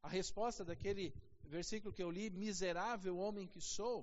a 0.03 0.09
resposta 0.09 0.65
daquele 0.65 1.15
versículo 1.45 1.95
que 1.95 2.03
eu 2.03 2.11
li, 2.11 2.31
miserável 2.31 3.17
homem 3.17 3.47
que 3.47 3.61
sou, 3.61 3.99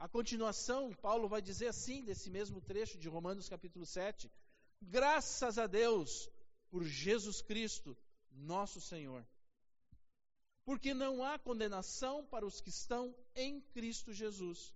a 0.00 0.08
continuação, 0.08 0.94
Paulo 0.94 1.28
vai 1.28 1.42
dizer 1.42 1.68
assim, 1.68 2.02
desse 2.02 2.30
mesmo 2.30 2.58
trecho 2.58 2.96
de 2.96 3.06
Romanos 3.06 3.50
capítulo 3.50 3.84
7, 3.84 4.32
graças 4.80 5.58
a 5.58 5.66
Deus 5.66 6.26
por 6.70 6.82
Jesus 6.82 7.42
Cristo, 7.42 7.94
nosso 8.32 8.80
Senhor. 8.80 9.28
Porque 10.64 10.94
não 10.94 11.22
há 11.22 11.38
condenação 11.38 12.24
para 12.24 12.46
os 12.46 12.62
que 12.62 12.70
estão 12.70 13.14
em 13.34 13.60
Cristo 13.60 14.10
Jesus. 14.10 14.72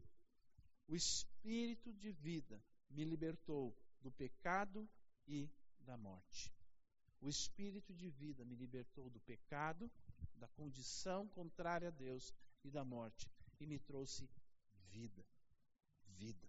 O 0.86 0.94
Espírito 0.94 1.90
de 1.94 2.12
vida 2.12 2.62
me 2.90 3.02
libertou 3.02 3.74
do 4.02 4.12
pecado 4.12 4.86
e 5.26 5.48
da 5.80 5.96
morte. 5.96 6.52
O 7.22 7.30
Espírito 7.30 7.94
de 7.94 8.10
vida 8.10 8.44
me 8.44 8.54
libertou 8.54 9.08
do 9.08 9.20
pecado, 9.20 9.90
da 10.34 10.48
condição 10.48 11.26
contrária 11.28 11.88
a 11.88 11.92
Deus 11.92 12.30
e 12.62 12.70
da 12.70 12.84
morte, 12.84 13.26
e 13.58 13.66
me 13.66 13.78
trouxe 13.78 14.28
vida. 14.94 15.22
Vida. 16.06 16.48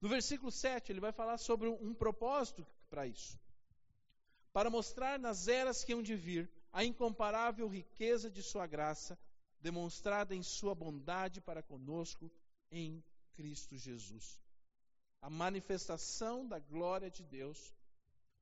No 0.00 0.08
versículo 0.08 0.50
7, 0.50 0.92
ele 0.92 1.00
vai 1.00 1.12
falar 1.12 1.38
sobre 1.38 1.68
um 1.68 1.94
propósito 1.94 2.66
para 2.90 3.06
isso. 3.06 3.38
Para 4.52 4.70
mostrar 4.70 5.18
nas 5.18 5.48
eras 5.48 5.84
que 5.84 5.92
hão 5.92 6.02
de 6.02 6.16
vir 6.16 6.50
a 6.72 6.84
incomparável 6.84 7.68
riqueza 7.68 8.28
de 8.30 8.42
Sua 8.42 8.66
graça, 8.66 9.18
demonstrada 9.60 10.34
em 10.34 10.42
Sua 10.42 10.74
bondade 10.74 11.40
para 11.40 11.62
conosco 11.62 12.30
em 12.70 13.02
Cristo 13.34 13.76
Jesus. 13.76 14.40
A 15.22 15.30
manifestação 15.30 16.46
da 16.46 16.58
glória 16.58 17.10
de 17.10 17.22
Deus. 17.24 17.74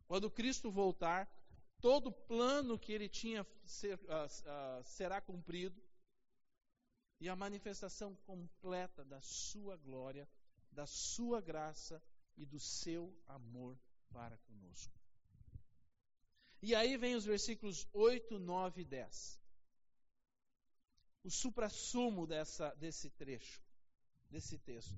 Quando 0.06 0.30
Cristo 0.30 0.70
voltar, 0.70 1.28
todo 1.80 2.10
plano 2.10 2.78
que 2.78 2.92
ele 2.92 3.08
tinha 3.08 3.46
ser, 3.64 3.96
uh, 3.96 4.26
uh, 4.26 4.84
será 4.84 5.20
cumprido 5.20 5.80
e 7.20 7.28
a 7.28 7.36
manifestação 7.36 8.14
completa 8.26 9.04
da 9.04 9.20
sua 9.20 9.76
glória, 9.76 10.28
da 10.70 10.86
sua 10.86 11.40
graça 11.40 12.02
e 12.36 12.44
do 12.44 12.58
seu 12.58 13.14
amor 13.26 13.78
para 14.12 14.36
conosco. 14.38 14.92
E 16.62 16.74
aí 16.74 16.96
vem 16.96 17.14
os 17.14 17.24
versículos 17.24 17.86
8, 17.92 18.38
9 18.38 18.82
e 18.82 18.84
10. 18.84 19.40
O 21.22 21.30
suprassumo 21.30 22.26
dessa, 22.26 22.74
desse 22.74 23.10
trecho, 23.10 23.62
desse 24.30 24.58
texto. 24.58 24.96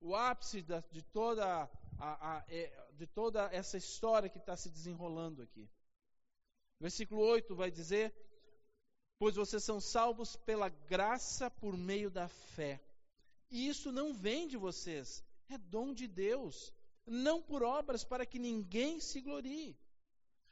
O 0.00 0.14
ápice 0.14 0.62
da, 0.62 0.80
de, 0.90 1.02
toda 1.02 1.70
a, 1.98 2.38
a, 2.38 2.44
é, 2.48 2.88
de 2.92 3.06
toda 3.06 3.48
essa 3.52 3.76
história 3.76 4.28
que 4.28 4.38
está 4.38 4.56
se 4.56 4.70
desenrolando 4.70 5.42
aqui. 5.42 5.68
Versículo 6.80 7.20
8 7.22 7.54
vai 7.54 7.70
dizer: 7.70 8.14
Pois 9.20 9.36
vocês 9.36 9.62
são 9.62 9.78
salvos 9.78 10.34
pela 10.34 10.70
graça 10.70 11.50
por 11.50 11.76
meio 11.76 12.10
da 12.10 12.26
fé. 12.26 12.80
E 13.50 13.68
isso 13.68 13.92
não 13.92 14.14
vem 14.14 14.48
de 14.48 14.56
vocês, 14.56 15.22
é 15.50 15.58
dom 15.58 15.92
de 15.92 16.06
Deus, 16.06 16.72
não 17.04 17.42
por 17.42 17.62
obras 17.62 18.02
para 18.02 18.24
que 18.24 18.38
ninguém 18.38 18.98
se 18.98 19.20
glorie. 19.20 19.76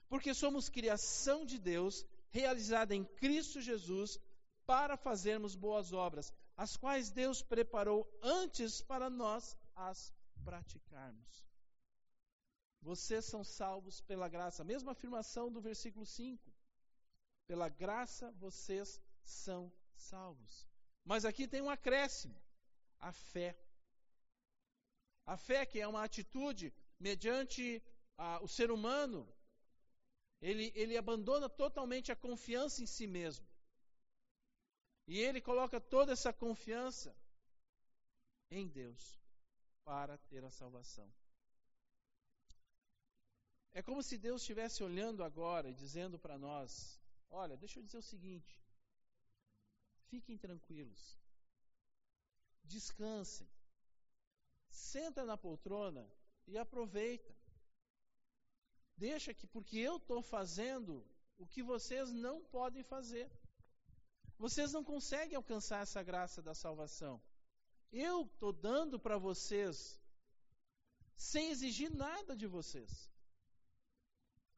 Porque 0.06 0.34
somos 0.34 0.68
criação 0.68 1.46
de 1.46 1.58
Deus, 1.58 2.04
realizada 2.28 2.94
em 2.94 3.04
Cristo 3.04 3.58
Jesus, 3.58 4.20
para 4.66 4.98
fazermos 4.98 5.54
boas 5.54 5.94
obras, 5.94 6.30
as 6.54 6.76
quais 6.76 7.08
Deus 7.08 7.40
preparou 7.40 8.06
antes 8.22 8.82
para 8.82 9.08
nós 9.08 9.56
as 9.74 10.12
praticarmos. 10.44 11.42
Vocês 12.82 13.24
são 13.24 13.42
salvos 13.42 14.02
pela 14.02 14.28
graça. 14.28 14.62
Mesma 14.62 14.92
afirmação 14.92 15.50
do 15.50 15.58
versículo 15.58 16.04
5. 16.04 16.57
Pela 17.48 17.68
graça 17.68 18.30
vocês 18.44 19.00
são 19.24 19.72
salvos. 19.96 20.64
Mas 21.04 21.24
aqui 21.24 21.48
tem 21.48 21.60
um 21.60 21.70
acréscimo: 21.70 22.40
a 23.00 23.10
fé. 23.12 23.58
A 25.26 25.36
fé, 25.36 25.66
que 25.66 25.80
é 25.80 25.88
uma 25.88 26.04
atitude 26.04 26.72
mediante 27.00 27.82
o 28.40 28.48
ser 28.48 28.70
humano 28.70 29.20
ele, 30.40 30.72
ele 30.74 30.96
abandona 30.96 31.48
totalmente 31.48 32.12
a 32.12 32.16
confiança 32.16 32.82
em 32.82 32.86
si 32.86 33.06
mesmo. 33.06 33.46
E 35.06 35.18
ele 35.18 35.40
coloca 35.40 35.80
toda 35.80 36.12
essa 36.12 36.32
confiança 36.32 37.14
em 38.50 38.68
Deus 38.68 39.18
para 39.84 40.16
ter 40.18 40.44
a 40.44 40.50
salvação. 40.50 41.10
É 43.72 43.82
como 43.82 44.02
se 44.02 44.16
Deus 44.18 44.42
estivesse 44.42 44.82
olhando 44.82 45.24
agora 45.24 45.70
e 45.70 45.74
dizendo 45.74 46.18
para 46.18 46.38
nós: 46.38 46.97
Olha, 47.30 47.56
deixa 47.56 47.78
eu 47.78 47.82
dizer 47.82 47.98
o 47.98 48.02
seguinte. 48.02 48.60
Fiquem 50.08 50.38
tranquilos. 50.38 51.18
Descansem. 52.64 53.48
Senta 54.70 55.24
na 55.24 55.36
poltrona 55.36 56.08
e 56.46 56.56
aproveita. 56.56 57.34
Deixa 58.96 59.34
que, 59.34 59.46
porque 59.46 59.78
eu 59.78 59.96
estou 59.96 60.22
fazendo 60.22 61.06
o 61.36 61.46
que 61.46 61.62
vocês 61.62 62.10
não 62.10 62.44
podem 62.44 62.82
fazer. 62.82 63.30
Vocês 64.38 64.72
não 64.72 64.84
conseguem 64.84 65.36
alcançar 65.36 65.82
essa 65.82 66.02
graça 66.02 66.42
da 66.42 66.54
salvação. 66.54 67.20
Eu 67.90 68.22
estou 68.26 68.52
dando 68.52 68.98
para 68.98 69.18
vocês 69.18 70.00
sem 71.16 71.50
exigir 71.50 71.90
nada 71.90 72.36
de 72.36 72.46
vocês. 72.46 73.10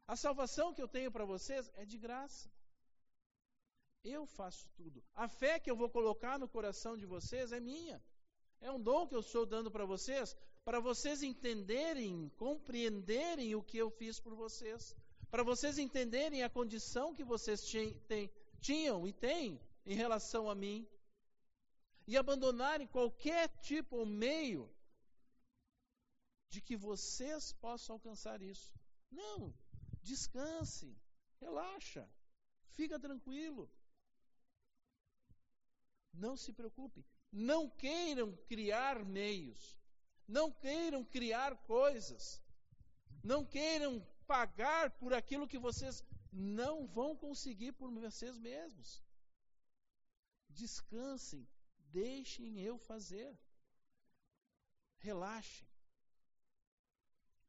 A 0.07 0.17
salvação 0.17 0.75
que 0.75 0.83
eu 0.83 0.89
tenho 0.89 1.11
para 1.11 1.25
vocês 1.25 1.71
é 1.75 1.85
de 1.85 1.97
graça. 1.97 2.51
Eu 4.03 4.27
faço 4.27 4.69
tudo. 4.77 5.03
A 5.15 5.29
fé 5.29 5.59
que 5.61 5.71
eu 5.71 5.77
vou 5.77 5.91
colocar 5.91 6.39
no 6.39 6.49
coração 6.49 6.97
de 6.97 7.07
vocês 7.07 7.53
é 7.53 7.61
minha. 7.61 8.03
É 8.61 8.71
um 8.71 8.81
dom 8.81 9.07
que 9.07 9.15
eu 9.15 9.21
estou 9.21 9.47
dando 9.47 9.71
para 9.71 9.85
vocês, 9.85 10.37
para 10.65 10.81
vocês 10.81 11.23
entenderem, 11.23 12.29
compreenderem 12.37 13.55
o 13.55 13.63
que 13.63 13.79
eu 13.79 13.91
fiz 13.91 14.21
por 14.21 14.35
vocês, 14.35 14.95
para 15.31 15.43
vocês 15.43 15.79
entenderem 15.79 16.43
a 16.43 16.51
condição 16.51 17.15
que 17.15 17.25
vocês 17.25 17.63
tinham 18.61 19.07
e 19.07 19.13
têm 19.13 19.61
em 19.87 19.95
relação 19.95 20.51
a 20.51 20.55
mim, 20.55 20.87
e 22.07 22.17
abandonarem 22.17 22.87
qualquer 22.87 23.49
tipo 23.61 23.97
ou 23.97 24.07
meio 24.07 24.71
de 26.51 26.61
que 26.61 26.77
vocês 26.77 27.53
possam 27.53 27.95
alcançar 27.95 28.43
isso. 28.43 28.73
Não, 29.11 29.55
descanse, 30.03 30.95
relaxa, 31.41 32.07
fica 32.73 32.99
tranquilo. 32.99 33.71
Não 36.13 36.37
se 36.37 36.53
preocupe. 36.53 37.05
Não 37.33 37.69
queiram 37.69 38.37
criar 38.47 39.05
meios. 39.05 39.79
Não 40.27 40.53
queiram 40.53 41.05
criar 41.05 41.57
coisas. 41.65 42.41
Não 43.23 43.45
queiram 43.45 44.01
pagar 44.27 44.91
por 44.99 45.13
aquilo 45.13 45.49
que 45.49 45.59
vocês 45.59 46.05
não 46.33 46.87
vão 46.87 47.17
conseguir 47.17 47.73
por 47.73 47.91
vocês 47.91 48.39
mesmos. 48.39 49.03
Descansem, 50.49 51.47
deixem 51.79 52.61
eu 52.61 52.79
fazer. 52.79 53.37
Relaxem. 54.99 55.69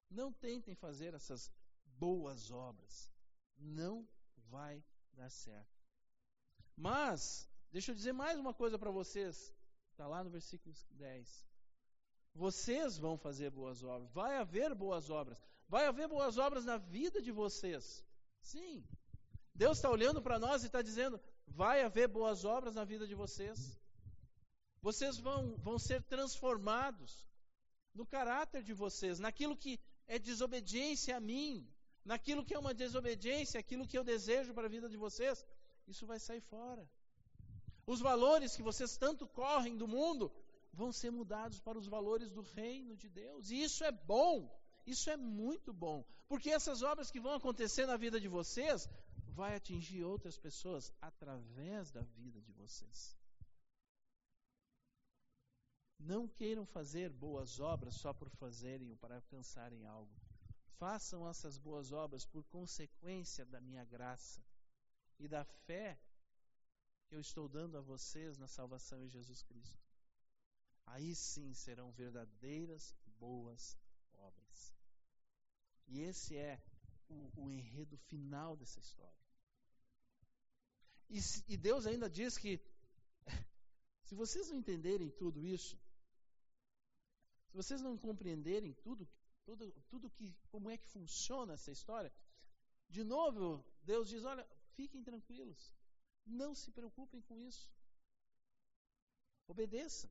Não 0.09 0.31
tentem 0.33 0.75
fazer 0.75 1.13
essas 1.13 1.51
boas 1.85 2.51
obras. 2.51 3.09
Não 3.57 4.07
vai 4.49 4.83
dar 5.13 5.29
certo. 5.29 5.79
Mas, 6.75 7.50
deixa 7.71 7.91
eu 7.91 7.95
dizer 7.95 8.13
mais 8.13 8.39
uma 8.39 8.53
coisa 8.53 8.77
para 8.77 8.91
vocês. 8.91 9.53
Está 9.91 10.07
lá 10.07 10.23
no 10.23 10.29
versículo 10.29 10.73
10. 10.91 11.47
Vocês 12.33 12.97
vão 12.97 13.17
fazer 13.17 13.49
boas 13.49 13.83
obras. 13.83 14.11
Vai 14.11 14.37
haver 14.37 14.73
boas 14.73 15.09
obras. 15.09 15.41
Vai 15.67 15.85
haver 15.85 16.07
boas 16.07 16.37
obras 16.37 16.65
na 16.65 16.77
vida 16.77 17.21
de 17.21 17.31
vocês. 17.31 18.03
Sim. 18.41 18.85
Deus 19.53 19.77
está 19.77 19.89
olhando 19.89 20.21
para 20.21 20.39
nós 20.39 20.63
e 20.63 20.67
está 20.67 20.81
dizendo: 20.81 21.19
vai 21.47 21.81
haver 21.81 22.07
boas 22.07 22.45
obras 22.45 22.75
na 22.75 22.83
vida 22.83 23.05
de 23.05 23.15
vocês. 23.15 23.79
Vocês 24.81 25.17
vão, 25.17 25.55
vão 25.57 25.77
ser 25.77 26.01
transformados 26.03 27.27
no 27.93 28.05
caráter 28.05 28.63
de 28.63 28.73
vocês, 28.73 29.19
naquilo 29.19 29.55
que 29.55 29.79
é 30.07 30.17
desobediência 30.17 31.15
a 31.15 31.19
mim, 31.19 31.67
naquilo 32.03 32.43
que 32.43 32.53
é 32.53 32.59
uma 32.59 32.73
desobediência, 32.73 33.59
aquilo 33.59 33.87
que 33.87 33.97
eu 33.97 34.03
desejo 34.03 34.53
para 34.53 34.65
a 34.65 34.69
vida 34.69 34.89
de 34.89 34.97
vocês. 34.97 35.45
Isso 35.87 36.07
vai 36.07 36.19
sair 36.19 36.41
fora. 36.41 36.89
Os 37.85 37.99
valores 37.99 38.55
que 38.55 38.63
vocês 38.63 38.97
tanto 38.97 39.27
correm 39.27 39.77
do 39.77 39.87
mundo 39.87 40.31
vão 40.73 40.91
ser 40.91 41.11
mudados 41.11 41.59
para 41.59 41.77
os 41.77 41.87
valores 41.87 42.29
do 42.29 42.41
reino 42.41 42.95
de 42.95 43.09
Deus. 43.09 43.49
E 43.49 43.61
isso 43.61 43.83
é 43.83 43.91
bom. 43.91 44.49
Isso 44.85 45.09
é 45.09 45.17
muito 45.17 45.71
bom, 45.71 46.03
porque 46.27 46.49
essas 46.49 46.81
obras 46.81 47.11
que 47.11 47.19
vão 47.19 47.33
acontecer 47.35 47.85
na 47.85 47.97
vida 47.97 48.19
de 48.19 48.27
vocês 48.27 48.89
vai 49.27 49.55
atingir 49.55 50.03
outras 50.03 50.37
pessoas 50.37 50.91
através 50.99 51.91
da 51.91 52.01
vida 52.01 52.41
de 52.41 52.51
vocês. 52.51 53.15
Não 55.99 56.27
queiram 56.27 56.65
fazer 56.65 57.11
boas 57.11 57.59
obras 57.59 57.93
só 57.95 58.11
por 58.11 58.27
fazerem 58.29 58.89
ou 58.89 58.97
para 58.97 59.15
alcançarem 59.15 59.85
algo. 59.85 60.11
Façam 60.79 61.29
essas 61.29 61.59
boas 61.59 61.91
obras 61.91 62.25
por 62.25 62.43
consequência 62.45 63.45
da 63.45 63.61
minha 63.61 63.85
graça 63.85 64.43
e 65.19 65.27
da 65.27 65.45
fé 65.45 65.99
eu 67.11 67.19
estou 67.19 67.47
dando 67.47 67.77
a 67.77 67.81
vocês 67.81 68.37
na 68.37 68.47
salvação 68.47 69.03
em 69.03 69.09
Jesus 69.09 69.41
Cristo. 69.43 69.85
Aí 70.85 71.13
sim 71.13 71.53
serão 71.53 71.91
verdadeiras 71.91 72.95
boas 73.19 73.77
obras. 74.13 74.73
E 75.87 75.99
esse 76.01 76.37
é 76.37 76.61
o, 77.09 77.43
o 77.43 77.51
enredo 77.51 77.97
final 77.97 78.55
dessa 78.55 78.79
história. 78.79 79.21
E, 81.09 81.19
e 81.49 81.57
Deus 81.57 81.85
ainda 81.85 82.09
diz 82.09 82.37
que 82.37 82.59
se 84.03 84.15
vocês 84.15 84.49
não 84.49 84.57
entenderem 84.57 85.09
tudo 85.09 85.45
isso, 85.45 85.77
se 87.49 87.57
vocês 87.57 87.81
não 87.81 87.97
compreenderem 87.97 88.73
tudo, 88.75 89.07
tudo, 89.43 89.69
tudo 89.89 90.09
que, 90.09 90.33
como 90.49 90.69
é 90.69 90.77
que 90.77 90.87
funciona 90.87 91.53
essa 91.53 91.71
história, 91.71 92.11
de 92.89 93.03
novo, 93.03 93.65
Deus 93.83 94.07
diz: 94.07 94.23
olha, 94.23 94.47
fiquem 94.75 95.03
tranquilos, 95.03 95.73
não 96.25 96.53
se 96.55 96.71
preocupem 96.71 97.21
com 97.21 97.37
isso. 97.37 97.69
Obedeçam. 99.47 100.09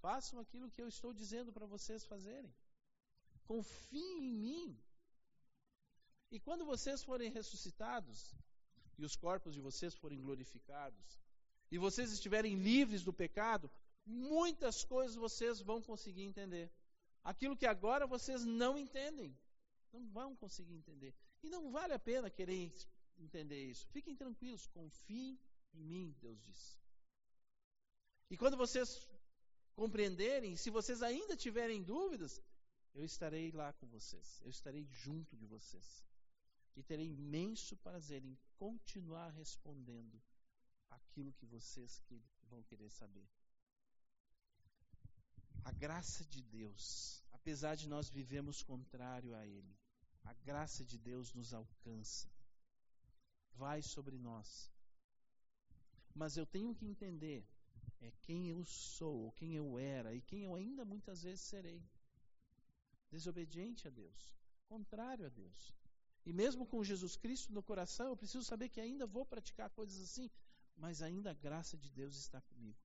Façam 0.00 0.38
aquilo 0.38 0.70
que 0.70 0.82
eu 0.82 0.88
estou 0.88 1.12
dizendo 1.12 1.52
para 1.52 1.66
vocês 1.66 2.04
fazerem. 2.04 2.54
Confiem 3.44 4.18
em 4.18 4.32
mim. 4.32 4.78
E 6.30 6.40
quando 6.40 6.64
vocês 6.64 7.02
forem 7.02 7.30
ressuscitados, 7.30 8.34
e 8.98 9.04
os 9.04 9.16
corpos 9.16 9.54
de 9.54 9.60
vocês 9.60 9.94
forem 9.94 10.20
glorificados, 10.20 11.18
e 11.70 11.78
vocês 11.78 12.12
estiverem 12.12 12.56
livres 12.56 13.02
do 13.02 13.12
pecado, 13.12 13.70
muitas 14.04 14.84
coisas 14.84 15.16
vocês 15.16 15.60
vão 15.60 15.80
conseguir 15.82 16.22
entender. 16.22 16.70
Aquilo 17.22 17.56
que 17.56 17.66
agora 17.66 18.06
vocês 18.06 18.44
não 18.44 18.78
entendem, 18.78 19.36
não 19.92 20.06
vão 20.08 20.36
conseguir 20.36 20.74
entender. 20.74 21.14
E 21.42 21.48
não 21.48 21.70
vale 21.70 21.92
a 21.94 21.98
pena 21.98 22.30
querer 22.30 22.54
entender 23.18 23.70
isso. 23.70 23.86
Fiquem 23.88 24.16
tranquilos, 24.16 24.66
confiem 24.66 25.38
em 25.74 25.82
mim, 25.82 26.16
Deus 26.20 26.40
diz. 26.42 26.80
E 28.30 28.36
quando 28.36 28.56
vocês 28.56 29.08
compreenderem, 29.74 30.56
se 30.56 30.70
vocês 30.70 31.02
ainda 31.02 31.36
tiverem 31.36 31.82
dúvidas, 31.82 32.40
eu 32.94 33.04
estarei 33.04 33.50
lá 33.50 33.72
com 33.72 33.86
vocês, 33.88 34.40
eu 34.42 34.50
estarei 34.50 34.84
junto 34.86 35.36
de 35.36 35.46
vocês. 35.46 36.04
E 36.76 36.82
terei 36.82 37.12
imenso 37.12 37.76
prazer 37.76 38.24
em 38.24 38.36
continuar 38.56 39.30
respondendo 39.30 40.20
aquilo 40.90 41.32
que 41.32 41.46
vocês 41.46 41.98
que 42.00 42.20
vão 42.48 42.62
querer 42.64 42.90
saber. 42.90 43.28
A 45.64 45.72
graça 45.72 46.24
de 46.24 46.42
Deus, 46.42 47.22
apesar 47.32 47.74
de 47.74 47.88
nós 47.88 48.08
vivemos 48.08 48.62
contrário 48.62 49.34
a 49.34 49.46
Ele, 49.46 49.76
a 50.24 50.32
graça 50.34 50.84
de 50.84 50.98
Deus 50.98 51.32
nos 51.32 51.52
alcança, 51.54 52.28
vai 53.54 53.82
sobre 53.82 54.18
nós. 54.18 54.70
Mas 56.14 56.36
eu 56.36 56.46
tenho 56.46 56.74
que 56.74 56.86
entender 56.86 57.46
é 58.00 58.12
quem 58.22 58.48
eu 58.48 58.64
sou, 58.64 59.32
quem 59.32 59.54
eu 59.54 59.78
era 59.78 60.14
e 60.14 60.20
quem 60.20 60.42
eu 60.44 60.54
ainda 60.54 60.84
muitas 60.84 61.22
vezes 61.22 61.40
serei. 61.40 61.82
Desobediente 63.10 63.88
a 63.88 63.90
Deus, 63.90 64.34
contrário 64.66 65.26
a 65.26 65.28
Deus. 65.28 65.74
E 66.26 66.32
mesmo 66.32 66.66
com 66.66 66.82
Jesus 66.82 67.16
Cristo 67.16 67.52
no 67.52 67.62
coração, 67.62 68.08
eu 68.08 68.16
preciso 68.16 68.44
saber 68.44 68.68
que 68.68 68.80
ainda 68.80 69.06
vou 69.06 69.24
praticar 69.24 69.70
coisas 69.70 70.00
assim, 70.02 70.30
mas 70.76 71.02
ainda 71.02 71.30
a 71.30 71.34
graça 71.34 71.76
de 71.76 71.90
Deus 71.90 72.16
está 72.16 72.40
comigo. 72.42 72.78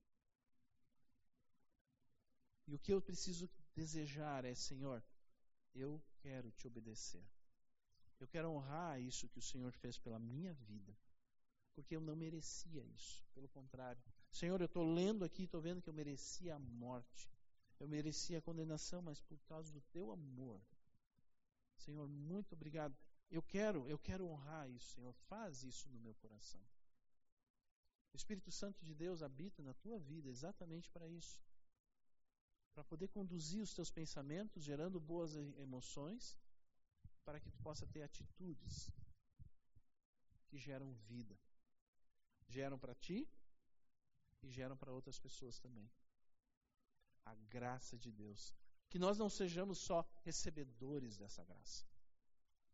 E 2.67 2.76
o 2.76 2.80
que 2.80 2.93
eu 2.93 3.01
preciso 3.01 3.49
desejar 3.76 4.45
é, 4.45 4.53
Senhor, 4.53 5.03
eu 5.74 6.01
quero 6.22 6.51
te 6.51 6.67
obedecer. 6.67 7.26
Eu 8.20 8.28
quero 8.28 8.49
honrar 8.49 9.01
isso 9.01 9.30
que 9.30 9.39
o 9.39 9.41
Senhor 9.41 9.72
fez 9.72 9.97
pela 9.97 10.20
minha 10.20 10.53
vida, 10.53 10.95
porque 11.74 11.95
eu 11.95 12.01
não 12.01 12.15
merecia 12.15 12.84
isso. 12.84 13.26
Pelo 13.34 13.47
contrário, 13.47 14.01
Senhor, 14.32 14.59
eu 14.59 14.65
estou 14.65 14.84
lendo 14.84 15.24
aqui, 15.24 15.43
estou 15.43 15.61
vendo 15.61 15.82
que 15.82 15.89
eu 15.89 15.93
merecia 15.93 16.55
a 16.55 16.59
morte, 16.59 17.32
eu 17.80 17.88
merecia 17.88 18.39
a 18.39 18.41
condenação, 18.41 19.01
mas 19.01 19.22
por 19.22 19.39
causa 19.43 19.72
do 19.72 19.82
Teu 19.82 20.11
amor, 20.11 20.61
Senhor, 21.78 22.07
muito 22.07 22.53
obrigado. 22.53 22.95
Eu 23.32 23.41
quero, 23.41 23.88
eu 23.88 23.97
quero 23.97 24.28
honrar 24.28 24.70
isso, 24.70 24.95
Senhor. 24.95 25.13
Faz 25.13 25.63
isso 25.63 25.88
no 25.89 25.99
meu 25.99 26.13
coração. 26.15 26.61
O 28.11 28.17
Espírito 28.17 28.51
Santo 28.51 28.84
de 28.84 28.93
Deus 28.93 29.22
habita 29.22 29.61
na 29.61 29.74
tua 29.76 29.97
vida 29.99 30.28
exatamente 30.28 30.89
para 30.89 31.07
isso 31.07 31.39
para 32.80 32.84
poder 32.84 33.09
conduzir 33.09 33.61
os 33.61 33.74
teus 33.74 33.91
pensamentos, 33.91 34.63
gerando 34.63 35.01
boas 35.01 35.36
emoções, 35.57 36.38
para 37.30 37.40
que 37.40 37.52
tu 37.52 37.60
possa 37.60 37.86
ter 37.86 38.02
atitudes 38.02 38.92
que 40.48 40.58
geram 40.58 40.92
vida. 41.12 41.38
Geram 42.48 42.80
para 42.80 42.96
ti 42.96 43.30
e 44.42 44.50
geram 44.50 44.76
para 44.76 44.92
outras 44.92 45.20
pessoas 45.20 45.60
também. 45.60 45.88
A 47.24 47.36
graça 47.56 48.00
de 48.00 48.12
Deus. 48.12 48.52
Que 48.90 48.98
nós 48.98 49.20
não 49.20 49.30
sejamos 49.30 49.78
só 49.78 50.04
recebedores 50.24 51.18
dessa 51.18 51.44
graça, 51.44 51.86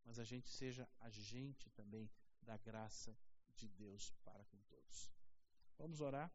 mas 0.05 0.17
a 0.19 0.23
gente 0.23 0.49
seja 0.49 0.87
agente 1.01 1.69
também 1.71 2.09
da 2.41 2.55
graça 2.55 3.13
de 3.57 3.67
Deus 3.67 4.13
para 4.23 4.45
com 4.45 4.57
todos. 4.69 5.11
Vamos 5.77 5.99
orar? 5.99 6.33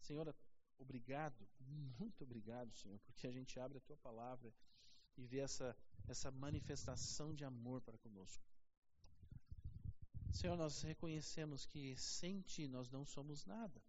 Senhora, 0.00 0.34
obrigado, 0.76 1.48
muito 2.00 2.24
obrigado, 2.24 2.74
Senhor, 2.74 2.98
porque 2.98 3.28
a 3.28 3.30
gente 3.30 3.60
abre 3.60 3.78
a 3.78 3.82
tua 3.82 3.96
palavra 3.98 4.52
e 5.16 5.24
vê 5.24 5.38
essa, 5.38 5.76
essa 6.10 6.30
manifestação 6.30 7.34
de 7.34 7.44
amor 7.44 7.80
para 7.82 7.98
conosco. 7.98 8.44
Senhor, 10.32 10.56
nós 10.56 10.82
reconhecemos 10.82 11.66
que 11.66 11.96
sem 11.96 12.40
ti 12.40 12.68
nós 12.68 12.88
não 12.90 13.04
somos 13.04 13.44
nada. 13.44 13.82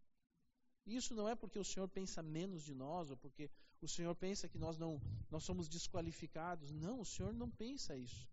Isso 0.85 1.13
não 1.13 1.29
é 1.29 1.35
porque 1.35 1.59
o 1.59 1.63
Senhor 1.63 1.87
pensa 1.87 2.23
menos 2.23 2.63
de 2.63 2.73
nós 2.73 3.11
ou 3.11 3.17
porque 3.17 3.49
o 3.81 3.87
Senhor 3.87 4.15
pensa 4.15 4.47
que 4.47 4.57
nós 4.57 4.77
não 4.77 4.99
nós 5.29 5.43
somos 5.43 5.67
desqualificados. 5.67 6.71
Não, 6.71 6.99
o 6.99 7.05
Senhor 7.05 7.33
não 7.33 7.49
pensa 7.49 7.95
isso. 7.95 8.27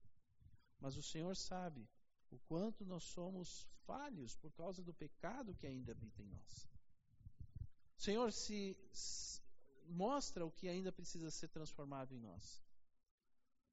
Mas 0.80 0.96
o 0.96 1.02
Senhor 1.02 1.36
sabe 1.36 1.88
o 2.30 2.38
quanto 2.40 2.84
nós 2.84 3.04
somos 3.04 3.66
falhos 3.86 4.36
por 4.36 4.52
causa 4.52 4.82
do 4.82 4.94
pecado 4.94 5.54
que 5.54 5.66
ainda 5.66 5.92
habita 5.92 6.22
em 6.22 6.26
nós. 6.26 6.68
Senhor, 7.96 8.32
se, 8.32 8.76
se 8.92 9.40
mostra 9.86 10.46
o 10.46 10.50
que 10.50 10.68
ainda 10.68 10.92
precisa 10.92 11.30
ser 11.30 11.48
transformado 11.48 12.14
em 12.14 12.20
nós. 12.20 12.62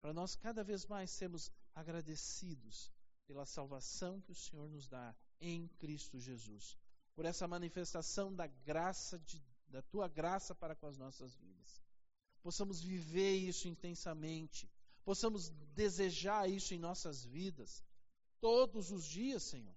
Para 0.06 0.14
nós 0.14 0.36
cada 0.36 0.64
vez 0.64 0.86
mais 0.86 1.10
sermos 1.10 1.52
agradecidos 1.74 2.92
pela 3.26 3.44
salvação 3.44 4.22
que 4.22 4.32
o 4.32 4.36
Senhor 4.36 4.70
nos 4.70 4.88
dá 4.88 5.16
em 5.42 5.68
Cristo 5.80 6.20
Jesus, 6.20 6.78
por 7.16 7.26
essa 7.26 7.48
manifestação 7.48 8.32
da 8.32 8.46
graça 8.46 9.18
de, 9.18 9.44
da 9.68 9.82
tua 9.82 10.08
graça 10.08 10.54
para 10.54 10.76
com 10.76 10.86
as 10.86 10.96
nossas 10.96 11.34
vidas. 11.34 11.82
Possamos 12.44 12.84
viver 12.84 13.34
isso 13.34 13.68
intensamente, 13.68 14.70
possamos 15.04 15.50
desejar 15.74 16.48
isso 16.48 16.76
em 16.76 16.78
nossas 16.78 17.26
vidas 17.26 17.84
todos 18.40 18.92
os 18.92 19.04
dias, 19.06 19.42
Senhor. 19.42 19.76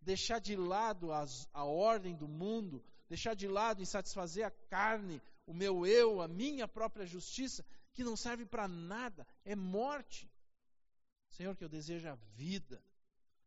Deixar 0.00 0.40
de 0.40 0.56
lado 0.56 1.12
as, 1.12 1.48
a 1.52 1.64
ordem 1.64 2.16
do 2.16 2.26
mundo, 2.26 2.82
deixar 3.08 3.34
de 3.34 3.46
lado 3.46 3.80
e 3.80 3.86
satisfazer 3.86 4.44
a 4.44 4.50
carne, 4.50 5.22
o 5.46 5.54
meu 5.54 5.86
eu, 5.86 6.20
a 6.20 6.26
minha 6.26 6.66
própria 6.66 7.06
justiça, 7.06 7.64
que 7.92 8.04
não 8.04 8.16
serve 8.16 8.46
para 8.46 8.68
nada, 8.68 9.26
é 9.44 9.54
morte. 9.54 10.30
Senhor, 11.30 11.56
que 11.56 11.64
eu 11.64 11.68
desejo 11.68 12.08
a 12.08 12.14
vida, 12.14 12.82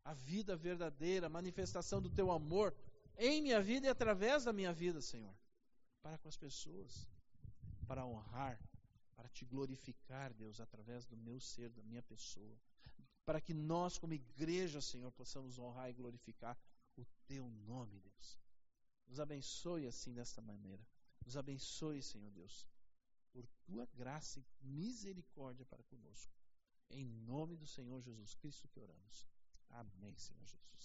a 0.03 0.13
vida 0.13 0.55
verdadeira, 0.55 1.27
a 1.27 1.29
manifestação 1.29 2.01
do 2.01 2.09
teu 2.09 2.31
amor 2.31 2.75
em 3.17 3.41
minha 3.41 3.61
vida 3.61 3.87
e 3.87 3.89
através 3.89 4.45
da 4.45 4.53
minha 4.53 4.73
vida, 4.73 5.01
Senhor, 5.01 5.35
para 6.01 6.17
com 6.17 6.27
as 6.27 6.37
pessoas, 6.37 7.07
para 7.87 8.05
honrar, 8.05 8.59
para 9.15 9.29
te 9.29 9.45
glorificar, 9.45 10.33
Deus, 10.33 10.59
através 10.59 11.05
do 11.05 11.15
meu 11.15 11.39
ser, 11.39 11.69
da 11.69 11.83
minha 11.83 12.01
pessoa, 12.01 12.57
para 13.25 13.39
que 13.39 13.53
nós, 13.53 13.97
como 13.97 14.13
igreja, 14.13 14.81
Senhor, 14.81 15.11
possamos 15.11 15.57
honrar 15.57 15.89
e 15.89 15.93
glorificar 15.93 16.57
o 16.97 17.05
teu 17.25 17.49
nome, 17.49 17.99
Deus. 17.99 18.39
Nos 19.07 19.19
abençoe 19.19 19.87
assim 19.87 20.13
desta 20.13 20.41
maneira. 20.41 20.85
Nos 21.25 21.37
abençoe, 21.37 22.01
Senhor 22.01 22.29
Deus, 22.31 22.67
por 23.33 23.45
tua 23.65 23.85
graça 23.93 24.39
e 24.39 24.45
misericórdia 24.61 25.65
para 25.65 25.83
conosco. 25.83 26.31
Em 26.89 27.05
nome 27.05 27.57
do 27.57 27.65
Senhor 27.65 27.99
Jesus 28.01 28.35
Cristo 28.35 28.69
que 28.69 28.79
oramos. 28.79 29.27
Amém, 29.69 30.15
Senhor 30.15 30.45
Jesus. 30.45 30.73